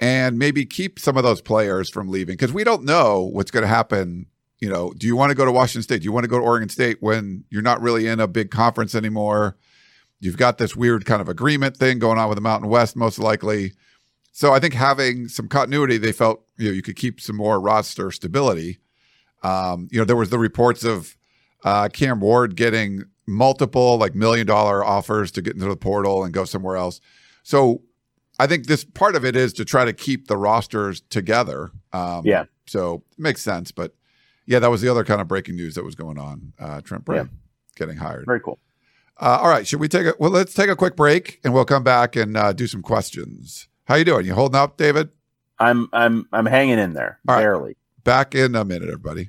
and 0.00 0.38
maybe 0.38 0.64
keep 0.64 1.00
some 1.00 1.16
of 1.16 1.24
those 1.24 1.40
players 1.40 1.90
from 1.90 2.08
leaving 2.08 2.34
because 2.34 2.52
we 2.52 2.62
don't 2.62 2.84
know 2.84 3.22
what's 3.32 3.50
going 3.50 3.62
to 3.62 3.68
happen. 3.68 4.26
You 4.60 4.68
know, 4.68 4.92
do 4.96 5.06
you 5.06 5.16
want 5.16 5.30
to 5.30 5.36
go 5.36 5.44
to 5.44 5.52
Washington 5.52 5.82
State? 5.82 6.00
Do 6.00 6.04
you 6.04 6.12
want 6.12 6.24
to 6.24 6.28
go 6.28 6.38
to 6.38 6.44
Oregon 6.44 6.68
State 6.68 6.98
when 7.00 7.44
you're 7.48 7.62
not 7.62 7.80
really 7.80 8.06
in 8.06 8.18
a 8.18 8.26
big 8.26 8.50
conference 8.50 8.94
anymore? 8.94 9.56
You've 10.20 10.36
got 10.36 10.58
this 10.58 10.74
weird 10.74 11.04
kind 11.04 11.20
of 11.20 11.28
agreement 11.28 11.76
thing 11.76 12.00
going 12.00 12.18
on 12.18 12.28
with 12.28 12.36
the 12.36 12.42
Mountain 12.42 12.68
West, 12.68 12.96
most 12.96 13.18
likely. 13.20 13.72
So 14.32 14.52
I 14.52 14.58
think 14.58 14.74
having 14.74 15.28
some 15.28 15.48
continuity, 15.48 15.96
they 15.96 16.12
felt 16.12 16.44
you 16.56 16.68
know 16.68 16.74
you 16.74 16.82
could 16.82 16.96
keep 16.96 17.20
some 17.20 17.36
more 17.36 17.60
roster 17.60 18.10
stability. 18.10 18.78
Um, 19.42 19.88
you 19.92 19.98
know, 19.98 20.04
there 20.04 20.16
was 20.16 20.30
the 20.30 20.38
reports 20.38 20.82
of 20.82 21.16
uh, 21.64 21.88
Cam 21.92 22.20
Ward 22.20 22.56
getting 22.56 23.04
multiple 23.26 23.98
like 23.98 24.14
million 24.14 24.46
dollar 24.46 24.84
offers 24.84 25.30
to 25.32 25.42
get 25.42 25.54
into 25.54 25.68
the 25.68 25.76
portal 25.76 26.24
and 26.24 26.32
go 26.32 26.44
somewhere 26.44 26.76
else. 26.76 27.00
So 27.42 27.82
I 28.38 28.46
think 28.46 28.66
this 28.66 28.84
part 28.84 29.16
of 29.16 29.24
it 29.24 29.36
is 29.36 29.52
to 29.54 29.64
try 29.64 29.84
to 29.84 29.92
keep 29.92 30.28
the 30.28 30.36
rosters 30.36 31.00
together. 31.10 31.70
Um, 31.92 32.22
yeah. 32.24 32.44
So 32.66 33.02
it 33.12 33.18
makes 33.18 33.42
sense, 33.42 33.70
but 33.70 33.94
yeah, 34.48 34.58
that 34.60 34.70
was 34.70 34.80
the 34.80 34.88
other 34.88 35.04
kind 35.04 35.20
of 35.20 35.28
breaking 35.28 35.56
news 35.56 35.74
that 35.74 35.84
was 35.84 35.94
going 35.94 36.18
on. 36.18 36.54
Uh, 36.58 36.80
Trent 36.80 37.04
Bray 37.04 37.18
yeah. 37.18 37.26
getting 37.76 37.98
hired. 37.98 38.24
Very 38.24 38.40
cool. 38.40 38.58
Uh, 39.20 39.38
all 39.42 39.50
right, 39.50 39.66
should 39.66 39.78
we 39.78 39.88
take 39.88 40.06
a 40.06 40.14
well? 40.18 40.30
Let's 40.30 40.54
take 40.54 40.70
a 40.70 40.76
quick 40.76 40.96
break, 40.96 41.38
and 41.44 41.52
we'll 41.52 41.66
come 41.66 41.84
back 41.84 42.16
and 42.16 42.34
uh, 42.34 42.54
do 42.54 42.66
some 42.66 42.80
questions. 42.80 43.68
How 43.84 43.96
you 43.96 44.04
doing? 44.04 44.24
You 44.24 44.32
holding 44.34 44.58
up, 44.58 44.78
David? 44.78 45.10
I'm 45.58 45.90
I'm 45.92 46.26
I'm 46.32 46.46
hanging 46.46 46.78
in 46.78 46.94
there, 46.94 47.18
All 47.28 47.36
barely. 47.36 47.62
Right. 47.62 47.76
Back 48.04 48.34
in 48.34 48.54
a 48.54 48.64
minute, 48.64 48.88
everybody. 48.88 49.28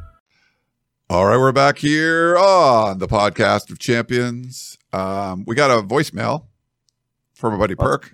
All 1.11 1.25
right, 1.25 1.35
we're 1.35 1.51
back 1.51 1.77
here 1.77 2.37
on 2.37 2.99
the 2.99 3.07
podcast 3.09 3.69
of 3.69 3.79
champions. 3.79 4.77
Um, 4.93 5.43
we 5.45 5.55
got 5.55 5.69
a 5.69 5.83
voicemail 5.83 6.45
from 7.33 7.53
a 7.53 7.57
buddy 7.57 7.75
Perk. 7.75 8.13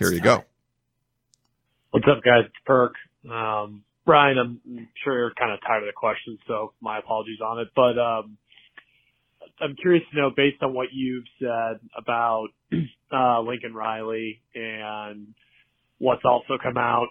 Here 0.00 0.10
you 0.10 0.20
go. 0.20 0.42
What's 1.92 2.04
up, 2.10 2.24
guys? 2.24 2.46
It's 2.46 2.54
Perk. 2.66 2.94
Um, 3.30 3.84
Brian, 4.04 4.38
I'm 4.38 4.88
sure 5.04 5.16
you're 5.16 5.34
kind 5.38 5.52
of 5.52 5.60
tired 5.64 5.84
of 5.84 5.86
the 5.86 5.92
question, 5.94 6.36
so 6.48 6.72
my 6.80 6.98
apologies 6.98 7.38
on 7.40 7.60
it. 7.60 7.68
But 7.76 7.96
um, 7.96 8.38
I'm 9.60 9.76
curious 9.80 10.02
to 10.10 10.20
know, 10.20 10.30
based 10.36 10.60
on 10.62 10.74
what 10.74 10.88
you've 10.92 11.26
said 11.38 11.78
about 11.96 12.48
uh, 13.12 13.40
Lincoln 13.42 13.72
Riley 13.72 14.42
and 14.52 15.28
what's 15.98 16.24
also 16.24 16.58
come 16.60 16.76
out 16.76 17.06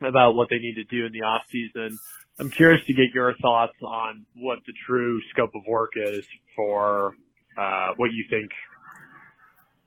about 0.00 0.32
what 0.32 0.48
they 0.50 0.58
need 0.58 0.74
to 0.74 0.84
do 0.84 1.06
in 1.06 1.12
the 1.12 1.22
off 1.22 1.42
season 1.52 2.00
I'm 2.42 2.50
curious 2.50 2.84
to 2.88 2.92
get 2.92 3.14
your 3.14 3.34
thoughts 3.40 3.78
on 3.86 4.26
what 4.34 4.58
the 4.66 4.72
true 4.84 5.22
scope 5.30 5.52
of 5.54 5.62
work 5.64 5.92
is 5.94 6.24
for 6.56 7.14
uh, 7.56 7.90
what 7.94 8.10
you 8.12 8.24
think 8.28 8.50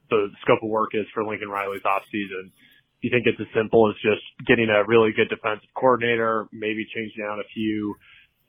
the 0.09 0.29
scope 0.41 0.63
of 0.63 0.69
work 0.69 0.91
is 0.93 1.05
for 1.13 1.25
Lincoln 1.25 1.49
Riley's 1.49 1.81
offseason. 1.81 2.47
Do 2.47 3.01
you 3.01 3.09
think 3.09 3.27
it's 3.27 3.41
as 3.41 3.53
simple 3.53 3.89
as 3.89 3.95
just 3.95 4.23
getting 4.47 4.69
a 4.69 4.85
really 4.87 5.11
good 5.11 5.27
defensive 5.27 5.67
coordinator, 5.75 6.47
maybe 6.53 6.87
changing 6.95 7.27
out 7.29 7.39
a 7.39 7.47
few 7.53 7.95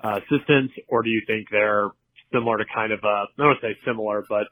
uh, 0.04 0.20
assistants, 0.22 0.74
or 0.86 1.02
do 1.02 1.10
you 1.10 1.22
think 1.26 1.48
they're 1.50 1.90
similar 2.32 2.58
to 2.58 2.64
kind 2.72 2.92
of 2.92 3.00
a, 3.02 3.06
I 3.06 3.26
don't 3.36 3.46
want 3.48 3.60
to 3.60 3.66
say 3.66 3.76
similar, 3.84 4.24
but 4.28 4.46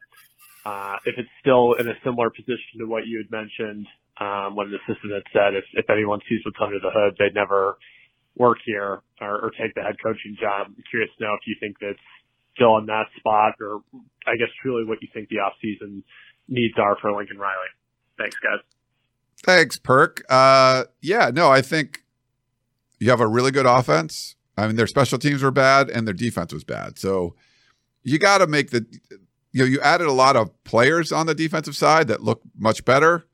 uh, 0.66 0.96
if 1.06 1.14
it's 1.16 1.30
still 1.38 1.74
in 1.74 1.86
a 1.86 1.94
similar 2.02 2.28
position 2.28 2.82
to 2.82 2.86
what 2.86 3.06
you 3.06 3.22
had 3.22 3.30
mentioned 3.30 3.86
um, 4.18 4.56
when 4.56 4.74
the 4.74 4.82
assistant 4.82 5.14
had 5.14 5.22
said, 5.30 5.54
if, 5.54 5.64
if 5.74 5.88
anyone 5.90 6.18
sees 6.28 6.40
what's 6.44 6.58
under 6.60 6.80
the 6.80 6.90
hood, 6.90 7.14
they'd 7.20 7.38
never 7.38 7.78
work 8.36 8.58
here 8.64 9.00
or, 9.20 9.44
or 9.44 9.50
take 9.50 9.74
the 9.74 9.82
head 9.82 9.96
coaching 10.02 10.36
job. 10.40 10.68
I'm 10.68 10.84
curious 10.90 11.10
to 11.18 11.24
know 11.24 11.34
if 11.34 11.46
you 11.46 11.54
think 11.60 11.76
that's 11.80 11.98
still 12.54 12.76
in 12.78 12.86
that 12.86 13.06
spot 13.18 13.54
or 13.60 13.82
I 14.26 14.36
guess 14.36 14.48
truly 14.62 14.84
what 14.84 14.98
you 15.02 15.08
think 15.12 15.28
the 15.28 15.36
offseason 15.36 16.02
needs 16.48 16.74
are 16.78 16.96
for 17.00 17.12
Lincoln 17.12 17.38
Riley. 17.38 17.68
Thanks, 18.18 18.36
guys. 18.36 18.60
Thanks, 19.42 19.78
Perk. 19.78 20.24
Uh, 20.28 20.84
yeah, 21.00 21.30
no, 21.32 21.50
I 21.50 21.62
think 21.62 22.04
you 22.98 23.10
have 23.10 23.20
a 23.20 23.26
really 23.26 23.50
good 23.50 23.66
offense. 23.66 24.36
I 24.56 24.66
mean, 24.66 24.76
their 24.76 24.86
special 24.86 25.18
teams 25.18 25.42
were 25.42 25.50
bad 25.50 25.90
and 25.90 26.06
their 26.06 26.14
defense 26.14 26.52
was 26.52 26.64
bad. 26.64 26.98
So 26.98 27.34
you 28.02 28.18
got 28.18 28.38
to 28.38 28.46
make 28.46 28.70
the, 28.70 28.86
you 29.52 29.60
know, 29.60 29.64
you 29.64 29.80
added 29.80 30.06
a 30.06 30.12
lot 30.12 30.36
of 30.36 30.50
players 30.64 31.10
on 31.10 31.26
the 31.26 31.34
defensive 31.34 31.76
side 31.76 32.08
that 32.08 32.22
look 32.22 32.42
much 32.56 32.84
better 32.84 33.26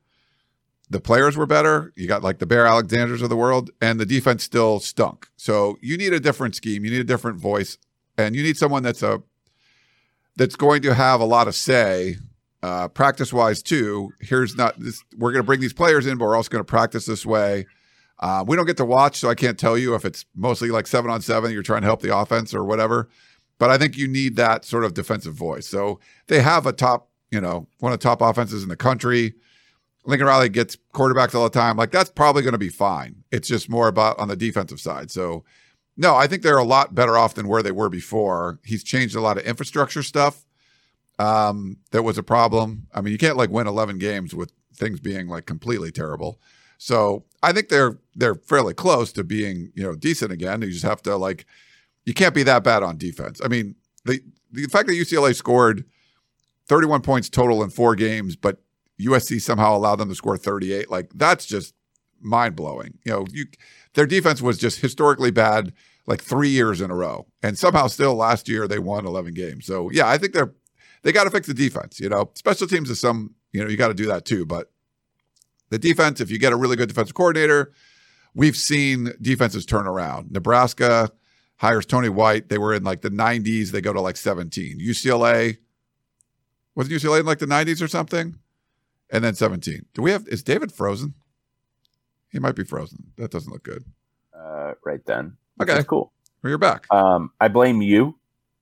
the 0.91 0.99
players 0.99 1.37
were 1.37 1.45
better. 1.45 1.93
You 1.95 2.07
got 2.07 2.21
like 2.21 2.39
the 2.39 2.45
Bear 2.45 2.65
Alexanders 2.65 3.21
of 3.21 3.29
the 3.29 3.37
world, 3.37 3.71
and 3.81 3.97
the 3.97 4.05
defense 4.05 4.43
still 4.43 4.81
stunk. 4.81 5.29
So 5.37 5.77
you 5.81 5.97
need 5.97 6.11
a 6.11 6.19
different 6.19 6.53
scheme. 6.53 6.83
You 6.83 6.91
need 6.91 6.99
a 6.99 7.05
different 7.05 7.39
voice, 7.39 7.77
and 8.17 8.35
you 8.35 8.43
need 8.43 8.57
someone 8.57 8.83
that's 8.83 9.01
a 9.01 9.23
that's 10.35 10.57
going 10.57 10.81
to 10.81 10.93
have 10.93 11.21
a 11.21 11.25
lot 11.25 11.47
of 11.47 11.55
say 11.55 12.17
uh, 12.61 12.89
practice 12.89 13.31
wise 13.31 13.63
too. 13.63 14.11
Here's 14.19 14.55
not 14.57 14.77
this. 14.79 15.01
We're 15.17 15.31
going 15.31 15.43
to 15.43 15.45
bring 15.45 15.61
these 15.61 15.73
players 15.73 16.05
in, 16.05 16.17
but 16.17 16.25
we're 16.25 16.35
also 16.35 16.49
going 16.49 16.63
to 16.63 16.69
practice 16.69 17.05
this 17.05 17.25
way. 17.25 17.67
Uh, 18.19 18.43
we 18.45 18.57
don't 18.57 18.67
get 18.67 18.77
to 18.77 18.85
watch, 18.85 19.15
so 19.17 19.29
I 19.29 19.35
can't 19.35 19.57
tell 19.57 19.77
you 19.77 19.95
if 19.95 20.03
it's 20.03 20.25
mostly 20.35 20.69
like 20.71 20.87
seven 20.87 21.09
on 21.09 21.21
seven. 21.21 21.51
You're 21.53 21.63
trying 21.63 21.81
to 21.81 21.87
help 21.87 22.01
the 22.01 22.15
offense 22.15 22.53
or 22.53 22.65
whatever. 22.65 23.07
But 23.59 23.69
I 23.69 23.77
think 23.77 23.95
you 23.95 24.09
need 24.09 24.35
that 24.35 24.65
sort 24.65 24.83
of 24.83 24.93
defensive 24.93 25.35
voice. 25.35 25.67
So 25.67 25.99
they 26.27 26.41
have 26.41 26.65
a 26.65 26.73
top, 26.73 27.09
you 27.31 27.39
know, 27.39 27.67
one 27.79 27.93
of 27.93 27.99
the 27.99 28.03
top 28.03 28.21
offenses 28.21 28.61
in 28.61 28.69
the 28.69 28.75
country. 28.75 29.35
Lincoln 30.05 30.27
Riley 30.27 30.49
gets 30.49 30.77
quarterbacks 30.93 31.35
all 31.35 31.43
the 31.43 31.49
time. 31.49 31.77
Like 31.77 31.91
that's 31.91 32.09
probably 32.09 32.41
going 32.41 32.53
to 32.53 32.57
be 32.57 32.69
fine. 32.69 33.23
It's 33.31 33.47
just 33.47 33.69
more 33.69 33.87
about 33.87 34.17
on 34.19 34.27
the 34.27 34.35
defensive 34.35 34.79
side. 34.79 35.11
So 35.11 35.43
no, 35.97 36.15
I 36.15 36.27
think 36.27 36.41
they're 36.41 36.57
a 36.57 36.63
lot 36.63 36.95
better 36.95 37.17
off 37.17 37.35
than 37.35 37.47
where 37.47 37.61
they 37.61 37.71
were 37.71 37.89
before. 37.89 38.59
He's 38.63 38.83
changed 38.83 39.15
a 39.15 39.21
lot 39.21 39.37
of 39.37 39.43
infrastructure 39.43 40.03
stuff. 40.03 40.45
Um, 41.19 41.77
that 41.91 42.03
was 42.03 42.17
a 42.17 42.23
problem. 42.23 42.87
I 42.93 43.01
mean, 43.01 43.11
you 43.11 43.19
can't 43.19 43.37
like 43.37 43.51
win 43.51 43.67
11 43.67 43.99
games 43.99 44.33
with 44.33 44.51
things 44.73 44.99
being 44.99 45.27
like 45.27 45.45
completely 45.45 45.91
terrible. 45.91 46.39
So 46.77 47.25
I 47.43 47.53
think 47.53 47.69
they're 47.69 47.99
they're 48.15 48.35
fairly 48.35 48.73
close 48.73 49.11
to 49.13 49.23
being 49.23 49.71
you 49.75 49.83
know 49.83 49.95
decent 49.95 50.31
again. 50.31 50.63
You 50.63 50.71
just 50.71 50.83
have 50.83 51.03
to 51.03 51.15
like 51.15 51.45
you 52.05 52.13
can't 52.15 52.33
be 52.33 52.41
that 52.43 52.63
bad 52.63 52.81
on 52.81 52.97
defense. 52.97 53.39
I 53.43 53.49
mean 53.49 53.75
the 54.05 54.19
the 54.51 54.65
fact 54.65 54.87
that 54.87 54.93
UCLA 54.93 55.35
scored 55.35 55.85
31 56.67 57.01
points 57.01 57.29
total 57.29 57.61
in 57.61 57.69
four 57.69 57.95
games, 57.95 58.35
but 58.35 58.63
USC 58.99 59.41
somehow 59.41 59.75
allowed 59.75 59.97
them 59.97 60.09
to 60.09 60.15
score 60.15 60.37
38, 60.37 60.89
like 60.89 61.11
that's 61.15 61.45
just 61.45 61.73
mind 62.19 62.55
blowing. 62.55 62.97
You 63.05 63.11
know, 63.11 63.25
you 63.31 63.45
their 63.93 64.05
defense 64.05 64.41
was 64.41 64.57
just 64.57 64.79
historically 64.79 65.31
bad 65.31 65.73
like 66.07 66.21
three 66.21 66.49
years 66.49 66.81
in 66.81 66.91
a 66.91 66.95
row, 66.95 67.27
and 67.43 67.57
somehow 67.57 67.87
still 67.87 68.15
last 68.15 68.47
year 68.47 68.67
they 68.67 68.79
won 68.79 69.05
11 69.05 69.33
games. 69.33 69.65
So 69.65 69.89
yeah, 69.91 70.07
I 70.07 70.17
think 70.17 70.33
they're 70.33 70.53
they 71.03 71.11
got 71.11 71.23
to 71.23 71.31
fix 71.31 71.47
the 71.47 71.53
defense. 71.53 71.99
You 71.99 72.09
know, 72.09 72.31
special 72.35 72.67
teams 72.67 72.89
is 72.89 72.99
some 72.99 73.35
you 73.51 73.63
know 73.63 73.69
you 73.69 73.77
got 73.77 73.89
to 73.89 73.93
do 73.93 74.07
that 74.07 74.25
too, 74.25 74.45
but 74.45 74.71
the 75.69 75.79
defense, 75.79 76.19
if 76.19 76.29
you 76.29 76.37
get 76.37 76.53
a 76.53 76.57
really 76.57 76.75
good 76.75 76.89
defensive 76.89 77.15
coordinator, 77.15 77.71
we've 78.35 78.57
seen 78.57 79.13
defenses 79.21 79.65
turn 79.65 79.87
around. 79.87 80.31
Nebraska 80.31 81.11
hires 81.57 81.85
Tony 81.85 82.09
White. 82.09 82.49
They 82.49 82.57
were 82.57 82.73
in 82.73 82.83
like 82.83 83.01
the 83.01 83.09
90s. 83.09 83.69
They 83.71 83.81
go 83.81 83.93
to 83.93 84.01
like 84.01 84.17
17. 84.17 84.79
UCLA, 84.79 85.57
wasn't 86.75 87.01
UCLA 87.01 87.21
in 87.21 87.25
like 87.25 87.39
the 87.39 87.45
90s 87.45 87.81
or 87.81 87.87
something? 87.87 88.35
And 89.11 89.23
then 89.23 89.35
17. 89.35 89.85
Do 89.93 90.01
we 90.01 90.11
have, 90.11 90.27
is 90.27 90.41
David 90.41 90.71
frozen? 90.71 91.13
He 92.31 92.39
might 92.39 92.55
be 92.55 92.63
frozen. 92.63 93.11
That 93.17 93.29
doesn't 93.29 93.51
look 93.51 93.63
good. 93.63 93.83
Uh, 94.33 94.73
right 94.85 95.05
then. 95.05 95.35
Okay. 95.61 95.83
Cool. 95.83 96.11
Well, 96.41 96.49
you're 96.49 96.57
back. 96.57 96.87
Um, 96.91 97.31
I 97.39 97.49
blame 97.49 97.81
you. 97.81 98.17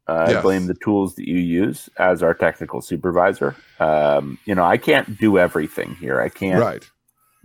Uh, 0.08 0.26
Yes. 0.28 0.38
I 0.38 0.42
blame 0.42 0.66
the 0.66 0.74
tools 0.74 1.14
that 1.16 1.28
you 1.28 1.38
use 1.38 1.88
as 1.98 2.24
our 2.24 2.34
technical 2.34 2.82
supervisor. 2.82 3.56
Um, 3.80 4.40
you 4.46 4.56
know, 4.56 4.64
I 4.64 4.78
can't 4.78 5.20
do 5.20 5.38
everything 5.38 5.94
here. 5.96 6.20
I 6.20 6.30
can't 6.30 6.60
right. 6.60 6.90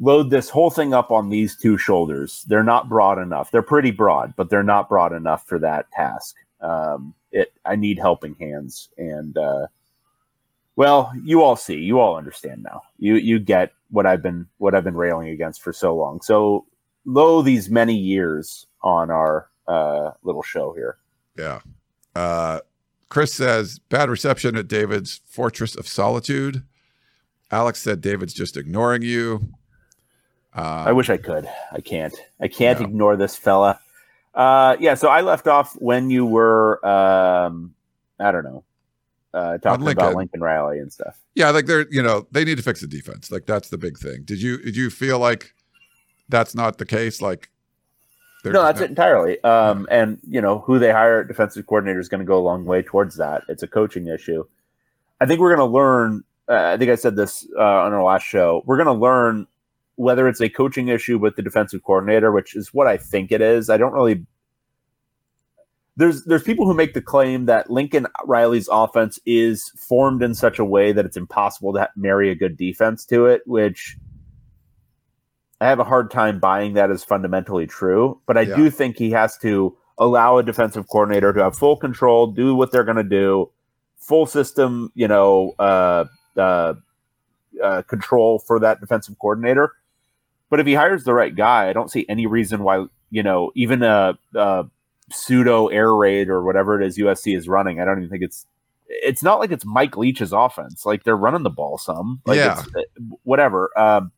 load 0.00 0.30
this 0.30 0.48
whole 0.48 0.70
thing 0.70 0.94
up 0.94 1.10
on 1.10 1.28
these 1.28 1.58
two 1.58 1.76
shoulders. 1.76 2.42
They're 2.48 2.64
not 2.64 2.88
broad 2.88 3.18
enough. 3.18 3.50
They're 3.50 3.60
pretty 3.60 3.90
broad, 3.90 4.32
but 4.34 4.48
they're 4.48 4.62
not 4.62 4.88
broad 4.88 5.12
enough 5.12 5.46
for 5.46 5.58
that 5.58 5.90
task. 5.92 6.36
Um, 6.62 7.14
it. 7.32 7.52
I 7.66 7.76
need 7.76 7.98
helping 7.98 8.34
hands, 8.36 8.88
and 8.96 9.36
uh, 9.36 9.66
well, 10.76 11.12
you 11.22 11.42
all 11.42 11.56
see, 11.56 11.76
you 11.76 12.00
all 12.00 12.16
understand 12.16 12.62
now. 12.62 12.82
You 12.98 13.14
you 13.16 13.38
get 13.38 13.72
what 13.90 14.06
I've 14.06 14.22
been 14.22 14.46
what 14.58 14.74
I've 14.74 14.84
been 14.84 14.96
railing 14.96 15.28
against 15.28 15.62
for 15.62 15.72
so 15.72 15.94
long. 15.96 16.20
So, 16.20 16.66
lo 17.04 17.42
these 17.42 17.70
many 17.70 17.94
years 17.94 18.66
on 18.82 19.10
our 19.10 19.48
uh, 19.68 20.10
little 20.22 20.42
show 20.42 20.72
here. 20.72 20.96
Yeah. 21.38 21.60
Uh, 22.14 22.60
Chris 23.08 23.32
says 23.32 23.78
bad 23.88 24.10
reception 24.10 24.56
at 24.56 24.68
David's 24.68 25.20
Fortress 25.26 25.76
of 25.76 25.86
Solitude. 25.86 26.62
Alex 27.50 27.80
said 27.80 28.00
David's 28.00 28.34
just 28.34 28.56
ignoring 28.56 29.02
you. 29.02 29.54
Uh, 30.56 30.84
I 30.86 30.92
wish 30.92 31.10
I 31.10 31.16
could. 31.16 31.48
I 31.72 31.80
can't. 31.80 32.14
I 32.40 32.48
can't 32.48 32.80
ignore 32.80 33.16
this 33.16 33.36
fella. 33.36 33.78
Uh, 34.34 34.76
yeah. 34.80 34.94
So 34.94 35.08
I 35.08 35.20
left 35.20 35.46
off 35.46 35.74
when 35.74 36.10
you 36.10 36.26
were, 36.26 36.84
um, 36.86 37.74
I 38.18 38.32
don't 38.32 38.44
know, 38.44 38.64
uh, 39.34 39.58
talking 39.58 39.82
about 39.82 39.98
Lincoln. 39.98 40.16
Lincoln 40.16 40.40
Riley 40.40 40.78
and 40.78 40.92
stuff. 40.92 41.20
Yeah, 41.34 41.50
like 41.50 41.66
they're 41.66 41.86
you 41.90 42.02
know 42.02 42.26
they 42.30 42.44
need 42.44 42.56
to 42.56 42.62
fix 42.62 42.80
the 42.80 42.86
defense. 42.86 43.30
Like 43.30 43.46
that's 43.46 43.68
the 43.68 43.78
big 43.78 43.98
thing. 43.98 44.22
Did 44.24 44.40
you 44.40 44.58
did 44.58 44.76
you 44.76 44.90
feel 44.90 45.18
like 45.18 45.52
that's 46.28 46.54
not 46.54 46.78
the 46.78 46.86
case? 46.86 47.20
Like 47.20 47.50
No, 48.44 48.62
that's 48.62 48.80
not- 48.80 48.86
it 48.86 48.90
entirely. 48.90 49.42
Um, 49.44 49.86
and 49.90 50.18
you 50.28 50.40
know 50.40 50.60
who 50.60 50.78
they 50.78 50.92
hire 50.92 51.20
at 51.22 51.28
defensive 51.28 51.66
coordinator 51.66 51.98
is 52.00 52.08
going 52.08 52.20
to 52.20 52.26
go 52.26 52.38
a 52.38 52.44
long 52.44 52.64
way 52.64 52.82
towards 52.82 53.16
that. 53.16 53.42
It's 53.48 53.62
a 53.62 53.68
coaching 53.68 54.06
issue. 54.06 54.44
I 55.20 55.26
think 55.26 55.40
we're 55.40 55.54
going 55.54 55.68
to 55.68 55.74
learn. 55.74 56.24
Uh, 56.48 56.72
I 56.74 56.76
think 56.76 56.90
I 56.90 56.94
said 56.94 57.16
this 57.16 57.46
uh, 57.58 57.62
on 57.62 57.92
our 57.92 58.02
last 58.02 58.24
show. 58.24 58.62
We're 58.66 58.76
going 58.76 58.86
to 58.86 58.92
learn 58.92 59.46
whether 59.96 60.28
it's 60.28 60.40
a 60.40 60.48
coaching 60.48 60.88
issue 60.88 61.18
with 61.18 61.36
the 61.36 61.42
defensive 61.42 61.82
coordinator, 61.84 62.32
which 62.32 62.54
is 62.54 62.74
what 62.74 62.86
I 62.86 62.96
think 62.98 63.32
it 63.32 63.40
is. 63.40 63.70
I 63.70 63.76
don't 63.78 63.92
really. 63.92 64.26
There's 65.96 66.24
there's 66.24 66.42
people 66.42 66.66
who 66.66 66.74
make 66.74 66.94
the 66.94 67.00
claim 67.00 67.46
that 67.46 67.70
Lincoln 67.70 68.06
Riley's 68.24 68.68
offense 68.70 69.18
is 69.26 69.70
formed 69.76 70.22
in 70.22 70.34
such 70.34 70.58
a 70.58 70.64
way 70.64 70.90
that 70.92 71.04
it's 71.04 71.16
impossible 71.16 71.72
to 71.74 71.88
marry 71.94 72.30
a 72.30 72.34
good 72.34 72.56
defense 72.56 73.04
to 73.06 73.26
it, 73.26 73.42
which 73.46 73.96
I 75.60 75.66
have 75.68 75.78
a 75.78 75.84
hard 75.84 76.10
time 76.10 76.40
buying 76.40 76.74
that 76.74 76.90
as 76.90 77.04
fundamentally 77.04 77.66
true, 77.66 78.20
but 78.26 78.36
I 78.36 78.42
Yeah. 78.42 78.56
do 78.56 78.70
think 78.70 78.96
he 78.96 79.10
has 79.12 79.38
to 79.38 79.76
allow 79.98 80.38
a 80.38 80.42
defensive 80.42 80.88
coordinator 80.88 81.32
to 81.32 81.42
have 81.44 81.56
full 81.56 81.76
control, 81.76 82.26
do 82.26 82.54
what 82.56 82.72
they're 82.72 82.84
going 82.84 82.96
to 82.96 83.04
do, 83.04 83.50
full 83.96 84.26
system, 84.26 84.90
you 84.96 85.06
know, 85.06 85.54
uh, 85.60 86.04
uh, 86.36 86.74
uh, 87.62 87.82
control 87.82 88.40
for 88.40 88.58
that 88.58 88.80
defensive 88.80 89.16
coordinator. 89.20 89.72
But 90.50 90.58
if 90.58 90.66
he 90.66 90.74
hires 90.74 91.04
the 91.04 91.14
right 91.14 91.34
guy, 91.34 91.68
I 91.68 91.72
don't 91.72 91.90
see 91.90 92.04
any 92.08 92.26
reason 92.26 92.64
why, 92.64 92.86
you 93.10 93.22
know, 93.22 93.52
even 93.54 93.84
a, 93.84 94.18
a 94.34 94.66
pseudo 95.10 95.68
air 95.68 95.94
raid 95.94 96.28
or 96.28 96.42
whatever 96.42 96.80
it 96.80 96.86
is 96.86 96.98
USC 96.98 97.36
is 97.36 97.48
running, 97.48 97.80
I 97.80 97.84
don't 97.84 97.98
even 97.98 98.10
think 98.10 98.22
it's. 98.22 98.46
It's 98.86 99.22
not 99.22 99.38
like 99.40 99.50
it's 99.50 99.64
Mike 99.64 99.96
Leach's 99.96 100.32
offense. 100.32 100.84
Like 100.84 101.04
they're 101.04 101.16
running 101.16 101.42
the 101.42 101.50
ball 101.50 101.78
some. 101.78 102.20
Like 102.26 102.36
Yeah. 102.36 102.58
it's, 102.60 102.68
uh, 102.76 102.82
whatever. 103.22 103.70
Um, 103.78 104.12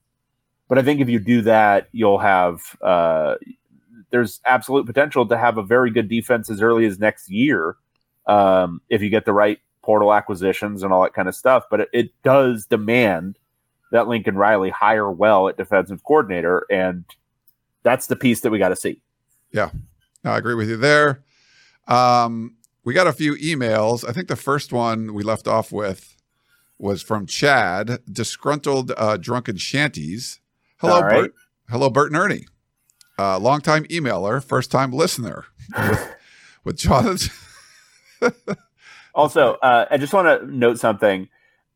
but 0.68 0.76
I 0.76 0.82
think 0.82 1.01
if 1.01 1.09
you 1.09 1.20
do 1.20 1.41
that, 1.43 1.89
you'll 1.93 2.18
have 2.18 2.76
uh, 2.82 3.37
there's 4.11 4.41
absolute 4.45 4.84
potential 4.84 5.26
to 5.28 5.37
have 5.39 5.57
a 5.57 5.62
very 5.62 5.91
good 5.91 6.09
defense 6.09 6.51
as 6.51 6.61
early 6.61 6.84
as 6.84 6.99
next 6.99 7.30
year 7.30 7.76
um, 8.26 8.80
if 8.89 9.03
you 9.03 9.09
get 9.09 9.24
the 9.24 9.32
right 9.32 9.59
portal 9.82 10.12
acquisitions 10.12 10.82
and 10.82 10.93
all 10.93 11.03
that 11.05 11.14
kind 11.14 11.28
of 11.28 11.34
stuff. 11.37 11.64
But 11.70 11.82
it, 11.82 11.89
it 11.93 12.22
does 12.24 12.66
demand 12.66 13.39
that 13.93 14.09
Lincoln 14.09 14.37
Riley 14.37 14.70
hire 14.70 15.11
well 15.11 15.49
at 15.49 15.57
defensive 15.57 16.03
coordinator, 16.03 16.66
and 16.70 17.05
that's 17.84 18.09
the 18.09 18.16
piece 18.16 18.41
that 18.41 18.51
we 18.51 18.59
got 18.59 18.70
to 18.70 18.76
see. 18.76 19.01
Yeah, 19.53 19.70
no, 20.27 20.33
I 20.33 20.39
agree 20.39 20.55
with 20.55 20.68
you 20.68 20.77
there. 20.77 21.22
Um, 21.87 22.57
we 22.85 22.93
got 22.93 23.07
a 23.07 23.12
few 23.12 23.37
emails. 23.37 24.07
I 24.07 24.12
think 24.12 24.27
the 24.27 24.35
first 24.35 24.72
one 24.72 25.14
we 25.14 25.22
left 25.22 25.47
off 25.47 25.70
with 25.70 26.16
was 26.79 27.01
from 27.01 27.27
Chad, 27.27 28.01
disgruntled 28.11 28.93
uh, 28.97 29.18
drunken 29.18 29.57
shanties. 29.57 30.41
Hello, 30.79 31.01
right. 31.01 31.22
Bert. 31.22 31.35
Hello, 31.70 31.91
Bert 31.91 32.11
and 32.11 32.20
Ernie. 32.20 32.47
Uh, 33.16 33.39
longtime 33.39 33.85
emailer, 33.85 34.43
first 34.43 34.70
time 34.72 34.93
listener. 34.93 35.45
With, 35.79 36.14
with 36.64 36.77
Jonathan. 36.77 37.31
Also, 39.14 39.55
uh, 39.55 39.87
I 39.91 39.97
just 39.97 40.12
want 40.12 40.41
to 40.41 40.55
note 40.55 40.79
something. 40.81 41.29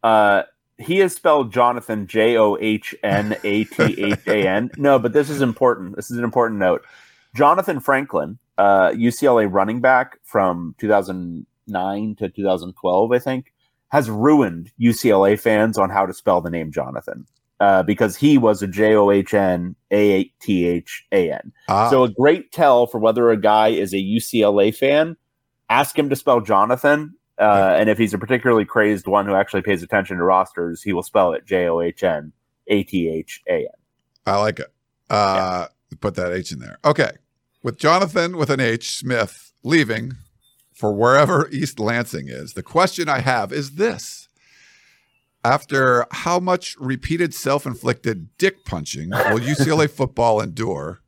Uh, 0.02 0.42
he 0.76 0.98
has 0.98 1.14
spelled 1.14 1.52
Jonathan 1.52 2.08
J 2.08 2.36
O 2.36 2.58
H 2.60 2.96
N 3.04 3.36
A 3.44 3.64
T 3.64 4.02
H 4.02 4.26
A 4.26 4.48
N. 4.48 4.70
No, 4.76 4.98
but 4.98 5.12
this 5.12 5.30
is 5.30 5.40
important. 5.40 5.94
This 5.94 6.10
is 6.10 6.18
an 6.18 6.24
important 6.24 6.58
note. 6.58 6.84
Jonathan 7.34 7.80
Franklin, 7.80 8.38
uh, 8.60 8.92
UCLA 8.92 9.48
running 9.50 9.80
back 9.80 10.18
from 10.22 10.74
2009 10.78 12.14
to 12.16 12.28
2012, 12.28 13.12
I 13.12 13.18
think, 13.18 13.54
has 13.88 14.10
ruined 14.10 14.70
UCLA 14.78 15.40
fans 15.40 15.78
on 15.78 15.88
how 15.88 16.04
to 16.04 16.12
spell 16.12 16.42
the 16.42 16.50
name 16.50 16.70
Jonathan 16.70 17.26
uh, 17.58 17.82
because 17.82 18.16
he 18.16 18.36
was 18.36 18.62
a 18.62 18.66
J 18.66 18.94
O 18.94 19.10
H 19.10 19.32
N 19.32 19.76
A 19.90 20.24
T 20.40 20.66
H 20.66 21.06
A 21.10 21.32
N. 21.32 21.52
Ah. 21.68 21.88
So 21.88 22.04
a 22.04 22.10
great 22.10 22.52
tell 22.52 22.86
for 22.86 22.98
whether 22.98 23.30
a 23.30 23.40
guy 23.40 23.68
is 23.68 23.94
a 23.94 23.98
UCLA 23.98 24.74
fan. 24.74 25.16
Ask 25.70 25.98
him 25.98 26.10
to 26.10 26.16
spell 26.16 26.42
Jonathan, 26.42 27.14
uh, 27.38 27.76
and 27.78 27.88
if 27.88 27.96
he's 27.96 28.12
a 28.12 28.18
particularly 28.18 28.66
crazed 28.66 29.06
one 29.06 29.24
who 29.24 29.34
actually 29.34 29.62
pays 29.62 29.82
attention 29.82 30.18
to 30.18 30.24
rosters, 30.24 30.82
he 30.82 30.92
will 30.92 31.02
spell 31.02 31.32
it 31.32 31.46
J 31.46 31.66
O 31.66 31.80
H 31.80 32.04
N 32.04 32.30
A 32.66 32.82
T 32.82 33.08
H 33.08 33.40
A 33.48 33.60
N. 33.60 33.66
I 34.26 34.36
like 34.36 34.58
it. 34.58 34.70
Uh, 35.08 35.68
Put 36.00 36.14
that 36.16 36.32
H 36.32 36.52
in 36.52 36.58
there. 36.58 36.78
Okay. 36.84 37.10
With 37.62 37.76
Jonathan 37.76 38.38
with 38.38 38.48
an 38.48 38.58
H 38.58 38.96
Smith 38.96 39.52
leaving 39.62 40.14
for 40.72 40.94
wherever 40.94 41.46
East 41.50 41.78
Lansing 41.78 42.26
is, 42.26 42.54
the 42.54 42.62
question 42.62 43.06
I 43.06 43.20
have 43.20 43.52
is 43.52 43.72
this. 43.72 44.28
After 45.44 46.06
how 46.10 46.40
much 46.40 46.74
repeated 46.80 47.34
self 47.34 47.66
inflicted 47.66 48.34
dick 48.38 48.64
punching 48.64 49.10
will 49.10 49.40
UCLA 49.40 49.90
football 49.94 50.40
endure 50.40 51.02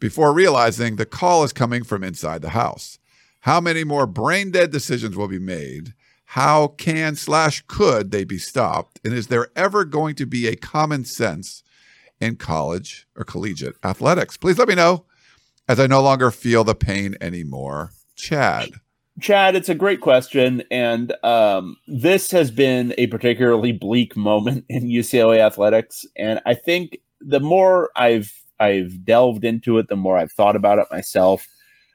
before 0.00 0.32
realizing 0.32 0.96
the 0.96 1.06
call 1.06 1.44
is 1.44 1.52
coming 1.52 1.84
from 1.84 2.02
inside 2.02 2.42
the 2.42 2.50
house? 2.50 2.98
How 3.42 3.60
many 3.60 3.84
more 3.84 4.08
brain 4.08 4.50
dead 4.50 4.72
decisions 4.72 5.16
will 5.16 5.28
be 5.28 5.38
made? 5.38 5.94
How 6.24 6.68
can 6.68 7.14
slash 7.14 7.62
could 7.68 8.10
they 8.10 8.24
be 8.24 8.38
stopped? 8.38 8.98
And 9.04 9.14
is 9.14 9.28
there 9.28 9.46
ever 9.54 9.84
going 9.84 10.16
to 10.16 10.26
be 10.26 10.48
a 10.48 10.56
common 10.56 11.04
sense 11.04 11.62
in 12.20 12.34
college 12.34 13.06
or 13.14 13.22
collegiate 13.22 13.76
athletics? 13.84 14.36
Please 14.36 14.58
let 14.58 14.66
me 14.66 14.74
know 14.74 15.04
as 15.72 15.80
I 15.80 15.86
no 15.86 16.02
longer 16.02 16.30
feel 16.30 16.64
the 16.64 16.74
pain 16.74 17.16
anymore. 17.22 17.92
Chad. 18.14 18.72
Chad, 19.20 19.56
it's 19.56 19.70
a 19.70 19.74
great 19.74 20.02
question. 20.02 20.62
And 20.70 21.14
um, 21.24 21.78
this 21.86 22.30
has 22.30 22.50
been 22.50 22.94
a 22.98 23.06
particularly 23.06 23.72
bleak 23.72 24.14
moment 24.14 24.66
in 24.68 24.84
UCLA 24.84 25.38
athletics. 25.38 26.04
And 26.14 26.42
I 26.44 26.52
think 26.52 26.98
the 27.22 27.40
more 27.40 27.88
I've 27.96 28.34
I've 28.60 29.02
delved 29.02 29.44
into 29.44 29.78
it, 29.78 29.88
the 29.88 29.96
more 29.96 30.18
I've 30.18 30.30
thought 30.30 30.56
about 30.56 30.78
it 30.78 30.86
myself. 30.92 31.48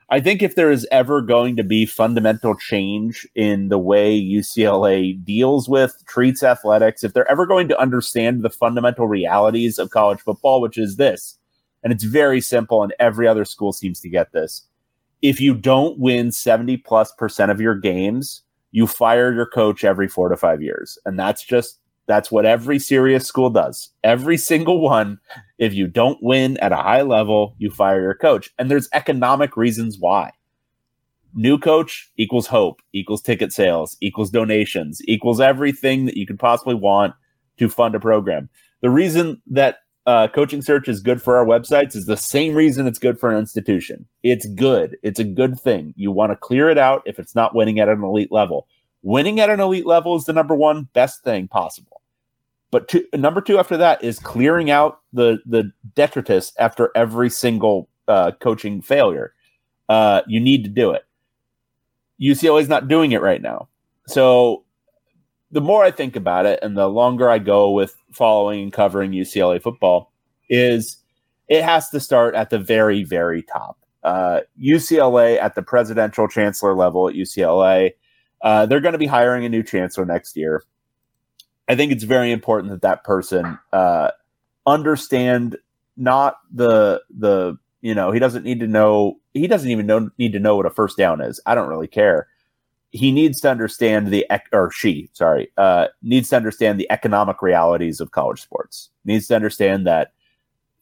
I 0.09 0.21
think 0.21 0.41
if 0.41 0.55
there 0.55 0.71
is 0.71 0.87
ever 0.91 1.21
going 1.21 1.55
to 1.57 1.63
be 1.63 1.85
fundamental 1.85 2.55
change 2.55 3.27
in 3.35 3.69
the 3.69 3.77
way 3.77 4.19
UCLA 4.19 5.23
deals 5.23 5.69
with, 5.69 6.03
treats 6.07 6.41
athletics, 6.41 7.03
if 7.03 7.13
they're 7.13 7.29
ever 7.29 7.45
going 7.45 7.67
to 7.67 7.79
understand 7.79 8.41
the 8.41 8.49
fundamental 8.49 9.07
realities 9.07 9.77
of 9.77 9.91
college 9.91 10.19
football, 10.21 10.61
which 10.61 10.77
is 10.77 10.95
this, 10.95 11.37
and 11.83 11.93
it's 11.93 12.03
very 12.03 12.41
simple, 12.41 12.83
and 12.83 12.93
every 12.99 13.27
other 13.27 13.45
school 13.45 13.73
seems 13.73 13.99
to 14.01 14.09
get 14.09 14.31
this. 14.31 14.67
If 15.21 15.39
you 15.41 15.55
don't 15.55 15.99
win 15.99 16.31
70 16.31 16.77
plus 16.77 17.11
percent 17.13 17.51
of 17.51 17.61
your 17.61 17.75
games, 17.75 18.43
you 18.71 18.87
fire 18.87 19.33
your 19.33 19.45
coach 19.45 19.83
every 19.83 20.07
four 20.07 20.29
to 20.29 20.37
five 20.37 20.61
years. 20.61 20.97
And 21.05 21.17
that's 21.17 21.43
just 21.43 21.79
that's 22.07 22.31
what 22.31 22.45
every 22.45 22.79
serious 22.79 23.25
school 23.25 23.49
does. 23.49 23.89
Every 24.03 24.37
single 24.37 24.81
one. 24.81 25.19
If 25.57 25.73
you 25.73 25.87
don't 25.87 26.17
win 26.21 26.57
at 26.57 26.71
a 26.71 26.77
high 26.77 27.01
level, 27.01 27.55
you 27.57 27.69
fire 27.69 28.01
your 28.01 28.15
coach. 28.15 28.53
And 28.57 28.71
there's 28.71 28.87
economic 28.93 29.57
reasons 29.57 29.97
why. 29.99 30.31
New 31.33 31.57
coach 31.57 32.09
equals 32.17 32.47
hope, 32.47 32.81
equals 32.93 33.21
ticket 33.21 33.51
sales, 33.51 33.97
equals 34.01 34.31
donations, 34.31 35.01
equals 35.05 35.41
everything 35.41 36.05
that 36.05 36.17
you 36.17 36.25
could 36.25 36.39
possibly 36.39 36.75
want 36.75 37.13
to 37.57 37.69
fund 37.69 37.93
a 37.93 37.99
program. 37.99 38.49
The 38.81 38.89
reason 38.89 39.41
that 39.47 39.79
uh, 40.07 40.29
coaching 40.29 40.61
search 40.61 40.87
is 40.87 41.01
good 41.01 41.21
for 41.21 41.37
our 41.37 41.45
websites 41.45 41.93
is 41.93 42.05
the 42.05 42.15
same 42.15 42.55
reason 42.55 42.87
it's 42.87 42.97
good 42.97 43.19
for 43.19 43.29
an 43.29 43.37
institution. 43.37 44.07
It's 44.23 44.45
good. 44.45 44.97
It's 45.03 45.19
a 45.19 45.25
good 45.25 45.59
thing. 45.59 45.93
You 45.97 46.11
want 46.11 46.31
to 46.31 46.37
clear 46.37 46.69
it 46.69 46.77
out 46.77 47.03
if 47.05 47.19
it's 47.19 47.35
not 47.35 47.53
winning 47.53 47.81
at 47.81 47.89
an 47.89 48.01
elite 48.01 48.31
level. 48.31 48.67
Winning 49.03 49.41
at 49.41 49.49
an 49.49 49.59
elite 49.59 49.85
level 49.85 50.15
is 50.15 50.23
the 50.23 50.31
number 50.31 50.55
one 50.55 50.87
best 50.93 51.25
thing 51.25 51.49
possible. 51.49 52.01
But 52.71 52.93
number 53.13 53.41
two 53.41 53.59
after 53.59 53.75
that 53.77 54.01
is 54.01 54.17
clearing 54.17 54.71
out 54.71 55.01
the 55.11 55.39
the 55.45 55.71
detritus 55.93 56.53
after 56.57 56.89
every 56.95 57.29
single 57.29 57.89
uh, 58.07 58.31
coaching 58.39 58.81
failure. 58.81 59.33
Uh, 59.89 60.21
you 60.25 60.39
need 60.39 60.63
to 60.63 60.69
do 60.69 60.91
it. 60.91 61.05
UCLA 62.21 62.61
is 62.61 62.69
not 62.69 62.87
doing 62.87 63.11
it 63.11 63.21
right 63.21 63.41
now. 63.41 63.67
So 64.07 64.63
the 65.51 65.61
more 65.61 65.83
I 65.83 65.91
think 65.91 66.15
about 66.15 66.45
it, 66.45 66.59
and 66.61 66.77
the 66.77 66.87
longer 66.87 67.29
I 67.29 67.39
go 67.39 67.71
with 67.71 67.95
following 68.11 68.63
and 68.63 68.73
covering 68.73 69.11
UCLA 69.11 69.61
football, 69.61 70.11
is 70.49 70.97
it 71.47 71.63
has 71.63 71.89
to 71.89 71.99
start 71.99 72.35
at 72.35 72.49
the 72.49 72.59
very 72.59 73.03
very 73.03 73.43
top. 73.43 73.77
Uh, 74.03 74.41
UCLA 74.61 75.41
at 75.41 75.55
the 75.55 75.61
presidential 75.61 76.27
chancellor 76.27 76.73
level 76.73 77.09
at 77.09 77.15
UCLA 77.15 77.91
uh, 78.41 78.65
they're 78.65 78.79
going 78.79 78.93
to 78.93 78.99
be 78.99 79.07
hiring 79.07 79.45
a 79.45 79.49
new 79.49 79.63
chancellor 79.63 80.05
next 80.05 80.35
year. 80.35 80.63
I 81.67 81.75
think 81.75 81.91
it's 81.91 82.03
very 82.03 82.31
important 82.31 82.71
that 82.71 82.81
that 82.81 83.03
person 83.03 83.57
uh, 83.73 84.11
understand 84.65 85.57
not 85.97 86.37
the 86.53 87.01
the 87.09 87.57
you 87.81 87.95
know 87.95 88.11
he 88.11 88.19
doesn't 88.19 88.43
need 88.43 88.59
to 88.59 88.67
know 88.67 89.19
he 89.33 89.47
doesn't 89.47 89.69
even 89.69 89.85
know 89.85 90.09
need 90.17 90.33
to 90.33 90.39
know 90.39 90.55
what 90.55 90.65
a 90.65 90.69
first 90.69 90.97
down 90.97 91.21
is. 91.21 91.39
I 91.45 91.55
don't 91.55 91.67
really 91.67 91.87
care. 91.87 92.27
He 92.91 93.11
needs 93.11 93.41
to 93.41 93.49
understand 93.49 94.07
the 94.07 94.25
or 94.53 94.71
she 94.71 95.09
sorry 95.13 95.51
uh, 95.57 95.87
needs 96.01 96.29
to 96.29 96.35
understand 96.35 96.79
the 96.79 96.89
economic 96.91 97.41
realities 97.41 97.99
of 97.99 98.11
college 98.11 98.41
sports. 98.41 98.89
Needs 99.05 99.27
to 99.27 99.35
understand 99.35 99.85
that 99.87 100.13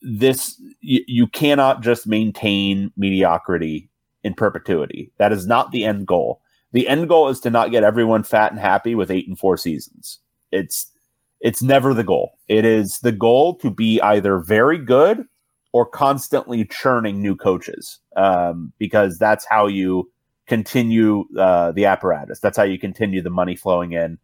this 0.01 0.61
you, 0.81 1.03
you 1.07 1.27
cannot 1.27 1.81
just 1.81 2.05
maintain 2.05 2.91
mediocrity 2.95 3.89
in 4.23 4.33
perpetuity. 4.33 5.11
That 5.17 5.31
is 5.31 5.47
not 5.47 5.71
the 5.71 5.83
end 5.83 6.05
goal 6.07 6.41
the 6.75 6.89
end 6.89 7.07
goal 7.07 7.29
is 7.29 7.39
to 7.39 7.49
not 7.49 7.71
get 7.71 7.85
everyone 7.85 8.23
fat 8.23 8.51
and 8.51 8.59
happy 8.59 8.95
with 8.95 9.09
eight 9.09 9.29
and 9.29 9.39
four 9.39 9.55
seasons. 9.55 10.19
It's 10.51 10.91
it's 11.39 11.61
never 11.61 11.93
the 11.93 12.03
goal. 12.03 12.37
It 12.49 12.65
is 12.65 12.99
the 12.99 13.13
goal 13.13 13.55
to 13.59 13.71
be 13.71 14.01
either 14.01 14.39
very 14.39 14.77
good 14.77 15.23
or 15.71 15.85
constantly 15.85 16.65
churning 16.65 17.21
new 17.21 17.33
coaches, 17.33 17.99
um, 18.17 18.73
because 18.77 19.17
that's 19.17 19.45
how 19.49 19.67
you 19.67 20.11
continue 20.47 21.25
uh, 21.37 21.71
the 21.71 21.85
apparatus. 21.85 22.39
That's 22.39 22.57
how 22.57 22.63
you 22.63 22.79
continue 22.79 23.21
the 23.21 23.29
money 23.29 23.55
flowing 23.55 23.93
in, 23.93 24.17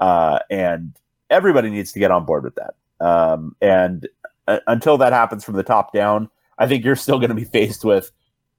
uh, 0.00 0.40
and 0.50 0.96
everybody 1.30 1.70
needs 1.70 1.92
to 1.92 1.98
get 1.98 2.10
on 2.10 2.24
board 2.24 2.44
with 2.44 2.56
that. 2.56 2.74
Um, 3.04 3.56
and 3.60 4.08
uh, 4.46 4.60
until 4.66 4.98
that 4.98 5.12
happens 5.12 5.44
from 5.44 5.56
the 5.56 5.62
top 5.62 5.92
down, 5.92 6.30
I 6.58 6.66
think 6.66 6.84
you're 6.84 6.96
still 6.96 7.18
going 7.18 7.30
to 7.30 7.34
be 7.34 7.44
faced 7.44 7.84
with 7.84 8.10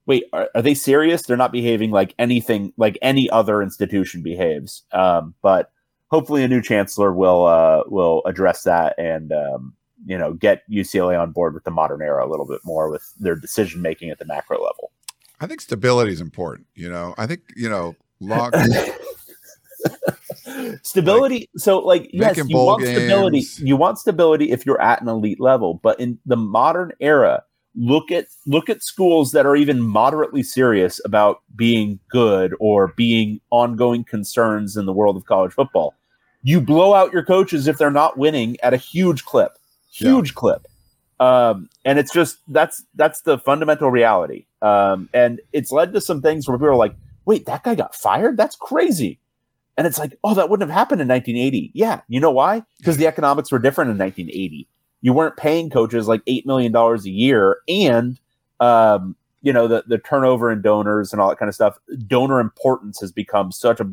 wait, 0.08 0.24
are, 0.34 0.50
are, 0.56 0.62
they 0.62 0.74
serious? 0.74 1.24
They're 1.24 1.38
not 1.38 1.52
behaving 1.52 1.92
like 1.92 2.16
anything 2.18 2.74
like 2.78 2.98
any 3.02 3.30
other 3.30 3.62
institution 3.62 4.24
behaves. 4.24 4.84
Um, 4.92 5.36
but 5.44 5.72
hopefully, 6.10 6.44
a 6.44 6.48
new 6.48 6.62
chancellor 6.62 7.14
will 7.14 7.46
uh, 7.46 7.84
will 7.86 8.24
address 8.26 8.64
that 8.64 8.96
and 8.98 9.32
um, 9.32 9.74
you 10.06 10.18
know 10.18 10.34
get 10.34 10.70
UCLA 10.72 11.22
on 11.22 11.32
board 11.32 11.54
with 11.54 11.66
the 11.66 11.72
modern 11.72 12.02
era 12.02 12.26
a 12.26 12.30
little 12.30 12.48
bit 12.48 12.62
more 12.64 12.90
with 12.90 13.14
their 13.20 13.36
decision 13.36 13.82
making 13.82 14.10
at 14.10 14.18
the 14.18 14.26
macro 14.26 14.58
level. 14.58 14.92
I 15.40 15.48
think 15.48 15.62
stability 15.62 16.12
is 16.12 16.22
important. 16.22 16.68
You 16.76 16.90
know, 16.90 17.14
I 17.18 17.28
think 17.28 17.42
you 17.56 17.70
know 17.70 17.96
long. 18.20 18.52
stability 20.82 21.40
like, 21.40 21.50
so 21.58 21.80
like 21.80 22.10
yes 22.12 22.36
you 22.36 22.46
want 22.50 22.82
games. 22.82 22.98
stability 22.98 23.46
you 23.60 23.76
want 23.76 24.00
stability 24.00 24.50
if 24.52 24.66
you're 24.66 24.82
at 24.82 25.00
an 25.02 25.08
elite 25.08 25.40
level 25.40 25.76
but 25.84 26.00
in 26.00 26.18
the 26.26 26.36
modern 26.36 26.92
era 27.00 27.44
look 27.78 28.12
at 28.12 28.26
look 28.48 28.70
at 28.70 28.84
schools 28.84 29.32
that 29.32 29.46
are 29.46 29.56
even 29.56 29.80
moderately 29.80 30.44
serious 30.44 31.00
about 31.06 31.42
being 31.56 32.00
good 32.10 32.54
or 32.60 32.94
being 32.98 33.40
ongoing 33.52 34.04
concerns 34.04 34.76
in 34.76 34.86
the 34.86 34.94
world 34.94 35.16
of 35.16 35.26
college 35.26 35.54
football. 35.54 35.94
You 36.44 36.60
blow 36.60 36.94
out 36.94 37.14
your 37.14 37.24
coaches 37.24 37.68
if 37.68 37.78
they're 37.78 37.92
not 37.92 38.18
winning 38.18 38.58
at 38.62 38.74
a 38.74 38.78
huge 38.78 39.26
clip, 39.26 39.52
huge 39.92 40.30
yeah. 40.30 40.36
clip. 40.36 40.68
Um, 41.20 41.70
and 41.84 41.98
it's 41.98 42.14
just 42.14 42.40
that's 42.48 42.84
that's 42.96 43.22
the 43.22 43.38
fundamental 43.40 43.90
reality. 43.90 44.46
Um, 44.62 45.10
and 45.14 45.42
it's 45.54 45.72
led 45.72 45.94
to 45.94 46.02
some 46.02 46.22
things 46.22 46.48
where 46.48 46.58
people 46.58 46.70
are 46.70 46.76
like, 46.76 46.96
"Wait, 47.26 47.46
that 47.46 47.64
guy 47.64 47.76
got 47.76 47.96
fired? 47.96 48.38
That's 48.38 48.56
crazy." 48.56 49.20
And 49.78 49.88
it's 49.88 49.98
like, 49.98 50.18
"Oh, 50.24 50.34
that 50.36 50.50
wouldn't 50.50 50.70
have 50.70 50.78
happened 50.78 51.02
in 51.02 51.08
1980." 51.08 51.72
Yeah, 51.74 52.02
you 52.08 52.20
know 52.20 52.32
why? 52.32 52.64
Because 52.78 52.98
the 52.98 53.08
economics 53.08 53.52
were 53.52 53.60
different 53.60 53.92
in 53.92 53.98
1980 53.98 54.68
you 55.02 55.14
weren't 55.14 55.38
paying 55.38 55.70
coaches 55.70 56.08
like 56.08 56.22
eight 56.28 56.46
million 56.46 56.72
dollars 56.72 57.06
a 57.06 57.10
year, 57.10 57.60
and 57.68 58.20
um, 58.60 59.16
you 59.42 59.54
know 59.54 59.68
the 59.68 59.84
the 59.88 59.98
turnover 59.98 60.52
in 60.52 60.62
donors 60.62 61.12
and 61.12 61.22
all 61.22 61.30
that 61.30 61.38
kind 61.38 61.50
of 61.50 61.56
stuff. 61.56 61.78
Donor 62.08 62.40
importance 62.40 63.00
has 63.00 63.12
become 63.12 63.52
such 63.52 63.80
a 63.80 63.90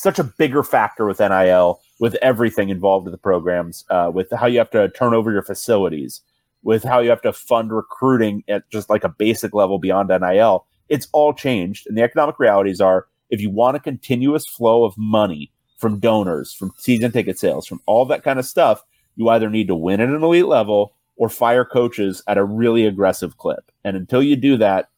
such 0.00 0.18
a 0.18 0.24
bigger 0.24 0.62
factor 0.62 1.06
with 1.06 1.20
NIL, 1.20 1.80
with 1.98 2.14
everything 2.16 2.70
involved 2.70 3.06
in 3.06 3.12
the 3.12 3.18
programs, 3.18 3.84
uh, 3.90 4.10
with 4.12 4.30
how 4.32 4.46
you 4.46 4.58
have 4.58 4.70
to 4.70 4.88
turn 4.90 5.14
over 5.14 5.30
your 5.30 5.42
facilities, 5.42 6.22
with 6.62 6.82
how 6.82 7.00
you 7.00 7.10
have 7.10 7.22
to 7.22 7.32
fund 7.32 7.72
recruiting 7.72 8.42
at 8.48 8.68
just 8.70 8.88
like 8.88 9.04
a 9.04 9.08
basic 9.08 9.54
level 9.54 9.78
beyond 9.78 10.08
NIL. 10.08 10.66
It's 10.88 11.08
all 11.12 11.32
changed, 11.32 11.86
and 11.86 11.96
the 11.96 12.02
economic 12.02 12.38
realities 12.38 12.80
are 12.80 13.06
if 13.28 13.40
you 13.40 13.50
want 13.50 13.76
a 13.76 13.80
continuous 13.80 14.46
flow 14.46 14.84
of 14.84 14.96
money 14.96 15.52
from 15.78 15.98
donors, 15.98 16.52
from 16.52 16.72
season 16.76 17.12
ticket 17.12 17.38
sales, 17.38 17.66
from 17.66 17.80
all 17.86 18.04
that 18.06 18.22
kind 18.22 18.38
of 18.38 18.44
stuff, 18.44 18.82
you 19.16 19.28
either 19.28 19.48
need 19.48 19.68
to 19.68 19.74
win 19.74 20.00
at 20.00 20.08
an 20.08 20.22
elite 20.22 20.46
level 20.46 20.94
or 21.16 21.28
fire 21.28 21.64
coaches 21.64 22.22
at 22.26 22.38
a 22.38 22.44
really 22.44 22.86
aggressive 22.86 23.36
clip. 23.36 23.70
And 23.84 23.96
until 23.96 24.22
you 24.22 24.36
do 24.36 24.56
that, 24.56 24.88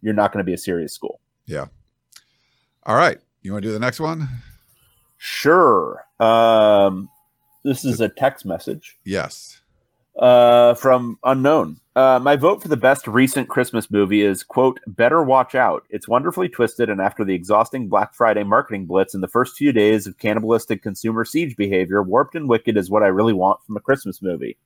you're 0.00 0.14
not 0.14 0.32
going 0.32 0.44
to 0.44 0.48
be 0.48 0.54
a 0.54 0.58
serious 0.58 0.92
school. 0.92 1.20
Yeah. 1.46 1.66
All 2.84 2.96
right. 2.96 3.18
You 3.42 3.52
want 3.52 3.62
to 3.62 3.68
do 3.68 3.72
the 3.72 3.80
next 3.80 4.00
one? 4.00 4.28
Sure. 5.18 6.04
Um, 6.20 7.08
this 7.64 7.84
is 7.84 8.00
a 8.00 8.08
text 8.08 8.46
message. 8.46 8.98
Yes. 9.04 9.60
Uh, 10.18 10.74
from 10.74 11.18
unknown. 11.24 11.80
Uh, 11.94 12.18
my 12.22 12.36
vote 12.36 12.62
for 12.62 12.68
the 12.68 12.76
best 12.76 13.06
recent 13.06 13.48
Christmas 13.48 13.90
movie 13.90 14.22
is, 14.22 14.42
quote, 14.42 14.80
Better 14.86 15.22
Watch 15.22 15.54
Out. 15.54 15.84
It's 15.90 16.08
wonderfully 16.08 16.48
twisted, 16.48 16.88
and 16.88 17.00
after 17.00 17.24
the 17.24 17.34
exhausting 17.34 17.88
Black 17.88 18.14
Friday 18.14 18.44
marketing 18.44 18.86
blitz 18.86 19.14
and 19.14 19.22
the 19.22 19.28
first 19.28 19.56
few 19.56 19.72
days 19.72 20.06
of 20.06 20.18
cannibalistic 20.18 20.82
consumer 20.82 21.24
siege 21.24 21.56
behavior, 21.56 22.02
Warped 22.02 22.34
and 22.34 22.48
Wicked 22.48 22.76
is 22.76 22.90
what 22.90 23.02
I 23.02 23.08
really 23.08 23.32
want 23.32 23.62
from 23.64 23.76
a 23.76 23.80
Christmas 23.80 24.22
movie. 24.22 24.56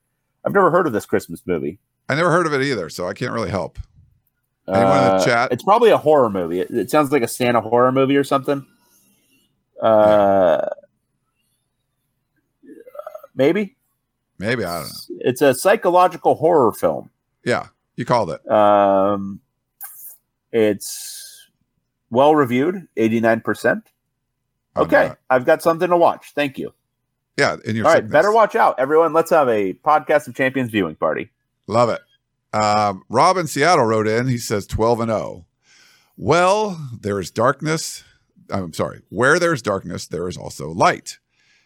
I've 0.45 0.53
never 0.53 0.71
heard 0.71 0.87
of 0.87 0.93
this 0.93 1.05
Christmas 1.05 1.41
movie. 1.45 1.79
I 2.07 2.15
never 2.15 2.31
heard 2.31 2.45
of 2.45 2.53
it 2.53 2.61
either, 2.61 2.89
so 2.89 3.07
I 3.07 3.13
can't 3.13 3.33
really 3.33 3.49
help. 3.49 3.77
Anyone 4.67 4.85
uh, 4.85 4.95
in 4.95 5.03
the 5.03 5.13
uh, 5.13 5.25
chat? 5.25 5.51
It's 5.51 5.63
probably 5.63 5.91
a 5.91 5.97
horror 5.97 6.29
movie. 6.29 6.59
It, 6.59 6.71
it, 6.71 6.91
sounds 6.91 7.11
like 7.11 7.23
a 7.23 7.27
Santa 7.27 7.61
horror 7.61 7.91
movie 7.91 8.17
or 8.17 8.23
something. 8.23 8.65
Uh, 9.81 10.67
yeah. 12.63 12.71
Maybe. 13.35 13.75
Maybe 14.39 14.65
I 14.65 14.79
don't 14.79 14.87
know. 14.87 15.17
It's 15.21 15.41
a 15.41 15.53
psychological 15.53 16.35
horror 16.35 16.71
film. 16.71 17.09
Yeah, 17.43 17.67
you 17.95 18.05
called 18.05 18.29
it. 18.31 18.49
Um, 18.51 19.39
it's 20.51 21.49
well 22.09 22.35
reviewed, 22.35 22.87
eighty 22.97 23.19
nine 23.19 23.41
percent. 23.41 23.89
Okay, 24.75 25.11
I've 25.29 25.45
got 25.45 25.63
something 25.63 25.89
to 25.89 25.97
watch. 25.97 26.33
Thank 26.35 26.59
you. 26.59 26.73
Yeah, 27.37 27.57
in 27.65 27.75
your 27.75 27.87
all 27.87 27.93
right. 27.93 28.07
Better 28.07 28.31
watch 28.31 28.55
out, 28.55 28.75
everyone. 28.79 29.13
Let's 29.13 29.31
have 29.31 29.47
a 29.47 29.73
podcast 29.73 30.27
of 30.27 30.35
champions 30.35 30.69
viewing 30.69 30.95
party. 30.95 31.31
Love 31.67 31.89
it. 31.89 32.01
Um, 32.53 33.03
Rob 33.09 33.37
in 33.37 33.47
Seattle 33.47 33.85
wrote 33.85 34.07
in. 34.07 34.27
He 34.27 34.37
says 34.37 34.65
twelve 34.65 34.99
and 34.99 35.09
zero. 35.09 35.19
Oh. 35.19 35.45
Well, 36.15 36.89
there 36.99 37.19
is 37.19 37.29
darkness. 37.29 38.03
I'm 38.49 38.73
sorry. 38.73 39.01
Where 39.09 39.37
there 39.37 39.53
is 39.53 39.61
darkness, 39.61 40.07
there 40.07 40.27
is 40.27 40.37
also 40.37 40.69
light. 40.69 41.19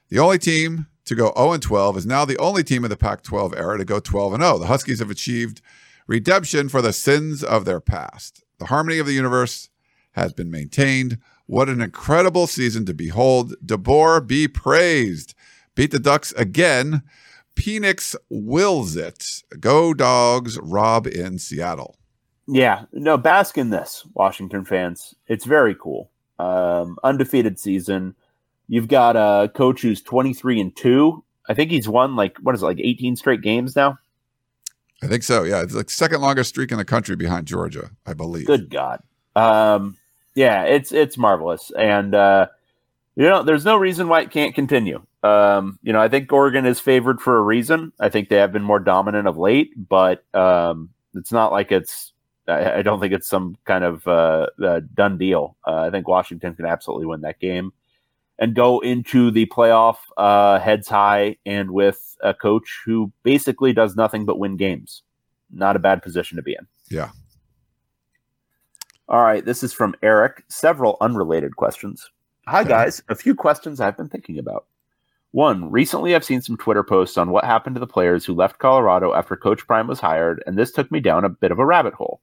The 0.09 0.19
only 0.19 0.39
team 0.39 0.88
to 1.05 1.15
go 1.15 1.32
0 1.38 1.53
and 1.53 1.63
12 1.63 1.97
is 1.97 2.05
now 2.05 2.25
the 2.25 2.38
only 2.38 2.63
team 2.63 2.84
in 2.84 2.89
the 2.89 2.97
Pac 2.97 3.23
12 3.23 3.53
era 3.55 3.77
to 3.77 3.86
go 3.86 3.99
12 3.99 4.34
and 4.34 4.43
0. 4.43 4.57
The 4.57 4.67
Huskies 4.67 4.99
have 4.99 5.09
achieved 5.09 5.61
redemption 6.05 6.67
for 6.69 6.82
the 6.82 6.93
sins 6.93 7.43
of 7.43 7.65
their 7.65 7.79
past. 7.79 8.43
The 8.57 8.65
harmony 8.65 8.99
of 8.99 9.05
the 9.05 9.13
universe 9.13 9.69
has 10.11 10.34
been 10.34 10.51
maintained. 10.51 11.17
What 11.45 11.69
an 11.69 11.82
incredible 11.82 12.47
season 12.47 12.86
to 12.86 12.93
behold. 12.93 13.53
DeBoer 13.65 14.25
be 14.25 14.47
praised. 14.47 15.34
Beat 15.75 15.91
the 15.91 15.99
Ducks 15.99 16.34
again. 16.34 17.03
Penix 17.62 18.16
wills 18.30 18.95
it. 18.95 19.43
Go 19.59 19.93
dogs, 19.93 20.57
Rob 20.59 21.05
in 21.05 21.38
Seattle. 21.38 21.95
Yeah, 22.47 22.86
no, 22.91 23.18
bask 23.18 23.55
in 23.55 23.70
this, 23.70 24.03
Washington 24.16 24.66
fans. 24.66 25.14
It's 25.28 25.45
very 25.45 25.76
cool. 25.76 26.09
Um, 26.39 26.97
undefeated 27.03 27.59
season. 27.59 28.16
You've 28.68 28.88
got 28.88 29.16
a 29.16 29.47
coach 29.49 29.84
who's 29.84 30.01
23 30.01 30.59
and 30.59 30.76
2. 30.76 31.24
I 31.47 31.53
think 31.53 31.70
he's 31.70 31.88
won 31.88 32.16
like, 32.16 32.36
what 32.39 32.55
is 32.55 32.64
it, 32.64 32.66
like 32.66 32.80
18 32.80 33.16
straight 33.16 33.41
games 33.41 33.76
now? 33.76 33.99
I 35.03 35.07
think 35.07 35.22
so. 35.22 35.43
Yeah. 35.43 35.62
It's 35.62 35.76
like 35.76 35.91
second 35.91 36.22
longest 36.22 36.49
streak 36.49 36.72
in 36.72 36.80
the 36.80 36.86
country 36.86 37.16
behind 37.16 37.45
Georgia, 37.45 37.91
I 38.07 38.14
believe. 38.16 38.47
Good 38.47 38.72
God. 38.72 39.03
Um, 39.36 39.97
yeah, 40.34 40.64
it's 40.64 40.91
it's 40.91 41.18
marvelous. 41.18 41.72
And 41.78 42.16
uh, 42.16 42.47
you 43.16 43.26
know, 43.26 43.43
there's 43.43 43.66
no 43.66 43.78
reason 43.78 44.07
why 44.07 44.22
it 44.22 44.32
can't 44.32 44.55
continue. 44.55 45.03
Um, 45.24 45.78
you 45.84 45.93
know, 45.93 46.01
I 46.01 46.07
think 46.07 46.32
Oregon 46.34 46.65
is 46.65 46.80
favored 46.80 47.22
for 47.22 47.38
a 47.38 47.41
reason. 47.41 47.93
I 47.99 48.09
think 48.09 48.30
they 48.30 48.38
have 48.38 48.51
been 48.51 48.63
more 48.63 48.80
dominant 48.80 49.28
of 49.28 49.38
late, 49.38 49.72
but 49.78 50.24
um, 50.34 50.89
it's 51.13 51.32
not 51.32 51.51
like 51.51 51.72
it's 51.72 52.13
I, 52.47 52.80
I, 52.80 52.82
don't 52.82 52.99
think 52.99 53.13
it's 53.13 53.28
some 53.28 53.55
kind 53.65 53.84
of 53.84 54.07
uh, 54.07 54.47
uh, 54.63 54.82
done 54.93 55.17
deal. 55.19 55.57
Uh, 55.65 55.82
I 55.82 55.89
think 55.91 56.07
Washington 56.07 56.55
can 56.55 56.65
absolutely 56.65 57.05
win 57.05 57.22
that 57.22 57.39
game 57.39 57.72
and 58.39 58.55
go 58.55 58.80
into 58.80 59.30
the 59.30 59.45
playoff 59.45 59.97
uh, 60.17 60.59
heads 60.59 60.88
high 60.88 61.38
and 61.45 61.72
with 61.72 62.17
a 62.24 62.34
coach 62.34 62.82
who 62.84 63.11
basically 63.22 63.74
does 63.74 63.95
nothing 63.95 64.26
but 64.26 64.39
win 64.39 64.57
games. 64.57 65.03
Not 65.51 65.76
a 65.76 65.80
bad 65.80 66.01
position 66.01 66.38
to 66.38 66.41
be 66.41 66.53
in. 66.53 66.67
Yeah. 66.89 67.09
All 69.07 69.22
right. 69.22 69.45
This 69.45 69.61
is 69.61 69.74
from 69.74 69.93
Eric. 70.01 70.43
Several 70.47 70.97
unrelated 71.01 71.55
questions. 71.57 72.09
Hi, 72.47 72.63
guys. 72.63 73.03
A 73.09 73.15
few 73.15 73.36
questions 73.36 73.80
I've 73.80 73.97
been 73.97 74.09
thinking 74.09 74.39
about. 74.39 74.65
One, 75.32 75.71
recently 75.71 76.13
I've 76.13 76.25
seen 76.25 76.41
some 76.41 76.57
Twitter 76.57 76.84
posts 76.84 77.17
on 77.17 77.32
what 77.32 77.45
happened 77.45 77.75
to 77.75 77.79
the 77.79 77.88
players 77.88 78.25
who 78.25 78.34
left 78.34 78.59
Colorado 78.59 79.13
after 79.13 79.38
Coach 79.38 79.65
Prime 79.65 79.88
was 79.88 80.01
hired, 80.01 80.43
and 80.45 80.57
this 80.57 80.71
took 80.71 80.91
me 80.91 80.99
down 80.99 81.23
a 81.23 81.29
bit 81.29 81.51
of 81.51 81.59
a 81.59 81.65
rabbit 81.65 81.93
hole. 81.93 82.21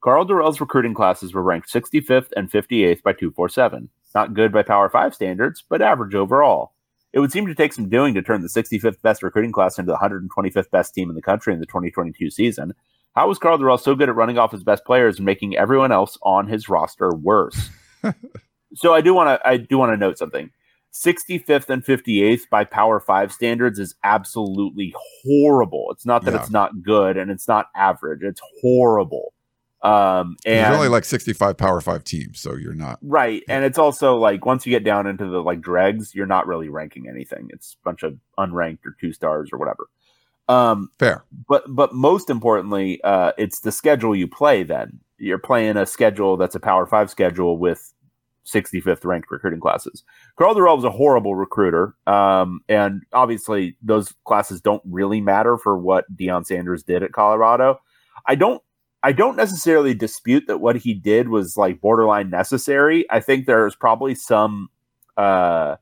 Karl 0.00 0.24
Dorrell's 0.24 0.60
recruiting 0.60 0.94
classes 0.94 1.34
were 1.34 1.42
ranked 1.42 1.72
65th 1.72 2.28
and 2.36 2.50
58th 2.50 3.02
by 3.02 3.12
247. 3.12 3.88
Not 4.14 4.34
good 4.34 4.52
by 4.52 4.62
Power 4.62 4.88
5 4.88 5.14
standards, 5.14 5.64
but 5.68 5.82
average 5.82 6.14
overall. 6.14 6.74
It 7.12 7.20
would 7.20 7.32
seem 7.32 7.46
to 7.46 7.54
take 7.54 7.72
some 7.72 7.88
doing 7.88 8.14
to 8.14 8.22
turn 8.22 8.42
the 8.42 8.48
65th 8.48 9.02
best 9.02 9.22
recruiting 9.24 9.50
class 9.50 9.78
into 9.78 9.90
the 9.90 9.98
125th 9.98 10.70
best 10.70 10.94
team 10.94 11.08
in 11.08 11.16
the 11.16 11.22
country 11.22 11.52
in 11.52 11.58
the 11.58 11.66
2022 11.66 12.30
season. 12.30 12.74
How 13.16 13.28
was 13.28 13.38
Carl 13.38 13.58
Dorrell 13.58 13.80
so 13.80 13.94
good 13.94 14.08
at 14.08 14.14
running 14.14 14.38
off 14.38 14.52
his 14.52 14.62
best 14.62 14.84
players 14.84 15.16
and 15.16 15.26
making 15.26 15.56
everyone 15.56 15.90
else 15.90 16.18
on 16.22 16.48
his 16.48 16.68
roster 16.68 17.12
worse? 17.14 17.70
so 18.74 18.92
I 18.92 19.00
do 19.00 19.14
want 19.14 19.40
to 19.40 19.48
I 19.48 19.56
do 19.56 19.78
want 19.78 19.92
to 19.92 19.96
note 19.96 20.18
something. 20.18 20.50
65th 20.94 21.68
and 21.70 21.84
58th 21.84 22.48
by 22.50 22.64
Power 22.64 23.00
5 23.00 23.32
standards 23.32 23.78
is 23.78 23.96
absolutely 24.04 24.94
horrible. 25.24 25.88
It's 25.90 26.06
not 26.06 26.24
that 26.24 26.34
yeah. 26.34 26.40
it's 26.40 26.50
not 26.50 26.82
good 26.82 27.16
and 27.16 27.30
it's 27.30 27.48
not 27.48 27.66
average. 27.74 28.22
It's 28.22 28.40
horrible. 28.62 29.34
Um, 29.82 30.36
and 30.46 30.64
there's 30.64 30.76
only 30.76 30.88
like 30.88 31.04
65 31.04 31.58
Power 31.58 31.82
Five 31.82 32.04
teams, 32.04 32.40
so 32.40 32.54
you're 32.54 32.72
not 32.72 32.98
right. 33.02 33.42
Yeah. 33.46 33.56
And 33.56 33.66
it's 33.66 33.78
also 33.78 34.16
like 34.16 34.46
once 34.46 34.64
you 34.64 34.70
get 34.70 34.82
down 34.82 35.06
into 35.06 35.26
the 35.26 35.42
like 35.42 35.60
dregs, 35.60 36.14
you're 36.14 36.24
not 36.24 36.46
really 36.46 36.70
ranking 36.70 37.06
anything. 37.06 37.48
It's 37.50 37.76
a 37.78 37.84
bunch 37.84 38.02
of 38.02 38.18
unranked 38.38 38.86
or 38.86 38.96
two 38.98 39.12
stars 39.12 39.50
or 39.52 39.58
whatever. 39.58 39.88
Um, 40.48 40.90
Fair, 40.98 41.24
but 41.48 41.64
but 41.68 41.94
most 41.94 42.30
importantly, 42.30 42.98
uh, 43.04 43.32
it's 43.36 43.60
the 43.60 43.70
schedule 43.70 44.16
you 44.16 44.26
play. 44.26 44.62
Then 44.62 45.00
you're 45.18 45.36
playing 45.36 45.76
a 45.76 45.84
schedule 45.84 46.38
that's 46.38 46.54
a 46.54 46.60
Power 46.60 46.86
Five 46.86 47.10
schedule 47.10 47.58
with 47.58 47.92
65th 48.46 49.04
ranked 49.04 49.30
recruiting 49.30 49.60
classes. 49.60 50.02
Karl 50.36 50.54
Dorrell 50.54 50.76
was 50.76 50.84
a 50.84 50.90
horrible 50.90 51.34
recruiter, 51.34 51.94
um, 52.06 52.60
and 52.68 53.02
obviously 53.12 53.76
those 53.82 54.14
classes 54.24 54.60
don't 54.60 54.82
really 54.84 55.20
matter 55.20 55.56
for 55.56 55.78
what 55.78 56.04
Deion 56.16 56.46
Sanders 56.46 56.82
did 56.82 57.02
at 57.02 57.12
Colorado. 57.12 57.80
I 58.26 58.34
don't 58.34 58.62
I 59.04 59.12
don't 59.12 59.36
necessarily 59.36 59.92
dispute 59.92 60.46
that 60.46 60.62
what 60.62 60.76
he 60.76 60.94
did 60.94 61.28
was 61.28 61.58
like 61.58 61.82
borderline 61.82 62.30
necessary. 62.30 63.04
I 63.10 63.20
think 63.20 63.44
there's 63.44 63.74
probably 63.74 64.14
some, 64.14 64.70
uh, 65.18 65.76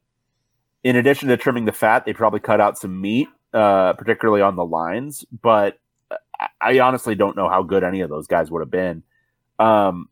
in 0.82 0.96
addition 0.96 1.28
to 1.28 1.36
trimming 1.36 1.64
the 1.64 1.70
fat, 1.70 2.04
they 2.04 2.14
probably 2.14 2.40
cut 2.40 2.60
out 2.60 2.78
some 2.78 3.00
meat, 3.00 3.28
uh, 3.54 3.92
particularly 3.92 4.42
on 4.42 4.56
the 4.56 4.64
lines. 4.64 5.24
But 5.40 5.78
I 6.60 6.80
honestly 6.80 7.14
don't 7.14 7.36
know 7.36 7.48
how 7.48 7.62
good 7.62 7.84
any 7.84 8.00
of 8.00 8.10
those 8.10 8.26
guys 8.26 8.50
would 8.50 8.60
have 8.60 8.72
been. 8.72 9.04
Um, 9.60 10.08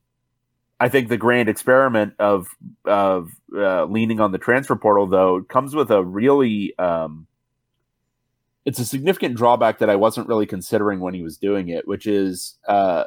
I 0.81 0.89
think 0.89 1.09
the 1.09 1.17
grand 1.17 1.49
experiment 1.49 2.15
of 2.19 2.49
of 2.85 3.33
uh, 3.55 3.85
leaning 3.85 4.19
on 4.19 4.33
the 4.33 4.39
transfer 4.39 4.77
portal, 4.77 5.07
though, 5.07 5.43
comes 5.43 5.75
with 5.75 5.91
a 5.91 6.03
really 6.03 6.77
um, 6.79 7.27
it's 8.65 8.79
a 8.79 8.85
significant 8.85 9.37
drawback 9.37 9.79
that 9.79 9.91
I 9.91 9.97
wasn't 9.97 10.29
really 10.29 10.47
considering 10.47 11.01
when 11.01 11.15
he 11.15 11.23
was 11.23 11.37
doing 11.37 11.69
it, 11.69 11.87
which 11.87 12.07
is 12.07 12.59
uh, 12.67 13.05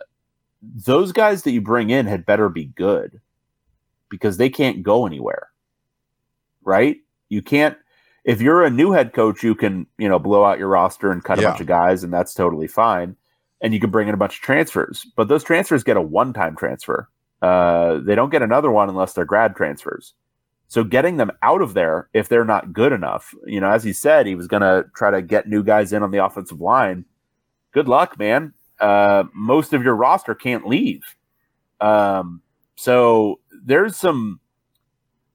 those 0.61 1.11
guys 1.11 1.43
that 1.43 1.51
you 1.51 1.61
bring 1.61 1.89
in 1.89 2.05
had 2.05 2.25
better 2.25 2.47
be 2.47 2.65
good 2.65 3.19
because 4.09 4.37
they 4.37 4.49
can't 4.49 4.83
go 4.83 5.05
anywhere. 5.05 5.49
Right? 6.63 6.97
You 7.29 7.41
can't 7.41 7.77
if 8.23 8.41
you're 8.41 8.63
a 8.63 8.69
new 8.69 8.91
head 8.91 9.13
coach, 9.13 9.43
you 9.43 9.53
can, 9.55 9.85
you 9.97 10.07
know, 10.07 10.19
blow 10.19 10.45
out 10.45 10.59
your 10.59 10.69
roster 10.69 11.11
and 11.11 11.23
cut 11.23 11.39
a 11.39 11.41
bunch 11.41 11.59
of 11.61 11.67
guys, 11.67 12.03
and 12.03 12.13
that's 12.13 12.33
totally 12.33 12.67
fine. 12.67 13.15
And 13.61 13.73
you 13.73 13.79
can 13.79 13.89
bring 13.89 14.07
in 14.07 14.13
a 14.13 14.17
bunch 14.17 14.35
of 14.35 14.41
transfers. 14.41 15.05
But 15.15 15.27
those 15.27 15.43
transfers 15.43 15.83
get 15.83 15.97
a 15.97 16.01
one-time 16.01 16.55
transfer. 16.55 17.09
Uh, 17.43 17.99
they 17.99 18.15
don't 18.15 18.29
get 18.29 18.41
another 18.41 18.71
one 18.71 18.87
unless 18.87 19.11
they're 19.11 19.25
grad 19.25 19.53
transfers. 19.53 20.13
So 20.69 20.85
getting 20.85 21.17
them 21.17 21.31
out 21.41 21.61
of 21.61 21.73
there 21.73 22.07
if 22.13 22.29
they're 22.29 22.45
not 22.45 22.71
good 22.71 22.93
enough, 22.93 23.35
you 23.45 23.59
know, 23.59 23.69
as 23.69 23.83
he 23.83 23.91
said, 23.91 24.25
he 24.25 24.33
was 24.33 24.47
going 24.47 24.61
to 24.61 24.85
try 24.95 25.11
to 25.11 25.21
get 25.21 25.47
new 25.47 25.61
guys 25.61 25.91
in 25.91 26.03
on 26.03 26.11
the 26.11 26.23
offensive 26.23 26.61
line. 26.61 27.03
Good 27.73 27.89
luck, 27.89 28.17
man. 28.17 28.53
Uh, 28.79 29.25
most 29.35 29.73
of 29.73 29.83
your 29.83 29.93
roster 29.93 30.33
can't 30.33 30.65
leave. 30.65 31.01
Um, 31.81 32.41
so 32.75 33.41
there's 33.63 33.97
some, 33.97 34.39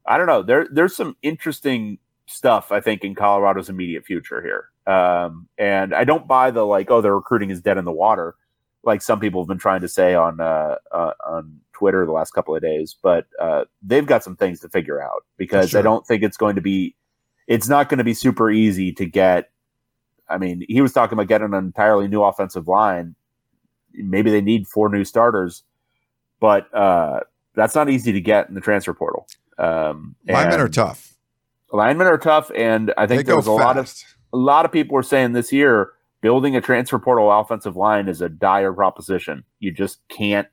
I 0.06 0.16
don't 0.16 0.26
know, 0.26 0.42
there 0.42 0.66
there's 0.72 0.96
some 0.96 1.14
interesting 1.20 1.98
stuff 2.24 2.72
I 2.72 2.80
think 2.80 3.04
in 3.04 3.14
Colorado's 3.14 3.68
immediate 3.68 4.06
future 4.06 4.42
here. 4.42 4.92
Um, 4.92 5.46
and 5.59 5.94
I 5.94 6.04
don't 6.04 6.26
buy 6.26 6.50
the 6.50 6.64
like, 6.64 6.90
oh, 6.90 7.02
the 7.02 7.12
recruiting 7.12 7.50
is 7.50 7.61
dead 7.61 7.76
in 7.76 7.84
the 7.84 7.92
water, 7.92 8.34
like 8.89 9.03
some 9.03 9.20
people 9.20 9.41
have 9.41 9.47
been 9.47 9.59
trying 9.59 9.82
to 9.82 9.89
say 9.89 10.14
on 10.14 10.41
uh, 10.41 10.76
uh, 10.91 11.12
on 11.24 11.61
Twitter 11.72 12.05
the 12.05 12.12
last 12.12 12.32
couple 12.32 12.57
of 12.57 12.62
days, 12.62 12.97
but 13.01 13.26
uh, 13.41 13.64
they've 13.82 14.07
got 14.07 14.24
some 14.24 14.34
things 14.34 14.59
to 14.61 14.68
figure 14.68 15.01
out 15.01 15.24
because 15.36 15.70
sure. 15.70 15.78
I 15.78 15.82
don't 15.82 16.05
think 16.05 16.24
it's 16.24 16.36
going 16.36 16.57
to 16.57 16.61
be, 16.61 16.97
it's 17.47 17.68
not 17.68 17.89
going 17.89 17.99
to 17.99 18.05
be 18.05 18.14
super 18.14 18.51
easy 18.51 18.93
to 18.95 19.07
get. 19.07 19.51
I 20.28 20.39
mean, 20.39 20.64
he 20.68 20.80
was 20.80 20.93
talking 20.93 21.14
about 21.16 21.28
getting 21.28 21.47
an 21.47 21.55
entirely 21.55 22.09
new 22.09 22.22
offensive 22.22 22.66
line. 22.66 23.14
Maybe 23.93 24.30
they 24.30 24.41
need 24.41 24.66
four 24.66 24.89
new 24.89 25.05
starters, 25.05 25.62
but 26.41 26.72
uh, 26.74 27.20
that's 27.55 27.74
not 27.74 27.89
easy 27.89 28.12
to 28.12 28.20
get 28.20 28.49
in 28.49 28.55
the 28.55 28.61
transfer 28.61 28.95
portal. 28.95 29.28
Um, 29.59 30.16
linemen 30.26 30.61
are 30.61 30.68
tough. 30.68 31.14
Linemen 31.72 32.07
are 32.07 32.18
tough, 32.18 32.51
and 32.57 32.93
I 32.97 33.07
think 33.07 33.26
there 33.26 33.36
was 33.36 33.47
a 33.47 33.57
fast. 33.57 33.64
lot 33.64 33.78
of 33.78 33.95
a 34.32 34.36
lot 34.36 34.64
of 34.64 34.72
people 34.72 34.95
were 34.95 35.03
saying 35.03 35.32
this 35.32 35.53
year 35.53 35.93
building 36.20 36.56
a 36.56 36.60
transfer 36.60 36.98
portal 36.98 37.30
offensive 37.30 37.76
line 37.76 38.08
is 38.08 38.20
a 38.20 38.28
dire 38.28 38.72
proposition. 38.72 39.44
You 39.60 39.72
just 39.72 40.00
can't 40.08 40.48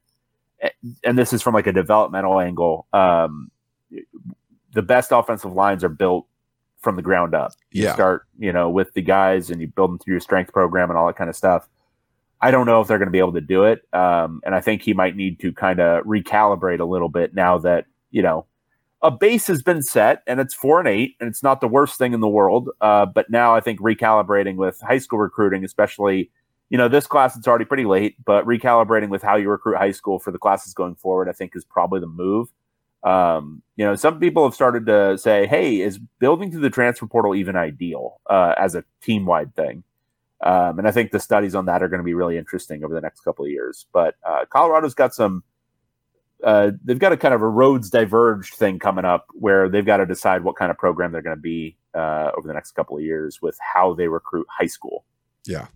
and 1.04 1.18
this 1.18 1.34
is 1.34 1.42
from 1.42 1.54
like 1.54 1.68
a 1.68 1.74
developmental 1.74 2.40
angle. 2.40 2.88
Um, 2.94 3.52
the 4.74 4.82
best 4.82 5.12
offensive 5.12 5.54
lines 5.54 5.84
are 5.84 5.90
built 5.90 6.28
from 6.80 6.96
the 6.96 7.02
ground 7.02 7.34
up. 7.34 7.54
You 7.72 7.84
yeah. 7.84 7.94
start, 7.94 8.28
you 8.38 8.52
know, 8.52 8.70
with 8.70 8.94
the 8.94 9.02
guys 9.02 9.50
and 9.50 9.62
you 9.62 9.68
build 9.68 9.92
them 9.92 10.00
through 10.00 10.14
your 10.14 10.22
strength 10.22 10.54
program 10.54 10.90
and 10.90 10.98
all 10.98 11.08
that 11.08 11.16
kind 11.16 11.30
of 11.30 11.36
stuff. 11.36 11.68
I 12.42 12.52
don't 12.52 12.66
know 12.66 12.82
if 12.82 12.88
they're 12.88 12.98
going 12.98 13.08
to 13.08 13.12
be 13.12 13.20
able 13.20 13.34
to 13.34 13.42
do 13.42 13.64
it. 13.64 13.82
Um, 13.94 14.42
and 14.46 14.54
I 14.54 14.62
think 14.62 14.82
he 14.82 14.94
might 14.94 15.16
need 15.16 15.40
to 15.40 15.54
kind 15.54 15.80
of 15.80 16.04
recalibrate 16.06 16.80
a 16.80 16.86
little 16.86 17.10
bit 17.10 17.34
now 17.34 17.58
that, 17.60 17.86
you 18.12 18.22
know, 18.22 18.46
a 19.02 19.12
base 19.12 19.48
has 19.48 19.62
been 19.62 19.82
set 19.82 20.24
and 20.26 20.40
it's 20.40 20.54
four 20.54 20.80
and 20.80 20.88
eight 20.88 21.16
and 21.20 21.30
it's 21.30 21.44
not 21.44 21.62
the 21.62 21.68
worst 21.68 21.98
thing 21.98 22.14
in 22.14 22.22
the 22.22 22.28
world. 22.28 22.70
Uh, 22.82 23.06
but 23.06 23.30
now 23.30 23.56
I 23.56 23.60
think 23.60 23.80
recalibrating 23.80 24.56
with 24.56 24.80
high 24.82 24.98
school 24.98 25.20
recruiting, 25.20 25.64
especially 25.64 26.32
you 26.70 26.78
know, 26.78 26.88
this 26.88 27.08
class 27.08 27.38
it's 27.38 27.48
already 27.48 27.66
pretty 27.66 27.86
late, 27.86 28.16
but 28.26 28.46
recalibrating 28.46 29.10
with 29.10 29.22
how 29.22 29.36
you 29.36 29.50
recruit 29.50 29.78
high 29.78 29.92
school 29.92 30.20
for 30.20 30.32
the 30.32 30.40
classes 30.40 30.74
going 30.74 30.96
forward, 30.96 31.30
I 31.30 31.32
think 31.32 31.56
is 31.56 31.64
probably 31.64 32.00
the 32.00 32.08
move. 32.08 32.50
Um, 33.04 33.62
you 33.76 33.86
know, 33.86 33.96
some 33.96 34.20
people 34.20 34.44
have 34.44 34.56
started 34.56 34.88
to 34.88 35.18
say, 35.18 35.46
"Hey, 35.46 35.82
is 35.82 36.00
building 36.20 36.52
through 36.52 36.62
the 36.62 36.72
transfer 36.72 37.06
portal 37.06 37.36
even 37.36 37.56
ideal 37.56 38.20
uh, 38.28 38.56
as 38.58 38.74
a 38.74 38.84
team 39.02 39.28
wide 39.28 39.56
thing?" 39.56 39.84
Um, 40.42 40.80
and 40.80 40.88
I 40.88 40.92
think 40.92 41.12
the 41.12 41.20
studies 41.20 41.54
on 41.54 41.66
that 41.68 41.84
are 41.84 41.88
going 41.88 42.00
to 42.00 42.04
be 42.04 42.16
really 42.16 42.38
interesting 42.38 42.84
over 42.84 42.94
the 42.94 43.02
next 43.02 43.22
couple 43.22 43.46
of 43.46 43.52
years. 43.52 43.86
But 43.94 44.16
uh, 44.24 44.46
Colorado's 44.50 44.96
got 44.96 45.14
some. 45.14 45.44
Uh, 46.46 46.72
they've 46.84 47.00
got 47.00 47.12
a 47.12 47.18
kind 47.18 47.34
of 47.34 47.42
a 47.42 47.48
roads 47.48 47.90
diverged 47.90 48.54
thing 48.54 48.78
coming 48.78 49.04
up 49.04 49.26
where 49.34 49.68
they've 49.68 49.86
got 49.86 49.98
to 49.98 50.06
decide 50.06 50.44
what 50.44 50.56
kind 50.56 50.70
of 50.70 50.78
program 50.78 51.12
they're 51.12 51.24
going 51.24 51.36
to 51.36 51.42
be 51.42 51.76
uh, 51.96 52.30
over 52.38 52.48
the 52.48 52.54
next 52.54 52.74
couple 52.74 52.96
of 52.96 53.04
years 53.04 53.42
with 53.42 53.58
how 53.60 53.96
they 53.96 54.08
recruit 54.08 54.46
high 54.48 54.68
school. 54.68 55.04
Yeah. 55.48 55.68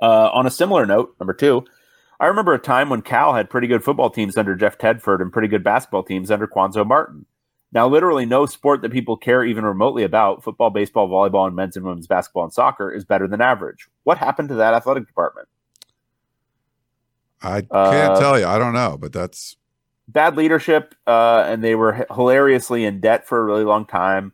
Uh, 0.00 0.28
on 0.32 0.46
a 0.46 0.50
similar 0.50 0.84
note, 0.84 1.16
number 1.18 1.32
two, 1.32 1.64
I 2.20 2.26
remember 2.26 2.52
a 2.52 2.58
time 2.58 2.90
when 2.90 3.00
Cal 3.00 3.34
had 3.34 3.48
pretty 3.48 3.66
good 3.66 3.82
football 3.82 4.10
teams 4.10 4.36
under 4.36 4.54
Jeff 4.54 4.76
Tedford 4.76 5.22
and 5.22 5.32
pretty 5.32 5.48
good 5.48 5.64
basketball 5.64 6.02
teams 6.02 6.30
under 6.30 6.46
Cuonzo 6.46 6.86
Martin. 6.86 7.24
Now, 7.72 7.88
literally, 7.88 8.26
no 8.26 8.44
sport 8.44 8.82
that 8.82 8.92
people 8.92 9.16
care 9.16 9.44
even 9.44 9.64
remotely 9.64 10.02
about 10.02 10.44
football, 10.44 10.70
baseball, 10.70 11.08
volleyball, 11.08 11.46
and 11.46 11.56
men's 11.56 11.76
and 11.76 11.84
women's 11.84 12.06
basketball 12.06 12.44
and 12.44 12.52
soccer 12.52 12.92
is 12.92 13.04
better 13.04 13.26
than 13.26 13.40
average. 13.40 13.88
What 14.04 14.18
happened 14.18 14.48
to 14.50 14.54
that 14.56 14.74
athletic 14.74 15.06
department? 15.06 15.48
I 17.42 17.60
can't 17.60 17.72
uh, 17.72 18.20
tell 18.20 18.38
you. 18.38 18.46
I 18.46 18.58
don't 18.58 18.72
know, 18.72 18.96
but 19.00 19.12
that's 19.12 19.56
bad 20.08 20.36
leadership, 20.36 20.94
uh, 21.06 21.44
and 21.46 21.62
they 21.62 21.74
were 21.74 22.06
hilariously 22.10 22.84
in 22.84 23.00
debt 23.00 23.26
for 23.26 23.40
a 23.40 23.44
really 23.44 23.64
long 23.64 23.86
time. 23.86 24.32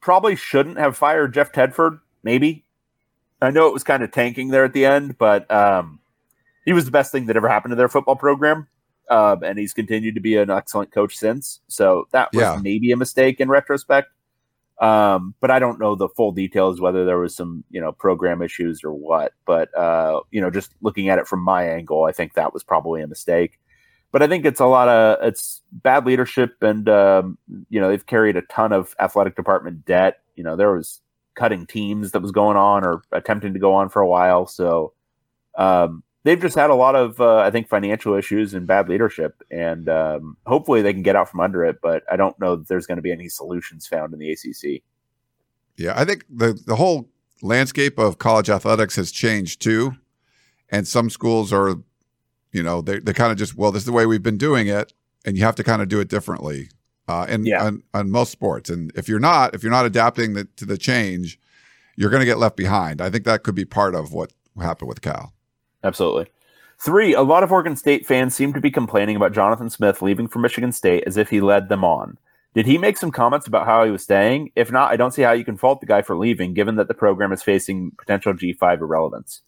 Probably 0.00 0.36
shouldn't 0.36 0.78
have 0.78 0.96
fired 0.96 1.34
Jeff 1.34 1.52
Tedford. 1.52 2.00
Maybe 2.22 2.64
I 3.40 3.50
know 3.50 3.66
it 3.66 3.72
was 3.72 3.84
kind 3.84 4.02
of 4.02 4.12
tanking 4.12 4.48
there 4.48 4.64
at 4.64 4.72
the 4.72 4.86
end, 4.86 5.18
but 5.18 5.50
um, 5.50 6.00
he 6.64 6.72
was 6.72 6.84
the 6.84 6.90
best 6.90 7.12
thing 7.12 7.26
that 7.26 7.36
ever 7.36 7.48
happened 7.48 7.72
to 7.72 7.76
their 7.76 7.88
football 7.88 8.16
program. 8.16 8.68
Um, 9.08 9.44
and 9.44 9.58
he's 9.58 9.72
continued 9.72 10.16
to 10.16 10.20
be 10.20 10.36
an 10.36 10.50
excellent 10.50 10.90
coach 10.90 11.16
since. 11.16 11.60
So 11.68 12.08
that 12.10 12.32
was 12.32 12.40
yeah. 12.40 12.58
maybe 12.60 12.90
a 12.90 12.96
mistake 12.96 13.40
in 13.40 13.48
retrospect. 13.48 14.08
Um, 14.80 15.34
but 15.40 15.50
I 15.50 15.58
don't 15.58 15.80
know 15.80 15.94
the 15.94 16.08
full 16.08 16.32
details 16.32 16.80
whether 16.80 17.06
there 17.06 17.18
was 17.18 17.34
some 17.34 17.64
you 17.70 17.80
know 17.80 17.92
program 17.92 18.42
issues 18.42 18.84
or 18.84 18.92
what. 18.92 19.32
But 19.46 19.76
uh, 19.76 20.20
you 20.30 20.40
know, 20.40 20.50
just 20.50 20.72
looking 20.82 21.08
at 21.08 21.18
it 21.18 21.26
from 21.26 21.40
my 21.40 21.68
angle, 21.68 22.04
I 22.04 22.12
think 22.12 22.34
that 22.34 22.52
was 22.52 22.62
probably 22.62 23.02
a 23.02 23.06
mistake. 23.06 23.58
But 24.12 24.22
I 24.22 24.28
think 24.28 24.44
it's 24.44 24.60
a 24.60 24.66
lot 24.66 24.88
of 24.88 25.18
it's 25.26 25.62
bad 25.72 26.06
leadership, 26.06 26.56
and 26.60 26.88
um, 26.88 27.38
you 27.70 27.80
know 27.80 27.88
they've 27.88 28.06
carried 28.06 28.36
a 28.36 28.42
ton 28.42 28.72
of 28.72 28.94
athletic 29.00 29.36
department 29.36 29.84
debt. 29.86 30.20
You 30.36 30.44
know 30.44 30.56
there 30.56 30.72
was 30.72 31.00
cutting 31.34 31.66
teams 31.66 32.12
that 32.12 32.22
was 32.22 32.32
going 32.32 32.56
on 32.56 32.84
or 32.84 33.02
attempting 33.12 33.52
to 33.54 33.58
go 33.58 33.74
on 33.74 33.88
for 33.88 34.00
a 34.00 34.08
while. 34.08 34.46
So 34.46 34.92
um, 35.56 36.02
they've 36.26 36.40
just 36.40 36.56
had 36.56 36.70
a 36.70 36.74
lot 36.74 36.96
of, 36.96 37.20
uh, 37.20 37.38
I 37.38 37.52
think, 37.52 37.68
financial 37.68 38.14
issues 38.14 38.52
and 38.52 38.66
bad 38.66 38.88
leadership, 38.88 39.42
and 39.48 39.88
um, 39.88 40.36
hopefully 40.44 40.82
they 40.82 40.92
can 40.92 41.02
get 41.02 41.14
out 41.14 41.30
from 41.30 41.40
under 41.40 41.64
it. 41.64 41.78
But 41.80 42.02
I 42.10 42.16
don't 42.16 42.38
know 42.40 42.56
that 42.56 42.66
there's 42.66 42.86
going 42.86 42.96
to 42.96 43.02
be 43.02 43.12
any 43.12 43.28
solutions 43.28 43.86
found 43.86 44.12
in 44.12 44.18
the 44.18 44.32
ACC. 44.32 44.82
Yeah, 45.76 45.94
I 45.96 46.04
think 46.04 46.24
the 46.28 46.60
the 46.66 46.76
whole 46.76 47.08
landscape 47.42 47.98
of 47.98 48.18
college 48.18 48.50
athletics 48.50 48.96
has 48.96 49.12
changed 49.12 49.62
too, 49.62 49.92
and 50.68 50.86
some 50.86 51.10
schools 51.10 51.52
are, 51.52 51.76
you 52.52 52.62
know, 52.62 52.82
they 52.82 52.98
they 52.98 53.12
kind 53.12 53.30
of 53.30 53.38
just 53.38 53.56
well, 53.56 53.70
this 53.70 53.82
is 53.82 53.86
the 53.86 53.92
way 53.92 54.04
we've 54.04 54.22
been 54.22 54.38
doing 54.38 54.66
it, 54.66 54.92
and 55.24 55.38
you 55.38 55.44
have 55.44 55.56
to 55.56 55.64
kind 55.64 55.80
of 55.80 55.88
do 55.88 56.00
it 56.00 56.08
differently. 56.08 56.68
Uh, 57.08 57.24
in 57.28 57.46
yeah. 57.46 57.64
on, 57.64 57.84
on 57.94 58.10
most 58.10 58.32
sports, 58.32 58.68
and 58.68 58.90
if 58.96 59.08
you're 59.08 59.20
not, 59.20 59.54
if 59.54 59.62
you're 59.62 59.70
not 59.70 59.86
adapting 59.86 60.34
the, 60.34 60.44
to 60.56 60.64
the 60.64 60.76
change, 60.76 61.38
you're 61.94 62.10
going 62.10 62.18
to 62.18 62.26
get 62.26 62.36
left 62.36 62.56
behind. 62.56 63.00
I 63.00 63.10
think 63.10 63.24
that 63.26 63.44
could 63.44 63.54
be 63.54 63.64
part 63.64 63.94
of 63.94 64.12
what 64.12 64.32
happened 64.60 64.88
with 64.88 65.02
Cal. 65.02 65.35
Absolutely. 65.84 66.26
Three, 66.78 67.14
a 67.14 67.22
lot 67.22 67.42
of 67.42 67.52
Oregon 67.52 67.76
State 67.76 68.06
fans 68.06 68.34
seem 68.34 68.52
to 68.52 68.60
be 68.60 68.70
complaining 68.70 69.16
about 69.16 69.32
Jonathan 69.32 69.70
Smith 69.70 70.02
leaving 70.02 70.28
for 70.28 70.40
Michigan 70.40 70.72
State 70.72 71.04
as 71.06 71.16
if 71.16 71.30
he 71.30 71.40
led 71.40 71.68
them 71.68 71.84
on. 71.84 72.18
Did 72.54 72.66
he 72.66 72.78
make 72.78 72.96
some 72.96 73.10
comments 73.10 73.46
about 73.46 73.66
how 73.66 73.84
he 73.84 73.90
was 73.90 74.02
staying? 74.02 74.50
If 74.56 74.72
not, 74.72 74.90
I 74.90 74.96
don't 74.96 75.12
see 75.12 75.22
how 75.22 75.32
you 75.32 75.44
can 75.44 75.56
fault 75.56 75.80
the 75.80 75.86
guy 75.86 76.02
for 76.02 76.16
leaving, 76.16 76.54
given 76.54 76.76
that 76.76 76.88
the 76.88 76.94
program 76.94 77.32
is 77.32 77.42
facing 77.42 77.92
potential 77.92 78.32
G5 78.32 78.80
irrelevance. 78.80 79.42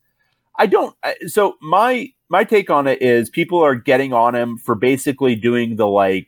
I 0.57 0.67
don't. 0.67 0.95
So 1.27 1.57
my 1.63 2.13
my 2.29 2.45
take 2.45 2.69
on 2.69 2.87
it 2.87 3.01
is 3.01 3.31
people 3.31 3.65
are 3.65 3.75
getting 3.75 4.13
on 4.13 4.35
him 4.35 4.59
for 4.59 4.75
basically 4.75 5.37
doing 5.37 5.77
the 5.77 5.87
like, 5.87 6.27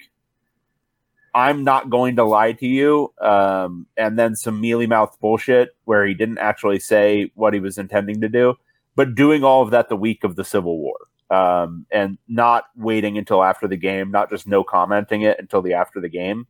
I'm 1.35 1.65
not 1.65 1.91
going 1.91 2.17
to 2.17 2.25
lie 2.25 2.53
to 2.53 2.67
you, 2.67 3.13
um, 3.21 3.87
and 3.97 4.19
then 4.19 4.35
some 4.37 4.61
mealy 4.61 4.87
mouth 4.87 5.19
bullshit 5.21 5.71
where 5.85 6.07
he 6.07 6.15
didn't 6.15 6.39
actually 6.39 6.79
say 6.79 7.31
what 7.35 7.53
he 7.53 7.61
was 7.61 7.77
intending 7.77 8.21
to 8.23 8.29
do 8.29 8.57
but 8.97 9.15
doing 9.15 9.45
all 9.45 9.63
of 9.63 9.71
that 9.71 9.89
the 9.89 9.97
week 9.97 10.25
of 10.25 10.37
the 10.37 10.45
Civil 10.45 10.79
War 10.79 10.97
um, 11.31 11.87
and 11.91 12.19
not 12.29 12.65
waiting 12.77 13.17
until 13.17 13.43
after 13.43 13.69
the 13.69 13.77
game, 13.77 14.11
not 14.11 14.31
just 14.31 14.47
no 14.47 14.65
commenting 14.65 15.23
it 15.23 15.39
until 15.39 15.63
the 15.63 15.75
after 15.75 16.01
the 16.01 16.09
game, 16.09 16.47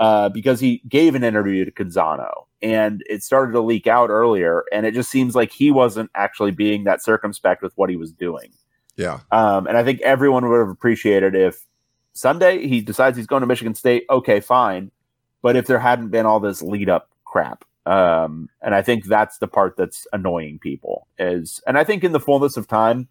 uh, 0.00 0.28
because 0.28 0.60
he 0.60 0.82
gave 0.88 1.14
an 1.14 1.22
interview 1.22 1.64
to 1.64 1.70
Canzano 1.70 2.46
and 2.62 3.02
it 3.08 3.22
started 3.22 3.52
to 3.52 3.60
leak 3.60 3.86
out 3.86 4.10
earlier, 4.10 4.64
and 4.72 4.84
it 4.84 4.94
just 4.94 5.10
seems 5.10 5.34
like 5.34 5.52
he 5.52 5.70
wasn't 5.70 6.10
actually 6.14 6.50
being 6.50 6.84
that 6.84 7.02
circumspect 7.02 7.62
with 7.62 7.72
what 7.76 7.88
he 7.88 7.96
was 7.96 8.12
doing. 8.12 8.52
Yeah, 8.96 9.20
um, 9.30 9.66
and 9.66 9.78
I 9.78 9.84
think 9.84 10.00
everyone 10.02 10.48
would 10.48 10.58
have 10.58 10.68
appreciated 10.68 11.34
if 11.34 11.64
Sunday 12.12 12.66
he 12.66 12.80
decides 12.80 13.16
he's 13.16 13.26
going 13.26 13.40
to 13.40 13.46
Michigan 13.46 13.74
State. 13.74 14.04
Okay, 14.10 14.40
fine, 14.40 14.90
but 15.40 15.56
if 15.56 15.66
there 15.66 15.78
hadn't 15.78 16.08
been 16.08 16.26
all 16.26 16.40
this 16.40 16.60
lead 16.60 16.90
up 16.90 17.08
crap 17.24 17.64
um, 17.90 18.48
and 18.62 18.72
I 18.72 18.82
think 18.82 19.06
that's 19.06 19.38
the 19.38 19.48
part 19.48 19.76
that's 19.76 20.06
annoying 20.12 20.60
people 20.60 21.08
is, 21.18 21.60
and 21.66 21.76
I 21.76 21.82
think 21.82 22.04
in 22.04 22.12
the 22.12 22.20
fullness 22.20 22.56
of 22.56 22.68
time, 22.68 23.08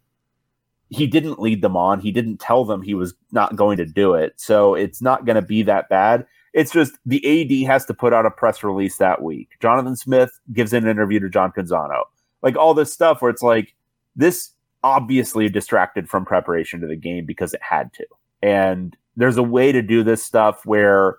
he 0.88 1.06
didn't 1.06 1.38
lead 1.38 1.60
them 1.60 1.76
on. 1.76 2.00
He 2.00 2.10
didn't 2.10 2.38
tell 2.38 2.64
them 2.64 2.80
he 2.80 2.94
was 2.94 3.12
not 3.30 3.56
going 3.56 3.76
to 3.76 3.84
do 3.84 4.14
it. 4.14 4.32
So 4.36 4.74
it's 4.74 5.02
not 5.02 5.26
going 5.26 5.36
to 5.36 5.42
be 5.42 5.62
that 5.64 5.90
bad. 5.90 6.26
It's 6.54 6.72
just 6.72 6.94
the 7.04 7.20
AD 7.24 7.66
has 7.68 7.84
to 7.86 7.94
put 7.94 8.14
out 8.14 8.24
a 8.24 8.30
press 8.30 8.64
release 8.64 8.96
that 8.96 9.22
week. 9.22 9.50
Jonathan 9.60 9.96
Smith 9.96 10.40
gives 10.50 10.72
an 10.72 10.88
interview 10.88 11.20
to 11.20 11.28
John 11.28 11.52
Canzano. 11.52 12.04
Like 12.42 12.56
all 12.56 12.72
this 12.72 12.90
stuff 12.90 13.20
where 13.20 13.30
it's 13.30 13.42
like, 13.42 13.74
this 14.16 14.50
obviously 14.82 15.50
distracted 15.50 16.08
from 16.08 16.24
preparation 16.24 16.80
to 16.80 16.86
the 16.86 16.96
game 16.96 17.26
because 17.26 17.52
it 17.52 17.62
had 17.62 17.92
to. 17.92 18.06
And 18.42 18.96
there's 19.14 19.36
a 19.36 19.42
way 19.42 19.72
to 19.72 19.82
do 19.82 20.02
this 20.02 20.24
stuff 20.24 20.64
where, 20.64 21.18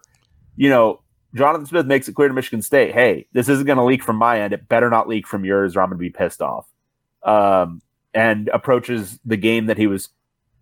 you 0.56 0.68
know, 0.68 1.01
Jonathan 1.34 1.66
Smith 1.66 1.86
makes 1.86 2.08
it 2.08 2.16
clear 2.16 2.28
to 2.28 2.34
Michigan 2.34 2.62
State, 2.62 2.94
hey, 2.94 3.28
this 3.32 3.48
isn't 3.48 3.66
going 3.66 3.78
to 3.78 3.84
leak 3.84 4.04
from 4.04 4.18
my 4.18 4.42
end. 4.42 4.54
It 4.54 4.68
better 4.68 4.90
not 4.90 5.08
leak 5.08 5.26
from 5.28 5.46
yours, 5.46 5.76
or 5.76 5.82
I'm 5.82 5.90
going 5.90 5.98
to 5.98 6.02
be 6.02 6.10
pissed 6.10 6.42
off. 6.42 6.68
Um, 7.24 7.82
and 8.14 8.50
approaches 8.50 9.20
the 9.26 9.38
game 9.38 9.68
that 9.68 9.78
he 9.78 9.88
was 9.88 10.10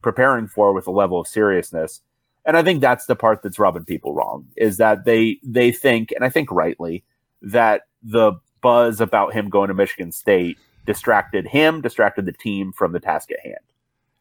preparing 0.01 0.47
for 0.47 0.74
with 0.74 0.88
a 0.88 0.91
level 0.91 1.20
of 1.20 1.28
seriousness. 1.28 2.01
And 2.45 2.55
I 2.55 2.63
think 2.63 2.82
that's 2.82 3.05
the 3.05 3.15
part 3.15 3.41
that's 3.41 3.59
rubbing 3.59 3.86
people 3.86 4.13
wrong 4.13 4.47
is 4.55 4.78
that 4.78 5.05
they 5.05 5.39
they 5.43 5.72
think, 5.72 6.11
and 6.11 6.24
I 6.24 6.30
think 6.30 6.51
rightly, 6.51 7.03
that 7.41 7.84
the 8.03 8.34
buzz 8.61 9.01
about 9.01 9.34
him 9.34 9.49
going 9.49 9.70
to 9.70 9.74
Michigan 9.74 10.11
State 10.11 10.57
distracted 10.86 11.47
him, 11.47 11.82
distracted 11.82 12.26
the 12.26 12.34
team 12.34 12.72
from 12.72 12.91
the 12.91 12.99
task 12.99 13.32
at 13.32 13.39
hand. 13.39 13.57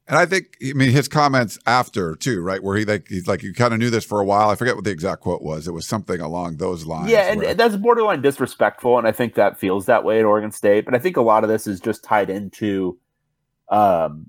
And 0.08 0.16
I 0.16 0.24
think, 0.24 0.56
I 0.66 0.72
mean, 0.72 0.90
his 0.90 1.06
comments 1.06 1.58
after 1.66 2.16
too, 2.16 2.40
right, 2.40 2.62
where 2.62 2.78
he 2.78 2.86
like 2.86 3.08
he's 3.08 3.28
like 3.28 3.42
you 3.42 3.52
kind 3.52 3.74
of 3.74 3.78
knew 3.78 3.90
this 3.90 4.06
for 4.06 4.20
a 4.20 4.24
while. 4.24 4.48
I 4.48 4.54
forget 4.54 4.74
what 4.74 4.84
the 4.84 4.90
exact 4.90 5.20
quote 5.20 5.42
was. 5.42 5.68
It 5.68 5.72
was 5.72 5.86
something 5.86 6.18
along 6.18 6.56
those 6.56 6.86
lines. 6.86 7.10
Yeah, 7.10 7.30
and 7.30 7.42
where, 7.42 7.54
that's 7.54 7.76
borderline 7.76 8.22
disrespectful, 8.22 8.96
and 8.96 9.06
I 9.06 9.12
think 9.12 9.34
that 9.34 9.58
feels 9.58 9.84
that 9.84 10.04
way 10.04 10.18
at 10.18 10.24
Oregon 10.24 10.50
State. 10.50 10.86
But 10.86 10.94
I 10.94 10.98
think 10.98 11.18
a 11.18 11.22
lot 11.22 11.44
of 11.44 11.50
this 11.50 11.66
is 11.66 11.78
just 11.78 12.02
tied 12.02 12.30
into, 12.30 12.98
um, 13.68 14.28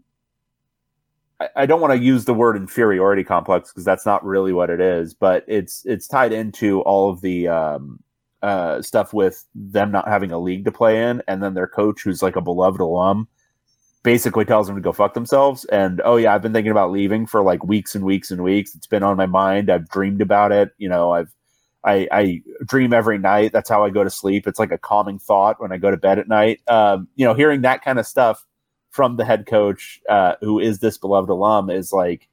I, 1.40 1.48
I 1.56 1.66
don't 1.66 1.80
want 1.80 1.94
to 1.94 2.00
use 2.00 2.26
the 2.26 2.34
word 2.34 2.58
inferiority 2.58 3.24
complex 3.24 3.72
because 3.72 3.86
that's 3.86 4.06
not 4.06 4.26
really 4.26 4.52
what 4.52 4.70
it 4.70 4.82
is, 4.82 5.14
but 5.14 5.46
it's 5.48 5.86
it's 5.86 6.10
tied 6.10 6.34
into 6.34 6.82
all 6.82 7.10
of 7.10 7.22
the 7.22 7.48
um, 7.48 8.04
uh, 8.42 8.82
stuff 8.82 9.14
with 9.14 9.46
them 9.56 9.92
not 9.92 10.10
having 10.10 10.34
a 10.34 10.40
league 10.40 10.66
to 10.66 10.74
play 10.74 11.10
in, 11.10 11.24
and 11.26 11.42
then 11.42 11.54
their 11.54 11.68
coach, 11.68 12.02
who's 12.04 12.22
like 12.22 12.36
a 12.36 12.42
beloved 12.42 12.82
alum 12.82 13.30
basically 14.04 14.46
tells 14.46 14.68
them 14.68 14.76
to 14.76 14.82
go 14.82 14.92
fuck 14.92 15.14
themselves. 15.14 15.66
And 15.66 16.02
oh 16.06 16.16
yeah, 16.16 16.34
I've 16.34 16.42
been 16.42 16.54
thinking 16.54 16.72
about 16.72 16.92
leaving 16.92 17.26
for 17.26 17.42
like 17.42 17.64
weeks 17.64 17.96
and 17.96 18.06
weeks 18.06 18.32
and 18.32 18.44
weeks. 18.44 18.76
It's 18.76 18.88
been 18.88 19.04
on 19.04 19.18
my 19.18 19.26
mind. 19.26 19.70
I've 19.70 19.90
dreamed 19.90 20.22
about 20.22 20.52
it. 20.52 20.72
You 20.78 20.90
know, 20.90 21.12
I've 21.12 21.34
I, 21.84 22.08
I 22.12 22.42
dream 22.66 22.94
every 22.94 23.18
night. 23.18 23.52
That's 23.54 23.70
how 23.70 23.84
I 23.84 23.90
go 23.90 24.04
to 24.04 24.10
sleep. 24.10 24.48
It's 24.48 24.60
like 24.60 24.72
a 24.72 24.78
calming 24.78 25.20
thought 25.20 25.62
when 25.62 25.72
I 25.72 25.78
go 25.78 25.92
to 25.92 25.98
bed 25.98 26.20
at 26.20 26.28
night. 26.28 26.62
Um, 26.68 27.08
you 27.16 27.26
know, 27.26 27.34
hearing 27.34 27.62
that 27.62 27.84
kind 27.84 28.00
of 28.00 28.06
stuff 28.06 28.46
from 28.90 29.16
the 29.16 29.26
head 29.26 29.46
coach, 29.46 30.02
uh, 30.10 30.36
who 30.42 30.60
is 30.60 30.80
this 30.80 30.98
beloved 30.98 31.30
alum, 31.30 31.70
is 31.70 31.94
like, 31.94 32.28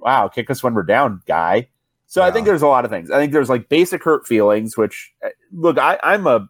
wow, 0.00 0.28
kick 0.28 0.50
us 0.50 0.62
when 0.62 0.74
we're 0.74 0.82
down, 0.82 1.22
guy. 1.26 1.68
So 2.06 2.20
yeah. 2.20 2.28
I 2.28 2.30
think 2.30 2.46
there's 2.46 2.62
a 2.62 2.68
lot 2.68 2.84
of 2.84 2.90
things. 2.90 3.10
I 3.10 3.18
think 3.18 3.32
there's 3.32 3.48
like 3.48 3.68
basic 3.68 4.04
hurt 4.04 4.26
feelings, 4.26 4.76
which 4.76 5.12
uh, 5.24 5.30
look, 5.52 5.78
I, 5.78 5.98
I'm 6.02 6.26
a 6.26 6.48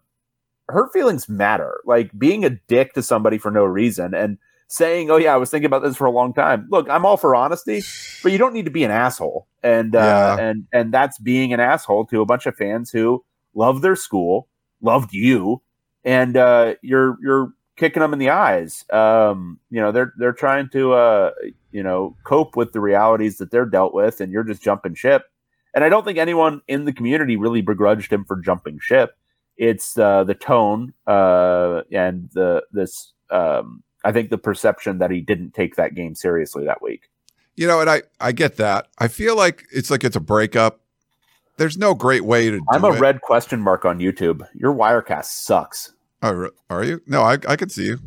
hurt 0.69 0.91
feelings 0.93 1.29
matter. 1.29 1.81
Like 1.85 2.17
being 2.17 2.45
a 2.45 2.51
dick 2.51 2.93
to 2.93 3.03
somebody 3.03 3.37
for 3.37 3.51
no 3.51 3.65
reason 3.65 4.13
and 4.13 4.37
saying, 4.67 5.09
"Oh 5.11 5.17
yeah, 5.17 5.33
I 5.33 5.37
was 5.37 5.49
thinking 5.49 5.65
about 5.65 5.83
this 5.83 5.97
for 5.97 6.05
a 6.05 6.11
long 6.11 6.33
time." 6.33 6.67
Look, 6.69 6.89
I'm 6.89 7.05
all 7.05 7.17
for 7.17 7.35
honesty, 7.35 7.83
but 8.23 8.31
you 8.31 8.37
don't 8.37 8.53
need 8.53 8.65
to 8.65 8.71
be 8.71 8.83
an 8.83 8.91
asshole. 8.91 9.47
And 9.63 9.95
uh, 9.95 9.99
yeah. 10.37 10.43
and 10.43 10.67
and 10.71 10.93
that's 10.93 11.17
being 11.17 11.53
an 11.53 11.59
asshole 11.59 12.05
to 12.07 12.21
a 12.21 12.25
bunch 12.25 12.45
of 12.45 12.55
fans 12.55 12.91
who 12.91 13.23
love 13.53 13.81
their 13.81 13.95
school, 13.95 14.47
loved 14.81 15.13
you, 15.13 15.61
and 16.03 16.37
uh, 16.37 16.75
you're 16.81 17.17
you're 17.21 17.53
kicking 17.75 18.01
them 18.01 18.13
in 18.13 18.19
the 18.19 18.29
eyes. 18.29 18.85
Um, 18.91 19.59
you 19.69 19.81
know, 19.81 19.91
they're 19.91 20.13
they're 20.17 20.33
trying 20.33 20.69
to 20.69 20.93
uh, 20.93 21.31
you 21.71 21.83
know, 21.83 22.15
cope 22.23 22.55
with 22.55 22.73
the 22.73 22.79
realities 22.79 23.37
that 23.37 23.51
they're 23.51 23.65
dealt 23.65 23.93
with, 23.93 24.21
and 24.21 24.31
you're 24.31 24.43
just 24.43 24.61
jumping 24.61 24.95
ship. 24.95 25.25
And 25.73 25.83
I 25.83 25.89
don't 25.89 26.03
think 26.03 26.17
anyone 26.17 26.61
in 26.67 26.85
the 26.85 26.93
community 26.93 27.37
really 27.37 27.61
begrudged 27.61 28.11
him 28.11 28.25
for 28.25 28.37
jumping 28.37 28.79
ship. 28.81 29.15
It's 29.59 29.99
uh, 29.99 30.23
the 30.23 30.33
tone 30.33 30.93
uh, 31.05 31.81
and 31.91 32.29
the 32.33 32.63
this. 32.71 33.13
Um, 33.29 33.83
I 34.05 34.13
think 34.13 34.29
the 34.29 34.37
perception 34.37 34.99
that 34.99 35.11
he 35.11 35.19
didn't 35.19 35.53
take 35.53 35.75
that 35.75 35.93
game 35.93 36.15
seriously 36.15 36.65
that 36.65 36.81
week. 36.81 37.09
You 37.57 37.67
know, 37.67 37.81
and 37.81 37.89
I 37.89 38.03
I 38.21 38.31
get 38.31 38.55
that. 38.55 38.87
I 38.99 39.09
feel 39.09 39.35
like 39.35 39.65
it's 39.73 39.91
like 39.91 40.05
it's 40.05 40.15
a 40.15 40.21
breakup. 40.21 40.79
There's 41.57 41.77
no 41.77 41.93
great 41.93 42.23
way 42.23 42.49
to. 42.49 42.61
I'm 42.71 42.85
a 42.85 42.93
it. 42.93 43.01
red 43.01 43.19
question 43.19 43.59
mark 43.59 43.83
on 43.83 43.99
YouTube. 43.99 44.47
Your 44.55 44.73
Wirecast 44.73 45.25
sucks. 45.25 45.91
Oh, 46.23 46.49
are 46.69 46.85
you? 46.85 47.01
No, 47.05 47.23
I 47.23 47.33
I 47.45 47.57
can 47.57 47.67
see 47.67 47.87
you. 47.87 47.99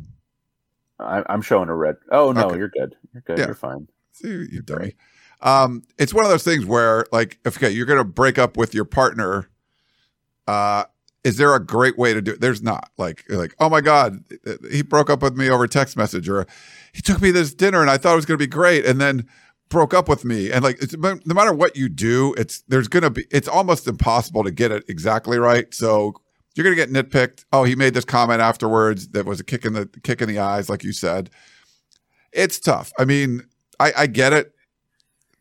I, 0.98 1.22
am 1.28 1.42
showing 1.42 1.68
a 1.68 1.76
red. 1.76 1.96
Oh 2.11 2.32
no, 2.32 2.46
okay. 2.46 2.57
you're 2.57 2.68
good. 2.70 2.96
You're 3.12 3.22
good. 3.26 3.38
Yeah. 3.38 3.46
You're 3.46 3.55
fine. 3.55 3.88
See, 4.12 4.28
you 4.28 4.62
dummy. 4.62 4.94
Um, 5.42 5.82
it's 5.98 6.14
one 6.14 6.24
of 6.24 6.30
those 6.30 6.44
things 6.44 6.64
where, 6.64 7.05
like, 7.12 7.38
if 7.44 7.59
okay, 7.59 7.70
you're 7.70 7.84
gonna 7.84 8.05
break 8.05 8.38
up 8.38 8.57
with 8.57 8.74
your 8.74 8.86
partner. 8.86 9.50
Uh, 10.46 10.84
is 11.25 11.37
there 11.37 11.55
a 11.55 11.64
great 11.64 11.99
way 11.99 12.14
to 12.14 12.20
do 12.20 12.33
it? 12.33 12.41
There's 12.41 12.62
not. 12.62 12.91
Like, 12.99 13.25
like, 13.29 13.55
oh 13.61 13.68
my 13.68 13.81
god, 13.81 14.25
he 14.70 14.83
broke 14.83 15.11
up 15.11 15.23
with 15.23 15.37
me 15.37 15.49
over 15.49 15.66
text 15.66 15.97
message, 15.97 16.29
or 16.29 16.47
he 16.93 17.03
took 17.03 17.20
me 17.20 17.31
this 17.31 17.55
dinner 17.55 17.81
and 17.81 17.91
I 17.91 17.97
thought 17.97 18.14
it 18.14 18.16
was 18.16 18.27
gonna 18.27 18.39
be 18.39 18.47
great, 18.47 18.85
and 18.85 19.01
then 19.01 19.27
broke 19.68 19.95
up 19.95 20.09
with 20.09 20.25
me. 20.25 20.51
And 20.51 20.62
like, 20.62 20.81
no 20.99 21.35
matter 21.35 21.53
what 21.53 21.77
you 21.77 21.89
do, 21.89 22.35
it's 22.37 22.62
there's 22.68 22.89
gonna 22.89 23.11
be. 23.11 23.27
It's 23.31 23.49
almost 23.49 23.87
impossible 23.87 24.45
to 24.45 24.51
get 24.51 24.73
it 24.73 24.85
exactly 24.89 25.39
right. 25.39 25.73
So 25.73 26.14
you're 26.55 26.64
going 26.64 26.77
to 26.77 26.87
get 26.87 27.11
nitpicked. 27.11 27.45
Oh, 27.53 27.64
he 27.64 27.75
made 27.75 27.95
this 27.95 28.05
comment 28.05 28.41
afterwards 28.41 29.09
that 29.09 29.27
was 29.27 29.41
a 29.41 29.45
kick 29.45 29.64
in 29.64 29.73
the 29.73 29.87
kick 30.03 30.20
in 30.20 30.29
the 30.29 30.39
eyes, 30.39 30.68
like 30.68 30.85
you 30.85 30.93
said. 30.93 31.31
It's 32.33 32.59
tough. 32.59 32.93
I 32.99 33.05
mean, 33.05 33.47
I, 33.79 33.93
I 33.97 34.07
get 34.07 34.33
it. 34.33 34.55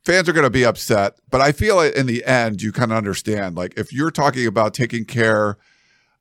Fans 0.06 0.28
are 0.28 0.34
going 0.34 0.46
to 0.46 0.50
be 0.50 0.66
upset, 0.66 1.20
but 1.30 1.42
I 1.42 1.52
feel 1.52 1.80
in 1.80 2.08
the 2.08 2.26
end, 2.26 2.62
you 2.62 2.72
kind 2.72 2.92
of 2.92 2.98
understand. 2.98 3.56
Like, 3.56 3.78
if 3.78 3.94
you're 3.94 4.10
talking 4.10 4.48
about 4.48 4.74
taking 4.74 5.06
care 5.06 5.58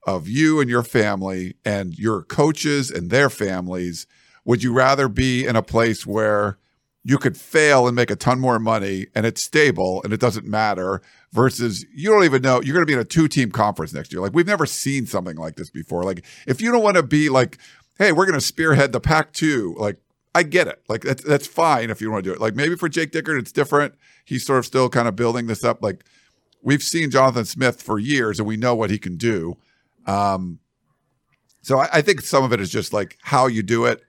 of 0.07 0.29
you 0.29 0.61
and 0.61 0.71
your 0.71 0.83
family 0.83 1.57
and 1.65 1.99
your 1.99 2.23
coaches 2.23 2.91
and 2.91 3.11
their 3.11 3.31
families, 3.31 4.07
would 4.45 4.63
you 4.63 4.73
rather 4.73 5.09
be 5.09 5.47
in 5.47 5.57
a 5.57 5.63
place 5.63 6.07
where 6.07 6.59
you 7.03 7.19
could 7.19 7.37
fail 7.37 7.87
and 7.87 7.97
make 7.97 8.11
a 8.11 8.17
ton 8.17 8.39
more 8.39 8.59
money 8.59 9.07
and 9.15 9.25
it's 9.25 9.43
stable 9.43 10.03
and 10.05 10.13
it 10.13 10.21
doesn't 10.21 10.47
matter 10.47 11.01
versus 11.33 11.87
you 11.95 12.11
don't 12.11 12.25
even 12.25 12.43
know 12.43 12.61
you're 12.61 12.75
going 12.75 12.85
to 12.85 12.87
be 12.87 12.93
in 12.93 12.99
a 12.99 13.05
two 13.05 13.27
team 13.27 13.51
conference 13.51 13.93
next 13.93 14.13
year. 14.13 14.21
Like 14.21 14.35
we've 14.35 14.47
never 14.47 14.67
seen 14.67 15.07
something 15.07 15.37
like 15.37 15.57
this 15.57 15.71
before. 15.71 16.05
Like 16.05 16.25
if 16.47 16.61
you 16.61 16.71
don't 16.71 16.83
want 16.83 16.97
to 16.97 17.03
be 17.03 17.29
like, 17.29 17.59
hey, 17.99 18.13
we're 18.13 18.27
going 18.27 18.39
to 18.39 18.45
spearhead 18.45 18.93
the 18.93 19.01
Pac 19.01 19.33
2, 19.33 19.77
like 19.79 19.97
I 20.35 20.43
get 20.43 20.69
it. 20.69 20.83
Like 20.89 21.03
that's, 21.03 21.23
that's 21.25 21.47
fine 21.47 21.91
if 21.91 22.01
you 22.01 22.11
want 22.11 22.25
to 22.25 22.31
do 22.31 22.35
it. 22.35 22.41
Like 22.41 22.55
maybe 22.55 22.77
for 22.77 22.89
Jake 22.89 23.13
Dickert, 23.13 23.39
it's 23.39 23.53
different. 23.53 23.95
He's 24.25 24.45
sort 24.45 24.59
of 24.59 24.67
still 24.67 24.89
kind 24.89 25.09
of 25.09 25.17
building 25.17 25.47
this 25.47 25.65
up. 25.65 25.83
Like 25.83 26.05
we've 26.63 26.83
seen 26.83 27.11
Jonathan 27.11 27.47
Smith 27.47 27.83
for 27.83 27.99
years 27.99 28.39
and 28.39 28.47
we 28.47 28.57
know 28.57 28.75
what 28.75 28.91
he 28.91 28.99
can 28.99 29.17
do. 29.17 29.57
Um, 30.11 30.59
so 31.63 31.79
I, 31.79 31.89
I 31.95 32.03
think 32.03 32.21
some 32.23 32.45
of 32.45 32.53
it 32.53 32.61
is 32.61 32.71
just 32.71 32.93
like 32.93 33.19
how 33.23 33.47
you 33.47 33.63
do 33.63 33.85
it. 33.85 34.03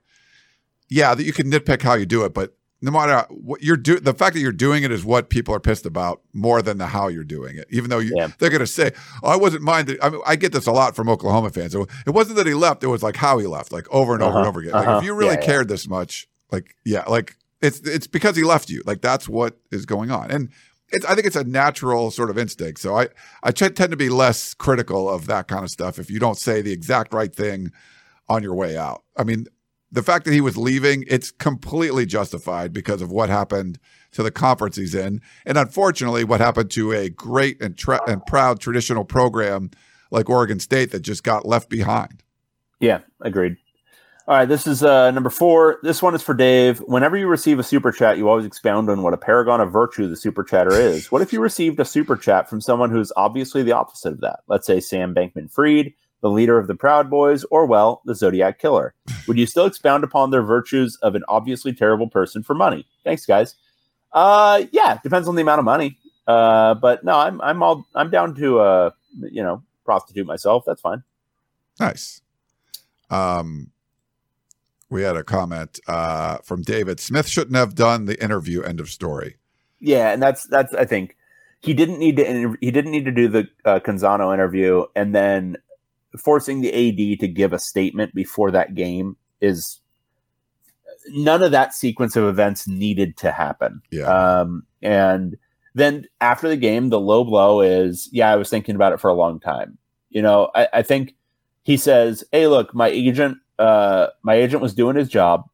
Yeah, 0.88 1.14
that 1.14 1.24
you 1.24 1.32
can 1.32 1.50
nitpick 1.50 1.82
how 1.82 1.94
you 1.94 2.04
do 2.04 2.24
it, 2.24 2.34
but 2.34 2.54
no 2.82 2.90
matter 2.90 3.24
what 3.30 3.62
you're 3.62 3.76
doing, 3.76 4.02
the 4.02 4.12
fact 4.12 4.34
that 4.34 4.40
you're 4.40 4.52
doing 4.52 4.82
it 4.82 4.90
is 4.90 5.04
what 5.04 5.30
people 5.30 5.54
are 5.54 5.60
pissed 5.60 5.86
about 5.86 6.20
more 6.32 6.60
than 6.60 6.78
the 6.78 6.86
how 6.88 7.06
you're 7.06 7.24
doing 7.24 7.56
it. 7.56 7.66
Even 7.70 7.88
though 7.88 8.00
you, 8.00 8.12
yeah. 8.14 8.28
they're 8.38 8.50
going 8.50 8.60
to 8.60 8.66
say, 8.66 8.90
"Oh, 9.22 9.30
I 9.30 9.36
wasn't 9.36 9.62
minded." 9.62 9.98
I 10.02 10.10
mean, 10.10 10.20
I 10.26 10.34
get 10.34 10.52
this 10.52 10.66
a 10.66 10.72
lot 10.72 10.96
from 10.96 11.08
Oklahoma 11.08 11.50
fans. 11.50 11.72
So 11.72 11.86
it 12.06 12.10
wasn't 12.10 12.36
that 12.36 12.46
he 12.46 12.54
left; 12.54 12.82
it 12.82 12.88
was 12.88 13.02
like 13.02 13.16
how 13.16 13.38
he 13.38 13.46
left, 13.46 13.72
like 13.72 13.86
over 13.90 14.14
and 14.14 14.22
uh-huh. 14.22 14.30
over 14.30 14.38
and 14.40 14.48
over 14.48 14.60
again. 14.60 14.74
Uh-huh. 14.74 14.98
if 14.98 15.04
you 15.04 15.14
really 15.14 15.36
yeah, 15.36 15.40
cared 15.40 15.68
yeah. 15.68 15.74
this 15.74 15.88
much, 15.88 16.28
like 16.50 16.74
yeah, 16.84 17.04
like 17.04 17.36
it's 17.62 17.78
it's 17.80 18.08
because 18.08 18.36
he 18.36 18.42
left 18.42 18.68
you. 18.68 18.82
Like 18.84 19.00
that's 19.00 19.28
what 19.28 19.58
is 19.70 19.86
going 19.86 20.10
on, 20.10 20.30
and 20.32 20.50
it's 20.92 21.04
I 21.06 21.14
think 21.14 21.26
it's 21.26 21.36
a 21.36 21.44
natural 21.44 22.10
sort 22.10 22.30
of 22.30 22.38
instinct. 22.38 22.80
So 22.80 22.96
I 22.96 23.08
I 23.42 23.50
tend 23.50 23.76
to 23.76 23.96
be 23.96 24.08
less 24.08 24.54
critical 24.54 25.08
of 25.08 25.26
that 25.26 25.48
kind 25.48 25.64
of 25.64 25.70
stuff 25.70 25.98
if 25.98 26.10
you 26.10 26.18
don't 26.18 26.38
say 26.38 26.62
the 26.62 26.72
exact 26.72 27.12
right 27.12 27.34
thing 27.34 27.72
on 28.28 28.42
your 28.42 28.54
way 28.54 28.76
out. 28.76 29.02
I 29.16 29.24
mean, 29.24 29.46
the 29.90 30.02
fact 30.02 30.24
that 30.24 30.32
he 30.32 30.40
was 30.40 30.56
leaving, 30.56 31.04
it's 31.06 31.30
completely 31.30 32.06
justified 32.06 32.72
because 32.72 33.02
of 33.02 33.12
what 33.12 33.28
happened 33.28 33.78
to 34.12 34.22
the 34.22 34.30
conference 34.30 34.76
he's 34.76 34.94
in. 34.94 35.20
And 35.44 35.58
unfortunately, 35.58 36.24
what 36.24 36.40
happened 36.40 36.70
to 36.72 36.92
a 36.92 37.10
great 37.10 37.60
and, 37.62 37.76
tra- 37.76 38.00
and 38.06 38.24
proud 38.26 38.60
traditional 38.60 39.04
program 39.04 39.70
like 40.10 40.30
Oregon 40.30 40.60
State 40.60 40.92
that 40.92 41.00
just 41.00 41.24
got 41.24 41.46
left 41.46 41.68
behind. 41.68 42.22
Yeah, 42.80 43.00
agreed. 43.20 43.56
All 44.28 44.36
right, 44.36 44.48
this 44.48 44.68
is 44.68 44.84
uh, 44.84 45.10
number 45.10 45.30
four. 45.30 45.78
This 45.82 46.00
one 46.00 46.14
is 46.14 46.22
for 46.22 46.32
Dave. 46.32 46.78
Whenever 46.80 47.16
you 47.16 47.26
receive 47.26 47.58
a 47.58 47.64
super 47.64 47.90
chat, 47.90 48.18
you 48.18 48.28
always 48.28 48.44
expound 48.46 48.88
on 48.88 49.02
what 49.02 49.14
a 49.14 49.16
paragon 49.16 49.60
of 49.60 49.72
virtue 49.72 50.08
the 50.08 50.16
super 50.16 50.44
chatter 50.44 50.72
is. 50.72 51.10
what 51.10 51.22
if 51.22 51.32
you 51.32 51.40
received 51.40 51.80
a 51.80 51.84
super 51.84 52.16
chat 52.16 52.48
from 52.48 52.60
someone 52.60 52.90
who's 52.90 53.12
obviously 53.16 53.64
the 53.64 53.72
opposite 53.72 54.12
of 54.12 54.20
that? 54.20 54.40
Let's 54.46 54.66
say 54.66 54.78
Sam 54.78 55.12
Bankman 55.12 55.50
Fried 55.50 55.92
the 56.22 56.30
leader 56.30 56.56
of 56.56 56.68
the 56.68 56.74
Proud 56.74 57.10
Boys, 57.10 57.44
or, 57.50 57.66
well, 57.66 58.00
the 58.06 58.14
Zodiac 58.14 58.58
Killer? 58.58 58.94
Would 59.26 59.36
you 59.36 59.46
still 59.46 59.66
expound 59.66 60.04
upon 60.04 60.30
their 60.30 60.42
virtues 60.42 60.96
of 61.02 61.14
an 61.14 61.24
obviously 61.28 61.74
terrible 61.74 62.08
person 62.08 62.42
for 62.42 62.54
money? 62.54 62.86
Thanks, 63.04 63.26
guys. 63.26 63.56
Uh, 64.12 64.64
yeah, 64.70 64.98
depends 65.02 65.28
on 65.28 65.34
the 65.34 65.42
amount 65.42 65.58
of 65.58 65.64
money. 65.64 65.98
Uh, 66.26 66.74
but 66.74 67.02
no, 67.02 67.14
I'm 67.16 67.40
I'm 67.40 67.62
all 67.64 67.84
I'm 67.96 68.08
down 68.08 68.36
to 68.36 68.60
uh, 68.60 68.90
you 69.20 69.42
know, 69.42 69.64
prostitute 69.84 70.24
myself. 70.24 70.62
That's 70.64 70.80
fine. 70.80 71.02
Nice. 71.80 72.20
Um, 73.10 73.71
we 74.92 75.02
had 75.02 75.16
a 75.16 75.24
comment 75.24 75.80
uh, 75.88 76.38
from 76.44 76.62
David 76.62 77.00
Smith. 77.00 77.26
Shouldn't 77.26 77.56
have 77.56 77.74
done 77.74 78.04
the 78.04 78.22
interview. 78.22 78.62
End 78.62 78.78
of 78.78 78.90
story. 78.90 79.36
Yeah, 79.80 80.12
and 80.12 80.22
that's 80.22 80.46
that's 80.46 80.72
I 80.74 80.84
think 80.84 81.16
he 81.60 81.74
didn't 81.74 81.98
need 81.98 82.16
to 82.18 82.56
he 82.60 82.70
didn't 82.70 82.92
need 82.92 83.06
to 83.06 83.12
do 83.12 83.28
the 83.28 83.48
uh, 83.64 83.80
Canzano 83.80 84.32
interview 84.32 84.84
and 84.94 85.14
then 85.14 85.56
forcing 86.18 86.60
the 86.60 86.72
AD 86.72 87.20
to 87.20 87.28
give 87.28 87.52
a 87.52 87.58
statement 87.58 88.14
before 88.14 88.50
that 88.50 88.74
game 88.74 89.16
is 89.40 89.80
none 91.08 91.42
of 91.42 91.52
that 91.52 91.74
sequence 91.74 92.16
of 92.16 92.24
events 92.24 92.68
needed 92.68 93.16
to 93.18 93.32
happen. 93.32 93.80
Yeah. 93.90 94.04
Um, 94.04 94.64
and 94.82 95.36
then 95.74 96.06
after 96.20 96.48
the 96.48 96.56
game, 96.56 96.90
the 96.90 97.00
low 97.00 97.24
blow 97.24 97.60
is, 97.60 98.08
yeah, 98.12 98.30
I 98.30 98.36
was 98.36 98.50
thinking 98.50 98.74
about 98.74 98.92
it 98.92 99.00
for 99.00 99.08
a 99.08 99.14
long 99.14 99.40
time. 99.40 99.78
You 100.10 100.22
know, 100.22 100.50
I, 100.54 100.68
I 100.74 100.82
think 100.82 101.14
he 101.62 101.76
says, 101.76 102.22
Hey, 102.32 102.46
look, 102.46 102.74
my 102.74 102.88
agent, 102.88 103.38
uh, 103.58 104.08
my 104.22 104.34
agent 104.34 104.62
was 104.62 104.74
doing 104.74 104.96
his 104.96 105.08
job. 105.08 105.48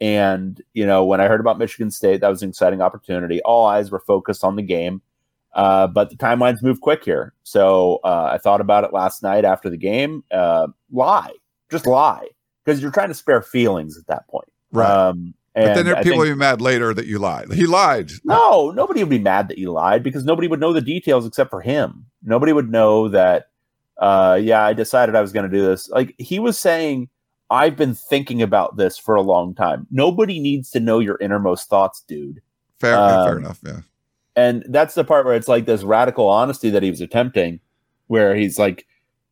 And, 0.00 0.60
you 0.74 0.84
know, 0.84 1.04
when 1.04 1.20
I 1.20 1.26
heard 1.28 1.40
about 1.40 1.58
Michigan 1.58 1.90
State, 1.90 2.22
that 2.22 2.28
was 2.28 2.42
an 2.42 2.48
exciting 2.48 2.80
opportunity. 2.80 3.40
All 3.42 3.66
eyes 3.66 3.90
were 3.90 4.00
focused 4.00 4.42
on 4.42 4.56
the 4.56 4.62
game. 4.62 5.00
Uh, 5.54 5.86
but 5.86 6.08
the 6.10 6.16
timelines 6.16 6.62
move 6.62 6.80
quick 6.80 7.04
here. 7.04 7.34
So 7.42 8.00
uh, 8.04 8.30
I 8.32 8.38
thought 8.38 8.60
about 8.60 8.84
it 8.84 8.92
last 8.92 9.22
night 9.22 9.44
after 9.44 9.68
the 9.68 9.76
game. 9.76 10.24
Uh, 10.30 10.68
lie, 10.90 11.32
just 11.70 11.86
lie, 11.86 12.26
because 12.64 12.80
you're 12.80 12.90
trying 12.90 13.08
to 13.08 13.14
spare 13.14 13.42
feelings 13.42 13.98
at 13.98 14.06
that 14.06 14.26
point. 14.28 14.48
Right. 14.72 14.90
Um, 14.90 15.34
but 15.54 15.74
then 15.74 15.84
there 15.84 15.94
are 15.94 16.02
people 16.02 16.18
think, 16.18 16.30
will 16.30 16.34
be 16.34 16.38
mad 16.38 16.62
later 16.62 16.94
that 16.94 17.04
you 17.04 17.18
lied. 17.18 17.52
He 17.52 17.66
lied. 17.66 18.12
No, 18.24 18.70
nobody 18.70 19.04
would 19.04 19.10
be 19.10 19.18
mad 19.18 19.48
that 19.48 19.58
you 19.58 19.70
lied 19.70 20.02
because 20.02 20.24
nobody 20.24 20.48
would 20.48 20.60
know 20.60 20.72
the 20.72 20.80
details 20.80 21.26
except 21.26 21.50
for 21.50 21.60
him. 21.60 22.06
Nobody 22.22 22.54
would 22.54 22.70
know 22.70 23.08
that. 23.08 23.50
Uh, 23.98 24.40
yeah, 24.42 24.64
I 24.64 24.72
decided 24.72 25.14
I 25.14 25.20
was 25.20 25.32
going 25.32 25.48
to 25.48 25.54
do 25.54 25.66
this. 25.66 25.90
Like 25.90 26.14
he 26.16 26.38
was 26.38 26.58
saying, 26.58 27.10
I've 27.52 27.76
been 27.76 27.94
thinking 27.94 28.40
about 28.40 28.78
this 28.78 28.96
for 28.96 29.14
a 29.14 29.20
long 29.20 29.54
time. 29.54 29.86
Nobody 29.90 30.40
needs 30.40 30.70
to 30.70 30.80
know 30.80 31.00
your 31.00 31.18
innermost 31.20 31.68
thoughts, 31.68 32.02
dude. 32.08 32.40
Fair, 32.80 32.96
um, 32.96 33.26
fair 33.26 33.38
enough. 33.38 33.60
Yeah. 33.64 33.80
And 34.34 34.64
that's 34.70 34.94
the 34.94 35.04
part 35.04 35.26
where 35.26 35.34
it's 35.34 35.48
like 35.48 35.66
this 35.66 35.82
radical 35.82 36.30
honesty 36.30 36.70
that 36.70 36.82
he 36.82 36.88
was 36.88 37.02
attempting, 37.02 37.60
where 38.06 38.34
he's 38.34 38.58
like 38.58 38.86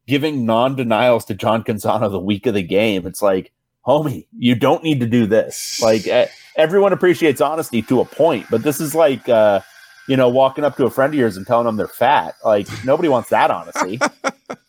giving 0.07 0.45
non 0.45 0.77
denials 0.77 1.25
to 1.25 1.35
John 1.35 1.65
Canzano 1.65 2.11
the 2.11 2.21
week 2.21 2.45
of 2.45 2.53
the 2.53 2.63
game. 2.63 3.07
It's 3.07 3.23
like, 3.23 3.53
homie, 3.87 4.27
you 4.37 4.55
don't 4.55 4.85
need 4.85 5.01
to 5.01 5.07
do 5.07 5.27
this. 5.27 5.81
Like, 5.81 6.07
everyone 6.57 6.93
appreciates 6.93 7.41
honesty 7.41 7.81
to 7.83 8.03
a 8.03 8.05
point, 8.05 8.45
but 8.51 8.63
this 8.63 8.81
is 8.81 8.95
like, 8.95 9.27
uh, 9.31 9.61
you 10.09 10.17
know, 10.19 10.29
walking 10.29 10.65
up 10.65 10.77
to 10.77 10.85
a 10.85 10.91
friend 10.91 11.15
of 11.15 11.19
yours 11.19 11.39
and 11.39 11.47
telling 11.47 11.65
them 11.65 11.77
they're 11.77 11.89
fat. 11.89 12.35
Like, 12.45 12.69
nobody 12.85 13.09
wants 13.09 13.31
that 13.31 13.51
honesty. 13.51 13.99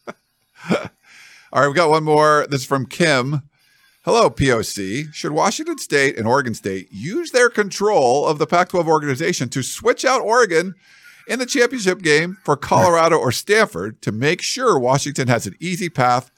All 1.53 1.61
right, 1.61 1.67
we 1.67 1.73
got 1.73 1.89
one 1.89 2.05
more. 2.05 2.47
This 2.49 2.61
is 2.61 2.67
from 2.67 2.85
Kim. 2.85 3.41
Hello, 4.05 4.29
POC. 4.29 5.13
Should 5.13 5.33
Washington 5.33 5.77
State 5.77 6.17
and 6.17 6.25
Oregon 6.25 6.53
State 6.53 6.87
use 6.91 7.31
their 7.31 7.49
control 7.49 8.25
of 8.25 8.37
the 8.37 8.47
Pac 8.47 8.69
12 8.69 8.87
organization 8.87 9.49
to 9.49 9.61
switch 9.61 10.05
out 10.05 10.21
Oregon 10.21 10.75
in 11.27 11.39
the 11.39 11.45
championship 11.45 12.01
game 12.01 12.37
for 12.45 12.55
Colorado 12.55 13.17
or 13.17 13.33
Stanford 13.33 14.01
to 14.01 14.13
make 14.13 14.41
sure 14.41 14.79
Washington 14.79 15.27
has 15.27 15.45
an 15.45 15.55
easy 15.59 15.89
path 15.89 16.31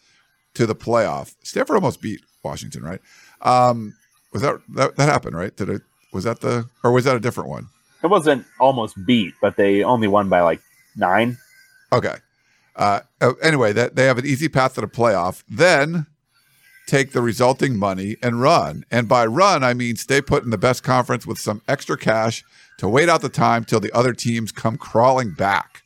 to 0.56 0.66
the 0.66 0.76
playoff? 0.76 1.36
Stanford 1.44 1.76
almost 1.76 2.02
beat 2.02 2.22
Washington, 2.44 2.82
right? 2.82 3.00
Um, 3.42 3.96
was 4.32 4.42
that, 4.42 4.56
that 4.70 4.96
that 4.96 5.10
happened, 5.10 5.36
right? 5.36 5.56
Did 5.56 5.70
it 5.70 5.84
was 6.12 6.24
that 6.24 6.42
the 6.42 6.66
or 6.84 6.92
was 6.92 7.06
that 7.06 7.16
a 7.16 7.20
different 7.20 7.50
one? 7.50 7.68
It 8.04 8.08
wasn't 8.08 8.48
almost 8.60 8.96
beat, 9.06 9.36
but 9.42 9.58
they 9.58 9.84
only 9.84 10.08
won 10.08 10.28
by 10.28 10.42
like 10.42 10.62
nine. 10.96 11.38
Okay. 11.92 12.16
Uh, 12.76 13.02
oh, 13.22 13.36
anyway, 13.42 13.74
that 13.74 13.96
they 13.96 14.06
have 14.06 14.18
an 14.18 14.26
easy 14.26 14.50
path 14.50 14.76
to 14.76 14.82
the 14.82 14.88
playoff. 14.88 15.44
Then 15.50 16.08
take 16.88 17.12
the 17.12 17.22
resulting 17.22 17.78
money 17.78 18.18
and 18.22 18.42
run. 18.42 18.86
And 18.92 19.08
by 19.08 19.26
run, 19.26 19.64
I 19.64 19.74
mean 19.74 19.96
stay 19.96 20.22
put 20.22 20.44
in 20.44 20.50
the 20.50 20.58
best 20.58 20.84
conference 20.84 21.26
with 21.26 21.40
some 21.40 21.62
extra 21.68 21.98
cash 21.98 22.44
to 22.78 22.88
wait 22.88 23.10
out 23.10 23.22
the 23.22 23.30
time 23.30 23.64
till 23.64 23.80
the 23.80 23.92
other 23.94 24.14
teams 24.14 24.52
come 24.52 24.78
crawling 24.78 25.32
back. 25.32 25.84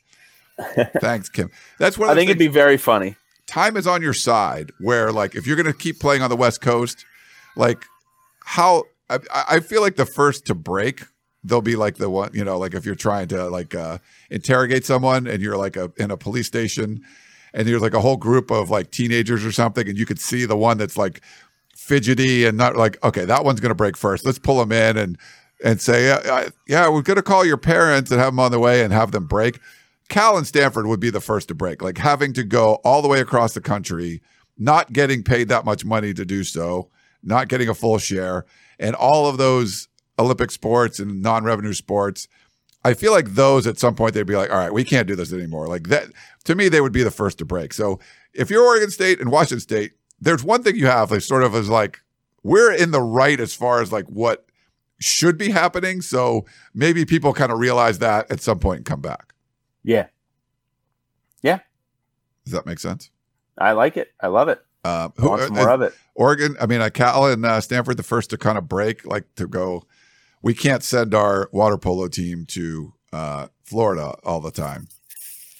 Thanks, 0.99 1.29
Kim. 1.29 1.51
That's 1.77 1.97
what 1.97 2.09
I 2.09 2.15
think 2.15 2.29
it'd 2.29 2.39
be 2.39 2.47
very 2.47 2.77
funny. 2.77 3.15
Time 3.45 3.77
is 3.77 3.85
on 3.85 4.01
your 4.01 4.13
side. 4.13 4.71
Where 4.79 5.11
like 5.11 5.35
if 5.35 5.45
you're 5.45 5.55
going 5.55 5.71
to 5.71 5.77
keep 5.77 5.99
playing 5.99 6.21
on 6.21 6.29
the 6.29 6.35
West 6.35 6.61
Coast, 6.61 7.05
like 7.55 7.85
how 8.43 8.85
I, 9.09 9.19
I 9.31 9.59
feel 9.59 9.81
like 9.81 9.97
the 9.97 10.05
first 10.05 10.45
to 10.47 10.55
break 10.55 11.03
they'll 11.47 11.61
be 11.61 11.75
like 11.75 11.95
the 11.95 12.09
one 12.09 12.29
you 12.33 12.43
know 12.43 12.57
like 12.57 12.73
if 12.73 12.85
you're 12.85 12.95
trying 12.95 13.27
to 13.27 13.49
like 13.49 13.73
uh 13.73 13.97
interrogate 14.29 14.85
someone 14.85 15.27
and 15.27 15.41
you're 15.41 15.57
like 15.57 15.75
a 15.75 15.91
in 15.97 16.11
a 16.11 16.17
police 16.17 16.47
station 16.47 17.01
and 17.53 17.67
there's 17.67 17.81
like 17.81 17.93
a 17.93 18.01
whole 18.01 18.17
group 18.17 18.51
of 18.51 18.69
like 18.69 18.91
teenagers 18.91 19.45
or 19.45 19.51
something 19.51 19.87
and 19.87 19.97
you 19.97 20.05
could 20.05 20.19
see 20.19 20.45
the 20.45 20.57
one 20.57 20.77
that's 20.77 20.97
like 20.97 21.21
fidgety 21.75 22.45
and 22.45 22.57
not 22.57 22.75
like 22.75 23.03
okay 23.03 23.25
that 23.25 23.43
one's 23.45 23.59
going 23.59 23.69
to 23.69 23.75
break 23.75 23.97
first. 23.97 24.25
Let's 24.25 24.39
pull 24.39 24.57
them 24.57 24.71
in 24.71 24.97
and 24.97 25.17
and 25.63 25.81
say 25.81 26.07
yeah, 26.07 26.49
yeah 26.67 26.89
we're 26.89 27.01
going 27.01 27.15
to 27.15 27.23
call 27.23 27.45
your 27.45 27.57
parents 27.57 28.11
and 28.11 28.19
have 28.19 28.33
them 28.33 28.39
on 28.39 28.51
the 28.51 28.59
way 28.59 28.83
and 28.83 28.93
have 28.93 29.11
them 29.11 29.25
break. 29.25 29.59
Cal 30.09 30.37
and 30.37 30.47
stanford 30.47 30.87
would 30.87 30.99
be 30.99 31.09
the 31.09 31.21
first 31.21 31.47
to 31.49 31.55
break 31.55 31.81
like 31.81 31.97
having 31.97 32.33
to 32.33 32.43
go 32.43 32.75
all 32.83 33.01
the 33.01 33.07
way 33.07 33.19
across 33.19 33.53
the 33.53 33.61
country 33.61 34.21
not 34.57 34.93
getting 34.93 35.21
paid 35.23 35.49
that 35.49 35.65
much 35.65 35.83
money 35.83 36.13
to 36.13 36.25
do 36.25 36.43
so 36.43 36.89
not 37.23 37.47
getting 37.47 37.67
a 37.67 37.73
full 37.73 37.97
share 37.97 38.45
and 38.79 38.95
all 38.95 39.27
of 39.27 39.37
those 39.37 39.87
Olympic 40.19 40.51
sports 40.51 40.99
and 40.99 41.21
non-revenue 41.21 41.73
sports. 41.73 42.27
I 42.83 42.93
feel 42.93 43.11
like 43.11 43.35
those 43.35 43.67
at 43.67 43.77
some 43.79 43.95
point 43.95 44.13
they'd 44.13 44.25
be 44.25 44.35
like, 44.35 44.49
all 44.49 44.57
right, 44.57 44.73
we 44.73 44.83
can't 44.83 45.07
do 45.07 45.15
this 45.15 45.33
anymore. 45.33 45.67
Like 45.67 45.87
that 45.87 46.07
to 46.45 46.55
me, 46.55 46.69
they 46.69 46.81
would 46.81 46.93
be 46.93 47.03
the 47.03 47.11
first 47.11 47.37
to 47.39 47.45
break. 47.45 47.73
So 47.73 47.99
if 48.33 48.49
you're 48.49 48.63
Oregon 48.63 48.89
State 48.91 49.19
and 49.19 49.31
Washington 49.31 49.59
State, 49.59 49.93
there's 50.19 50.43
one 50.43 50.63
thing 50.63 50.75
you 50.75 50.87
have, 50.87 51.11
like 51.11 51.21
sort 51.21 51.43
of 51.43 51.53
as 51.53 51.69
like 51.69 51.99
we're 52.43 52.73
in 52.73 52.91
the 52.91 53.01
right 53.01 53.39
as 53.39 53.53
far 53.53 53.81
as 53.81 53.91
like 53.91 54.05
what 54.05 54.45
should 54.99 55.37
be 55.37 55.51
happening. 55.51 56.01
So 56.01 56.45
maybe 56.73 57.05
people 57.05 57.33
kind 57.33 57.51
of 57.51 57.59
realize 57.59 57.99
that 57.99 58.31
at 58.31 58.41
some 58.41 58.59
point 58.59 58.77
and 58.77 58.85
come 58.85 59.01
back. 59.01 59.33
Yeah. 59.83 60.07
Yeah. 61.41 61.59
Does 62.45 62.53
that 62.53 62.65
make 62.65 62.79
sense? 62.79 63.11
I 63.57 63.73
like 63.73 63.97
it. 63.97 64.13
I 64.21 64.27
love 64.27 64.49
it. 64.49 64.63
Um, 64.83 65.13
who, 65.17 65.33
uh, 65.33 65.49
more 65.49 65.69
uh, 65.69 65.73
of 65.73 65.81
it. 65.81 65.93
Oregon, 66.15 66.55
I 66.61 66.65
mean, 66.65 66.81
uh, 66.81 66.89
Cal 66.89 67.25
and 67.25 67.45
uh, 67.45 67.59
Stanford, 67.59 67.97
the 67.97 68.03
first 68.03 68.29
to 68.29 68.37
kind 68.37 68.57
of 68.57 68.67
break, 68.67 69.05
like 69.05 69.25
to 69.35 69.47
go 69.47 69.83
we 70.47 70.53
can't 70.53 70.81
send 70.81 71.13
our 71.13 71.49
water 71.51 71.77
polo 71.77 72.07
team 72.07 72.45
to 72.45 72.93
uh, 73.11 73.47
Florida 73.65 74.15
all 74.23 74.39
the 74.39 74.49
time. 74.49 74.87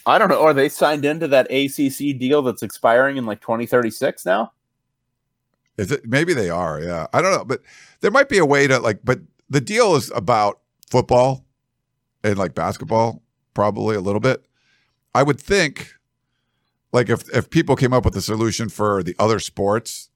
I 0.05 0.17
don't 0.17 0.29
know. 0.29 0.41
Are 0.41 0.53
they 0.53 0.69
signed 0.69 1.03
into 1.03 1.27
that 1.27 1.51
ACC 1.51 2.17
deal 2.17 2.41
that's 2.41 2.63
expiring 2.63 3.17
in 3.17 3.25
like 3.25 3.41
2036 3.41 4.25
now? 4.25 4.53
Is 5.77 5.91
it? 5.91 6.05
Maybe 6.05 6.33
they 6.33 6.49
are. 6.49 6.79
Yeah, 6.79 7.07
I 7.11 7.21
don't 7.21 7.33
know, 7.33 7.43
but 7.43 7.63
there 7.99 8.11
might 8.11 8.29
be 8.29 8.38
a 8.38 8.45
way 8.45 8.65
to 8.65 8.79
like. 8.79 9.01
But 9.03 9.19
the 9.49 9.59
deal 9.59 9.93
is 9.97 10.09
about 10.15 10.61
football 10.89 11.43
and 12.23 12.38
like 12.38 12.55
basketball, 12.55 13.21
probably 13.53 13.97
a 13.97 14.01
little 14.01 14.21
bit. 14.21 14.45
I 15.13 15.21
would 15.21 15.38
think, 15.38 15.95
like 16.93 17.09
if 17.09 17.27
if 17.35 17.49
people 17.49 17.75
came 17.75 17.91
up 17.91 18.05
with 18.05 18.15
a 18.15 18.21
solution 18.21 18.69
for 18.69 19.03
the 19.03 19.17
other 19.19 19.39
sports, 19.39 20.09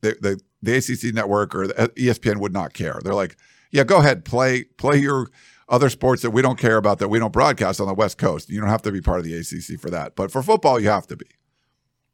the 0.00 0.16
the, 0.20 0.40
the 0.62 0.76
ACC 0.76 1.12
network 1.12 1.56
or 1.56 1.66
the 1.66 1.74
ESPN 1.96 2.36
would 2.36 2.52
not 2.52 2.72
care. 2.72 3.00
They're 3.02 3.14
like, 3.14 3.36
yeah, 3.72 3.84
go 3.84 3.98
ahead, 3.98 4.24
play 4.24 4.64
play 4.64 4.98
your 4.98 5.28
other 5.68 5.88
sports 5.88 6.22
that 6.22 6.30
we 6.30 6.42
don't 6.42 6.58
care 6.58 6.76
about 6.76 6.98
that 6.98 7.08
we 7.08 7.18
don't 7.18 7.32
broadcast 7.32 7.80
on 7.80 7.86
the 7.86 7.94
West 7.94 8.18
Coast. 8.18 8.48
You 8.48 8.60
don't 8.60 8.68
have 8.68 8.82
to 8.82 8.92
be 8.92 9.00
part 9.00 9.18
of 9.18 9.24
the 9.24 9.34
ACC 9.34 9.80
for 9.80 9.90
that, 9.90 10.14
but 10.14 10.30
for 10.30 10.42
football, 10.42 10.78
you 10.78 10.88
have 10.88 11.06
to 11.08 11.16
be. 11.16 11.26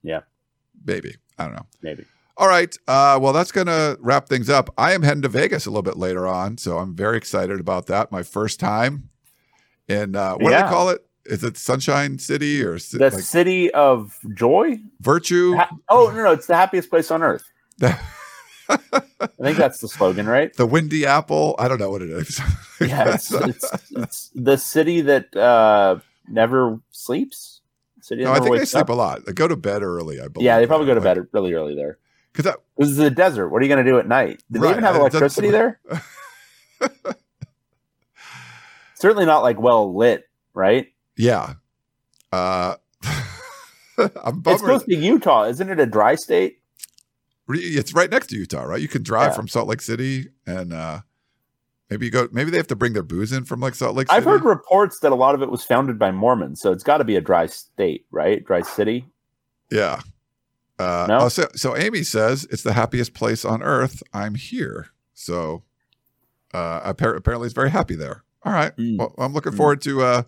Yeah, 0.03 0.21
maybe 0.85 1.17
I 1.39 1.45
don't 1.45 1.55
know. 1.55 1.67
Maybe. 1.83 2.05
All 2.39 2.47
right. 2.47 2.75
Uh, 2.87 3.19
well, 3.21 3.33
that's 3.33 3.51
going 3.51 3.67
to 3.67 3.99
wrap 4.01 4.29
things 4.29 4.49
up. 4.49 4.73
I 4.79 4.93
am 4.93 5.03
heading 5.03 5.23
to 5.23 5.29
Vegas 5.29 5.67
a 5.67 5.71
little 5.71 5.83
bit 5.83 5.97
later 5.97 6.29
on, 6.29 6.57
so 6.57 6.79
I'm 6.79 6.95
very 6.95 7.17
excited 7.17 7.59
about 7.59 7.87
that. 7.87 8.13
My 8.13 8.23
first 8.23 8.61
time 8.61 9.11
in 9.89 10.15
uh, 10.15 10.35
what 10.35 10.53
yeah. 10.53 10.63
do 10.63 10.65
they 10.65 10.71
call 10.71 10.91
it? 10.91 11.05
Is 11.25 11.43
it 11.43 11.57
Sunshine 11.57 12.19
City 12.19 12.63
or 12.63 12.79
the 12.79 13.11
like, 13.13 13.13
City 13.15 13.71
of 13.73 14.19
Joy? 14.35 14.79
Virtue? 15.01 15.57
Ha- 15.57 15.69
oh 15.89 16.11
no, 16.15 16.23
no, 16.23 16.33
it's 16.33 16.47
the 16.47 16.55
happiest 16.55 16.91
place 16.91 17.11
on 17.11 17.23
earth. 17.23 17.45
I 18.69 19.27
think 19.41 19.57
that's 19.57 19.81
the 19.81 19.89
slogan, 19.89 20.27
right? 20.29 20.55
The 20.55 20.67
Windy 20.67 21.07
Apple. 21.07 21.55
I 21.59 21.69
don't 21.69 21.79
know 21.79 21.91
what 21.91 22.03
it 22.03 22.11
is. 22.11 22.41
yeah, 22.81 23.15
it's, 23.15 23.33
it's, 23.33 23.91
it's, 23.91 24.31
the 24.35 24.57
city 24.57 25.01
that 25.03 25.35
uh, 25.35 25.99
never 26.29 26.81
sleeps. 26.91 27.61
City 28.01 28.25
no, 28.25 28.33
I 28.33 28.41
think 28.41 28.57
they 28.57 28.65
sleep 28.65 28.83
up. 28.83 28.89
a 28.91 28.95
lot. 28.95 29.27
They 29.27 29.33
go 29.33 29.49
to 29.49 29.57
bed 29.57 29.83
early. 29.83 30.21
I 30.21 30.29
believe. 30.29 30.45
Yeah, 30.45 30.59
they 30.59 30.67
probably 30.67 30.87
go 30.87 30.95
to 30.95 31.01
like, 31.01 31.17
bed 31.17 31.27
really 31.33 31.53
early 31.53 31.75
there. 31.75 31.99
Because 32.33 32.57
this 32.77 32.89
is 32.89 32.99
a 32.99 33.11
desert. 33.11 33.49
What 33.49 33.61
are 33.61 33.65
you 33.65 33.69
going 33.69 33.85
to 33.85 33.91
do 33.91 33.99
at 33.99 34.07
night? 34.07 34.43
Do 34.51 34.61
right, 34.61 34.67
they 34.67 34.71
even 34.73 34.85
have 34.85 34.97
electricity 34.97 35.51
there? 35.51 35.81
Certainly 38.95 39.27
not 39.27 39.43
like 39.43 39.61
well 39.61 39.95
lit, 39.95 40.29
right? 40.55 40.93
Yeah. 41.17 41.55
Uh, 42.33 42.77
it's 43.99 44.61
supposed 44.61 44.85
to 44.85 44.89
be 44.89 44.97
Utah, 44.97 45.45
isn't 45.45 45.69
it? 45.69 45.81
A 45.81 45.87
dry 45.87 46.15
state 46.15 46.61
it's 47.49 47.95
right 47.95 48.11
next 48.11 48.29
to 48.29 48.37
Utah, 48.37 48.65
right? 48.65 48.81
You 48.81 48.89
can 48.89 49.03
drive 49.03 49.31
yeah. 49.31 49.37
from 49.37 49.49
Salt 49.49 49.69
Lake 49.69 49.81
City 49.81 50.29
and 50.47 50.73
uh, 50.73 51.01
maybe 51.91 52.07
you 52.07 52.13
go. 52.13 52.29
Maybe 52.33 52.51
they 52.51 52.57
have 52.57 52.67
to 52.69 52.77
bring 52.77 52.93
their 52.93 53.03
booze 53.03 53.33
in 53.33 53.45
from 53.45 53.61
like 53.61 53.75
Salt 53.75 53.97
Lake. 53.97 54.09
City. 54.09 54.17
I've 54.17 54.25
heard 54.25 54.45
reports 54.45 55.01
that 55.01 55.13
a 55.13 55.15
lot 55.15 55.35
of 55.35 55.43
it 55.43 55.51
was 55.51 55.65
founded 55.65 55.99
by 55.99 56.11
Mormons, 56.11 56.61
so 56.61 56.73
it's 56.73 56.85
got 56.85 56.99
to 56.99 57.05
be 57.05 57.17
a 57.17 57.21
dry 57.21 57.47
state, 57.47 58.07
right? 58.11 58.45
Dry 58.45 58.63
city. 58.63 59.07
Yeah. 59.71 60.01
Uh, 60.79 61.07
no? 61.09 61.19
Oh, 61.23 61.29
so, 61.29 61.49
so 61.57 61.77
Amy 61.77 62.05
says 62.05 62.47
it's 62.51 62.63
the 62.63 62.73
happiest 62.73 63.13
place 63.13 63.45
on 63.45 63.63
earth. 63.63 64.03
I'm 64.13 64.37
here. 64.37 64.89
So 65.15 65.65
uh, 66.55 66.81
apparently, 66.85 67.47
it's 67.47 67.55
very 67.55 67.71
happy 67.71 67.97
there. 67.97 68.23
All 68.45 68.53
right. 68.53 68.77
Mm. 68.77 68.99
Well, 68.99 69.15
I'm 69.19 69.33
looking 69.33 69.53
mm. 69.53 69.57
forward 69.57 69.81
to 69.83 70.03
uh, 70.03 70.23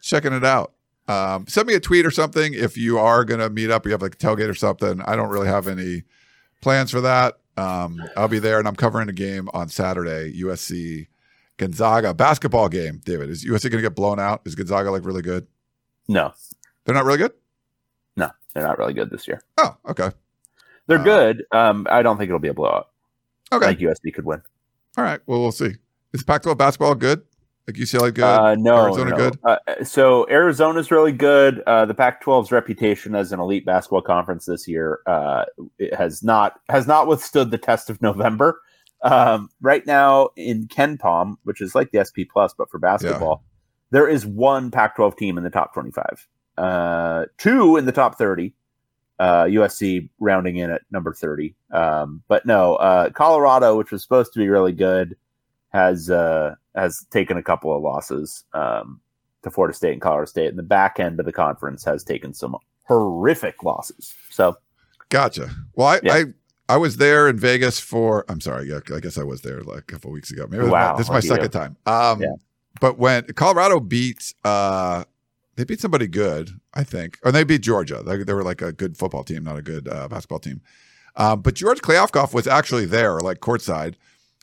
checking 0.00 0.32
it 0.32 0.44
out. 0.44 0.72
Um, 1.08 1.46
send 1.48 1.66
me 1.66 1.74
a 1.74 1.80
tweet 1.80 2.06
or 2.06 2.12
something 2.12 2.54
if 2.54 2.76
you 2.76 2.98
are 2.98 3.24
going 3.24 3.40
to 3.40 3.50
meet 3.50 3.70
up. 3.70 3.84
You 3.84 3.92
have 3.92 4.02
like 4.02 4.14
a 4.14 4.18
tailgate 4.18 4.48
or 4.48 4.54
something. 4.54 5.00
I 5.02 5.16
don't 5.16 5.30
really 5.30 5.48
have 5.48 5.66
any 5.66 6.04
plans 6.62 6.90
for 6.90 7.02
that. 7.02 7.38
Um, 7.58 8.02
I'll 8.16 8.28
be 8.28 8.38
there, 8.38 8.58
and 8.58 8.66
I'm 8.66 8.76
covering 8.76 9.10
a 9.10 9.12
game 9.12 9.50
on 9.52 9.68
Saturday, 9.68 10.40
USC 10.40 11.08
Gonzaga 11.58 12.14
basketball 12.14 12.70
game. 12.70 13.02
David, 13.04 13.28
is 13.28 13.44
USC 13.44 13.64
going 13.64 13.82
to 13.82 13.82
get 13.82 13.94
blown 13.94 14.18
out? 14.18 14.40
Is 14.46 14.54
Gonzaga 14.54 14.90
like 14.90 15.04
really 15.04 15.20
good? 15.20 15.46
No, 16.08 16.32
they're 16.84 16.94
not 16.94 17.04
really 17.04 17.18
good. 17.18 17.32
No, 18.16 18.30
they're 18.54 18.62
not 18.62 18.78
really 18.78 18.94
good 18.94 19.10
this 19.10 19.28
year. 19.28 19.42
Oh, 19.58 19.76
okay. 19.88 20.10
They're 20.86 20.98
uh, 20.98 21.04
good. 21.04 21.44
Um, 21.52 21.86
I 21.90 22.02
don't 22.02 22.16
think 22.16 22.28
it'll 22.28 22.40
be 22.40 22.48
a 22.48 22.54
blowout. 22.54 22.88
Okay, 23.52 23.66
like 23.66 23.78
USC 23.78 24.14
could 24.14 24.24
win. 24.24 24.42
All 24.96 25.04
right. 25.04 25.20
Well, 25.26 25.40
we'll 25.40 25.52
see. 25.52 25.74
Is 26.12 26.22
Pac-12 26.22 26.56
basketball 26.56 26.94
good? 26.94 27.22
Like 27.66 27.76
UCLA 27.76 28.12
good? 28.12 28.24
Uh, 28.24 28.56
no, 28.56 28.86
Arizona 28.86 29.10
no. 29.10 29.16
good. 29.16 29.38
Uh, 29.44 29.84
so 29.84 30.28
Arizona's 30.28 30.90
really 30.90 31.12
good. 31.12 31.60
Uh, 31.60 31.86
the 31.86 31.94
Pac-12's 31.94 32.50
reputation 32.50 33.14
as 33.14 33.30
an 33.30 33.38
elite 33.38 33.64
basketball 33.64 34.02
conference 34.02 34.46
this 34.46 34.66
year 34.66 35.00
uh, 35.06 35.44
has 35.96 36.24
not 36.24 36.58
has 36.68 36.88
not 36.88 37.06
withstood 37.06 37.52
the 37.52 37.58
test 37.58 37.88
of 37.88 38.02
November. 38.02 38.60
Um, 39.02 39.48
right 39.60 39.86
now 39.86 40.30
in 40.36 40.66
KenPom, 40.66 41.36
which 41.44 41.60
is 41.60 41.74
like 41.74 41.92
the 41.92 42.04
SP 42.06 42.26
Plus 42.32 42.52
but 42.52 42.68
for 42.68 42.78
basketball, 42.78 43.42
yeah. 43.44 43.48
there 43.90 44.08
is 44.08 44.26
one 44.26 44.72
Pac-12 44.72 45.16
team 45.16 45.38
in 45.38 45.44
the 45.44 45.50
top 45.50 45.72
25, 45.72 46.28
uh, 46.58 47.26
two 47.38 47.76
in 47.76 47.84
the 47.84 47.92
top 47.92 48.18
30. 48.18 48.54
USC 49.20 50.04
uh, 50.04 50.08
rounding 50.18 50.56
in 50.56 50.72
at 50.72 50.82
number 50.90 51.14
30. 51.14 51.54
Um, 51.70 52.24
but 52.26 52.44
no, 52.44 53.10
Colorado, 53.14 53.76
which 53.76 53.92
was 53.92 54.02
supposed 54.02 54.32
to 54.32 54.40
be 54.40 54.48
really 54.48 54.72
good, 54.72 55.16
has 55.68 56.10
has 56.74 57.06
taken 57.10 57.36
a 57.36 57.42
couple 57.42 57.74
of 57.74 57.82
losses 57.82 58.44
um, 58.54 59.00
to 59.42 59.50
Florida 59.50 59.74
State 59.76 59.92
and 59.92 60.00
Colorado 60.00 60.26
State, 60.26 60.48
and 60.48 60.58
the 60.58 60.62
back 60.62 60.98
end 60.98 61.20
of 61.20 61.26
the 61.26 61.32
conference 61.32 61.84
has 61.84 62.04
taken 62.04 62.32
some 62.32 62.56
horrific 62.84 63.62
losses. 63.62 64.14
So, 64.30 64.56
gotcha. 65.08 65.50
Well, 65.74 65.88
I, 65.88 66.00
yeah. 66.02 66.14
I 66.14 66.24
I 66.68 66.76
was 66.76 66.96
there 66.96 67.28
in 67.28 67.38
Vegas 67.38 67.78
for. 67.78 68.24
I'm 68.28 68.40
sorry. 68.40 68.68
Yeah, 68.68 68.80
I 68.94 69.00
guess 69.00 69.18
I 69.18 69.24
was 69.24 69.42
there 69.42 69.60
like 69.60 69.78
a 69.78 69.82
couple 69.82 70.10
weeks 70.10 70.30
ago. 70.30 70.46
Maybe 70.48 70.64
wow, 70.64 70.96
this 70.96 71.06
is 71.06 71.10
my 71.10 71.20
second 71.20 71.50
time. 71.50 71.76
Um, 71.86 72.22
yeah. 72.22 72.34
But 72.80 72.98
when 72.98 73.24
Colorado 73.34 73.80
beat, 73.80 74.32
uh, 74.44 75.04
they 75.56 75.64
beat 75.64 75.80
somebody 75.80 76.06
good, 76.06 76.50
I 76.72 76.84
think, 76.84 77.18
or 77.22 77.30
they 77.30 77.44
beat 77.44 77.60
Georgia. 77.60 78.02
They, 78.02 78.22
they 78.24 78.32
were 78.32 78.42
like 78.42 78.62
a 78.62 78.72
good 78.72 78.96
football 78.96 79.24
team, 79.24 79.44
not 79.44 79.58
a 79.58 79.62
good 79.62 79.86
uh, 79.86 80.08
basketball 80.08 80.38
team. 80.38 80.62
Um, 81.16 81.42
but 81.42 81.54
George 81.54 81.80
Kliavkoff 81.80 82.32
was 82.32 82.46
actually 82.46 82.86
there, 82.86 83.20
like 83.20 83.40
courtside. 83.40 83.94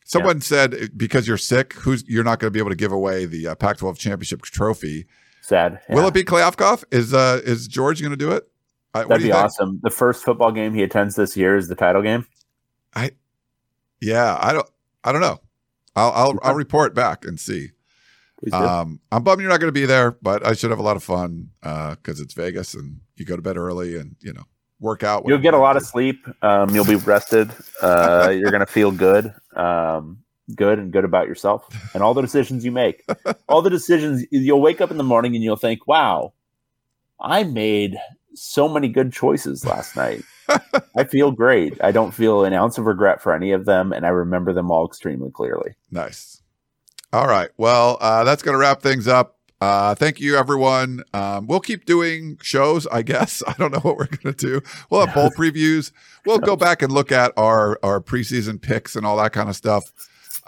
Someone 0.10 0.38
yeah. 0.38 0.42
said 0.42 0.98
because 0.98 1.28
you're 1.28 1.38
sick, 1.38 1.74
who's 1.74 2.04
you're 2.08 2.24
not 2.24 2.40
going 2.40 2.48
to 2.48 2.52
be 2.52 2.58
able 2.58 2.72
to 2.72 2.76
give 2.76 2.92
away 2.92 3.26
the 3.26 3.50
uh, 3.50 3.54
Pac-12 3.54 3.96
championship 4.00 4.42
trophy. 4.42 5.06
Sad. 5.42 5.82
Yeah. 5.88 5.94
Will 5.94 6.08
it 6.08 6.16
be 6.16 6.24
Kliavkoff? 6.24 6.84
Is 6.90 7.14
uh 7.14 7.42
is 7.44 7.68
George 7.68 8.02
going 8.02 8.10
to 8.10 8.18
do 8.18 8.32
it? 8.32 8.50
That'd 8.94 9.22
be 9.22 9.32
awesome. 9.32 9.80
The 9.84 9.92
first 9.92 10.24
football 10.24 10.52
game 10.52 10.74
he 10.74 10.82
attends 10.82 11.16
this 11.16 11.38
year 11.38 11.56
is 11.56 11.68
the 11.68 11.76
title 11.76 12.02
game. 12.02 12.26
I, 12.96 13.12
yeah, 14.02 14.36
I 14.42 14.52
don't, 14.52 14.68
I 15.04 15.12
don't 15.12 15.22
know. 15.22 15.42
I'll 15.96 16.12
I'll, 16.12 16.40
I'll 16.42 16.56
report 16.56 16.96
back 16.96 17.24
and 17.24 17.40
see. 17.40 17.70
Um, 18.52 19.02
I'm 19.12 19.24
bummed 19.24 19.42
you're 19.42 19.50
not 19.52 19.60
going 19.60 19.72
to 19.72 19.80
be 19.80 19.86
there, 19.86 20.14
but 20.24 20.44
I 20.44 20.54
should 20.54 20.72
have 20.72 20.80
a 20.80 20.84
lot 20.84 20.96
of 20.96 21.04
fun 21.04 21.52
because 21.62 22.20
uh, 22.20 22.24
it's 22.24 22.34
Vegas 22.34 22.74
and 22.74 23.02
you 23.16 23.26
go 23.26 23.36
to 23.36 23.44
bed 23.44 23.58
early 23.58 23.96
and 23.96 24.16
you 24.22 24.34
know 24.34 24.46
work 24.80 25.04
out. 25.04 25.24
You'll 25.28 25.38
get 25.38 25.54
a 25.54 25.58
lot 25.58 25.78
of 25.78 25.84
sleep. 25.84 26.26
Um, 26.42 26.74
you'll 26.74 26.86
be 26.86 26.96
rested. 26.96 27.52
Uh, 27.82 28.30
you're 28.34 28.52
gonna 28.52 28.66
feel 28.66 28.92
good, 28.92 29.34
um, 29.56 30.20
good 30.56 30.80
and 30.80 30.92
good 30.92 31.06
about 31.06 31.28
yourself 31.28 31.68
and 31.94 32.04
all 32.04 32.14
the 32.14 32.22
decisions 32.22 32.66
you 32.66 32.72
make. 32.72 33.04
all 33.48 33.62
the 33.62 33.70
decisions 33.70 34.26
you'll 34.32 34.62
wake 34.62 34.82
up 34.82 34.92
in 34.92 34.98
the 34.98 35.04
morning 35.04 35.36
and 35.36 35.44
you'll 35.44 35.56
think, 35.56 35.88
"Wow, 35.88 36.34
I 37.20 37.44
made 37.44 37.98
so 38.34 38.68
many 38.70 38.88
good 38.88 39.12
choices 39.12 39.66
last 39.66 39.96
night." 39.96 40.24
I 40.96 41.04
feel 41.10 41.32
great. 41.32 41.82
I 41.84 41.92
don't 41.92 42.12
feel 42.12 42.46
an 42.46 42.54
ounce 42.54 42.78
of 42.78 42.86
regret 42.86 43.22
for 43.22 43.34
any 43.34 43.52
of 43.52 43.66
them, 43.66 43.92
and 43.92 44.06
I 44.06 44.10
remember 44.10 44.54
them 44.54 44.72
all 44.72 44.86
extremely 44.86 45.32
clearly. 45.32 45.76
Nice. 45.92 46.42
All 47.12 47.28
right. 47.28 47.50
Well, 47.58 47.98
uh, 48.02 48.24
that's 48.24 48.44
going 48.44 48.54
to 48.54 48.60
wrap 48.60 48.82
things 48.82 49.08
up. 49.08 49.39
Uh, 49.62 49.94
thank 49.94 50.20
you, 50.20 50.38
everyone. 50.38 51.04
Um, 51.14 51.48
we'll 51.48 51.60
keep 51.60 51.86
doing 51.86 52.38
shows, 52.42 52.88
I 52.88 53.02
guess. 53.02 53.44
I 53.48 53.54
don't 53.54 53.72
know 53.72 53.80
what 53.80 53.98
we're 53.98 54.08
going 54.08 54.34
to 54.34 54.46
do. 54.46 54.62
We'll 54.90 55.06
have 55.06 55.16
bowl 55.16 55.30
previews. 55.38 55.92
We'll 56.26 56.40
go 56.40 56.56
back 56.56 56.82
and 56.82 56.92
look 56.92 57.12
at 57.12 57.34
our, 57.38 57.80
our 57.84 58.00
preseason 58.00 58.62
picks 58.62 58.96
and 58.96 59.06
all 59.06 59.18
that 59.18 59.34
kind 59.34 59.50
of 59.50 59.56
stuff. 59.56 59.92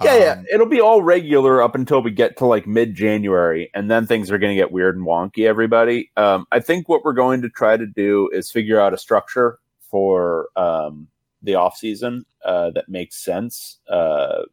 Yeah, 0.02 0.12
um, 0.12 0.20
yeah. 0.20 0.44
It'll 0.54 0.68
be 0.68 0.82
all 0.82 1.04
regular 1.04 1.62
up 1.62 1.76
until 1.76 2.02
we 2.02 2.12
get 2.12 2.38
to 2.38 2.46
like 2.46 2.66
mid 2.66 2.96
January, 2.96 3.70
and 3.74 3.92
then 3.92 4.08
things 4.08 4.32
are 4.32 4.38
going 4.38 4.56
to 4.56 4.62
get 4.62 4.72
weird 4.72 4.96
and 4.96 5.06
wonky, 5.06 5.48
everybody. 5.48 6.12
Um, 6.18 6.46
I 6.52 6.60
think 6.60 6.88
what 6.88 7.04
we're 7.04 7.14
going 7.14 7.42
to 7.42 7.50
try 7.50 7.78
to 7.78 7.86
do 7.86 8.30
is 8.34 8.50
figure 8.50 8.80
out 8.80 8.94
a 8.94 8.98
structure 8.98 9.60
for 9.80 10.48
um, 10.56 11.08
the 11.44 11.56
off 11.56 11.78
season 11.78 12.26
uh, 12.46 12.72
that 12.72 12.88
makes 12.88 13.18
sense. 13.18 13.80
Uh, 13.90 14.44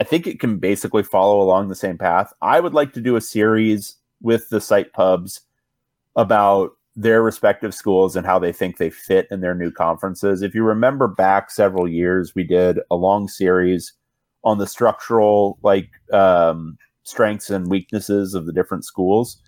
I 0.00 0.04
think 0.04 0.26
it 0.26 0.40
can 0.40 0.58
basically 0.58 1.02
follow 1.02 1.40
along 1.40 1.68
the 1.68 1.74
same 1.74 1.98
path. 1.98 2.32
I 2.40 2.58
would 2.58 2.72
like 2.72 2.94
to 2.94 3.02
do 3.02 3.16
a 3.16 3.20
series 3.20 3.96
with 4.22 4.48
the 4.48 4.60
site 4.60 4.92
pubs 4.94 5.42
about 6.16 6.70
their 6.96 7.22
respective 7.22 7.74
schools 7.74 8.16
and 8.16 8.26
how 8.26 8.38
they 8.38 8.52
think 8.52 8.78
they 8.78 8.90
fit 8.90 9.28
in 9.30 9.40
their 9.40 9.54
new 9.54 9.70
conferences. 9.70 10.42
If 10.42 10.54
you 10.54 10.64
remember 10.64 11.06
back 11.06 11.50
several 11.50 11.86
years, 11.86 12.34
we 12.34 12.44
did 12.44 12.80
a 12.90 12.96
long 12.96 13.28
series 13.28 13.92
on 14.42 14.58
the 14.58 14.66
structural 14.66 15.58
like 15.62 15.90
um, 16.12 16.78
strengths 17.04 17.50
and 17.50 17.70
weaknesses 17.70 18.34
of 18.34 18.46
the 18.46 18.52
different 18.52 18.84
schools 18.84 19.38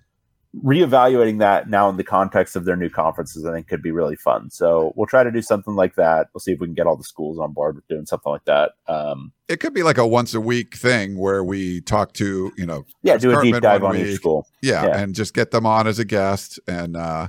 reevaluating 0.57 1.39
that 1.39 1.71
now 1.71 1.89
in 1.89 1.97
the 1.97 2.05
context 2.05 2.57
of 2.57 2.65
their 2.65 2.77
new 2.77 2.91
conferences, 2.91 3.47
I 3.47 3.53
think 3.53 3.69
could 3.69 3.83
be 3.83 3.91
really 3.91 4.17
fun. 4.17 4.51
So 4.51 4.93
we'll 4.97 5.07
try 5.07 5.25
to 5.25 5.31
do 5.31 5.41
something 5.41 5.75
like 5.75 5.95
that. 5.95 6.29
We'll 6.33 6.41
see 6.41 6.53
if 6.53 6.61
we 6.61 6.67
can 6.67 6.75
get 6.75 6.87
all 6.87 6.97
the 6.97 7.05
schools 7.05 7.39
on 7.39 7.53
board 7.53 7.77
with 7.77 7.89
doing 7.89 8.05
something 8.05 8.31
like 8.31 8.45
that. 8.45 8.73
Um, 8.87 9.33
it 9.49 9.61
could 9.61 9.73
be 9.73 9.83
like 9.83 9.99
a 9.99 10.07
once 10.07 10.35
a 10.35 10.41
week 10.41 10.77
thing 10.77 11.17
where 11.17 11.43
we 11.43 11.81
talk 11.81 12.13
to, 12.15 12.53
you 12.57 12.67
know, 12.67 12.85
yeah, 13.03 13.17
do 13.17 13.39
a 13.39 13.43
deep 13.43 13.61
dive 13.63 13.83
on 13.83 13.93
week. 13.93 14.07
each 14.07 14.17
school. 14.17 14.47
Yeah, 14.61 14.87
yeah, 14.87 14.99
and 14.99 15.15
just 15.15 15.33
get 15.33 15.53
them 15.53 15.65
on 15.65 15.87
as 15.87 15.99
a 15.99 16.05
guest 16.05 16.61
and, 16.69 16.97
uh, 16.97 17.29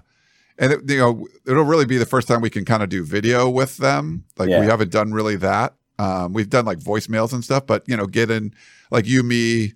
and 0.57 0.73
it, 0.73 0.89
you 0.89 0.97
know, 0.97 1.27
it'll 1.47 1.63
really 1.63 1.85
be 1.85 1.97
the 1.97 2.05
first 2.05 2.27
time 2.27 2.41
we 2.41 2.49
can 2.49 2.65
kind 2.65 2.83
of 2.83 2.89
do 2.89 3.03
video 3.03 3.49
with 3.49 3.77
them. 3.77 4.25
Like 4.37 4.49
yeah. 4.49 4.59
we 4.59 4.65
haven't 4.65 4.91
done 4.91 5.11
really 5.11 5.35
that. 5.37 5.75
Um, 5.97 6.33
we've 6.33 6.49
done 6.49 6.65
like 6.65 6.79
voicemails 6.79 7.33
and 7.33 7.43
stuff, 7.43 7.65
but 7.65 7.83
you 7.87 7.95
know, 7.95 8.05
get 8.05 8.29
in 8.29 8.53
like 8.91 9.07
you, 9.07 9.23
me, 9.23 9.73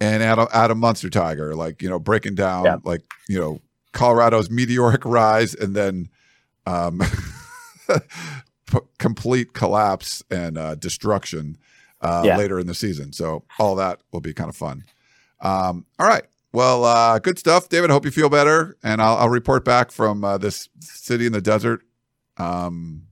and 0.00 0.22
Adam, 0.22 0.48
Adam 0.52 0.80
Munsterteiger, 0.80 1.54
like 1.54 1.82
you 1.82 1.88
know, 1.88 1.98
breaking 1.98 2.34
down 2.34 2.64
yeah. 2.64 2.76
like 2.84 3.02
you 3.28 3.38
know 3.38 3.60
Colorado's 3.92 4.50
meteoric 4.50 5.04
rise 5.04 5.54
and 5.54 5.74
then 5.74 6.08
um, 6.66 7.02
p- 8.66 8.78
complete 8.98 9.52
collapse 9.54 10.22
and 10.30 10.58
uh, 10.58 10.74
destruction 10.74 11.56
uh, 12.00 12.22
yeah. 12.24 12.36
later 12.36 12.58
in 12.58 12.66
the 12.66 12.74
season. 12.74 13.12
So 13.12 13.44
all 13.58 13.74
that 13.76 14.00
will 14.12 14.20
be 14.20 14.32
kind 14.32 14.48
of 14.48 14.56
fun. 14.56 14.84
Um, 15.40 15.86
all 15.98 16.06
right. 16.06 16.24
Well, 16.52 16.84
uh, 16.84 17.18
good 17.18 17.38
stuff, 17.38 17.68
David. 17.68 17.90
Hope 17.90 18.04
you 18.04 18.10
feel 18.10 18.30
better, 18.30 18.76
and 18.82 19.02
I'll, 19.02 19.16
I'll 19.16 19.28
report 19.28 19.64
back 19.64 19.90
from 19.90 20.24
uh, 20.24 20.38
this 20.38 20.68
city 20.80 21.26
in 21.26 21.32
the 21.32 21.42
desert. 21.42 21.82
Um, 22.38 23.02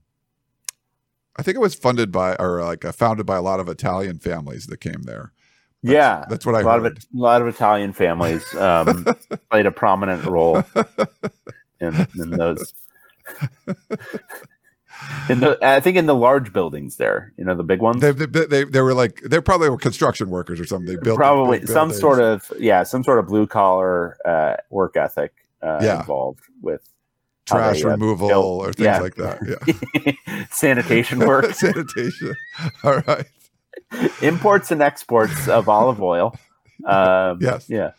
I 1.35 1.43
think 1.43 1.55
it 1.55 1.59
was 1.59 1.75
funded 1.75 2.11
by 2.11 2.35
or 2.35 2.63
like 2.63 2.83
uh, 2.83 2.91
founded 2.91 3.25
by 3.25 3.35
a 3.35 3.41
lot 3.41 3.59
of 3.59 3.69
Italian 3.69 4.17
families 4.19 4.65
that 4.67 4.79
came 4.79 5.03
there. 5.03 5.33
That's, 5.83 5.93
yeah, 5.93 6.25
that's 6.27 6.45
what 6.45 6.55
I 6.55 6.61
a 6.61 6.63
lot 6.63 6.81
heard. 6.81 6.97
of 6.97 7.03
a 7.13 7.17
lot 7.17 7.41
of 7.41 7.47
Italian 7.47 7.93
families 7.93 8.43
um, 8.55 9.05
played 9.51 9.67
a 9.67 9.71
prominent 9.71 10.25
role 10.25 10.63
in, 11.79 12.07
in 12.15 12.31
those. 12.31 12.73
in 15.29 15.39
the, 15.39 15.57
I 15.61 15.79
think 15.79 15.97
in 15.97 16.07
the 16.07 16.15
large 16.15 16.51
buildings 16.51 16.97
there, 16.97 17.31
you 17.37 17.45
know, 17.45 17.55
the 17.55 17.63
big 17.63 17.79
ones. 17.79 18.01
They, 18.01 18.11
they, 18.11 18.45
they, 18.45 18.63
they 18.63 18.81
were 18.81 18.95
like 18.95 19.21
they 19.21 19.39
probably 19.39 19.69
were 19.69 19.77
construction 19.77 20.29
workers 20.29 20.59
or 20.59 20.65
something. 20.65 20.95
They 20.95 21.01
built 21.01 21.17
probably 21.17 21.65
some 21.67 21.93
sort 21.93 22.19
of 22.19 22.51
yeah, 22.59 22.83
some 22.83 23.03
sort 23.03 23.19
of 23.19 23.27
blue 23.27 23.45
collar 23.45 24.17
uh, 24.25 24.55
work 24.71 24.97
ethic 24.97 25.33
uh, 25.61 25.79
yeah. 25.81 25.99
involved 25.99 26.41
with 26.61 26.89
trash 27.45 27.81
they, 27.81 27.87
uh, 27.87 27.91
removal 27.91 28.27
built, 28.29 28.65
or 28.65 28.73
things 28.73 28.85
yeah. 28.85 28.99
like 28.99 29.15
that. 29.15 30.15
Yeah, 30.25 30.45
sanitation 30.49 31.19
work, 31.19 31.53
sanitation. 31.53 32.35
All 32.83 32.99
right 33.07 33.27
imports 34.21 34.71
and 34.71 34.81
exports 34.81 35.47
of 35.47 35.69
olive 35.69 36.01
oil. 36.01 36.35
Um, 36.85 37.39
yes. 37.41 37.69
Yeah. 37.69 37.91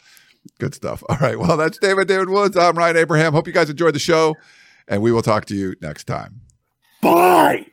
Good 0.58 0.74
stuff. 0.74 1.02
All 1.08 1.16
right. 1.18 1.38
Well, 1.38 1.56
that's 1.56 1.78
David 1.78 2.08
David 2.08 2.30
Woods. 2.30 2.56
I'm 2.56 2.76
Ryan 2.76 2.96
Abraham. 2.96 3.32
Hope 3.32 3.46
you 3.46 3.52
guys 3.52 3.70
enjoyed 3.70 3.94
the 3.94 4.00
show, 4.00 4.36
and 4.86 5.02
we 5.02 5.12
will 5.12 5.22
talk 5.22 5.44
to 5.46 5.54
you 5.54 5.74
next 5.80 6.04
time. 6.04 6.40
Bye. 7.00 7.66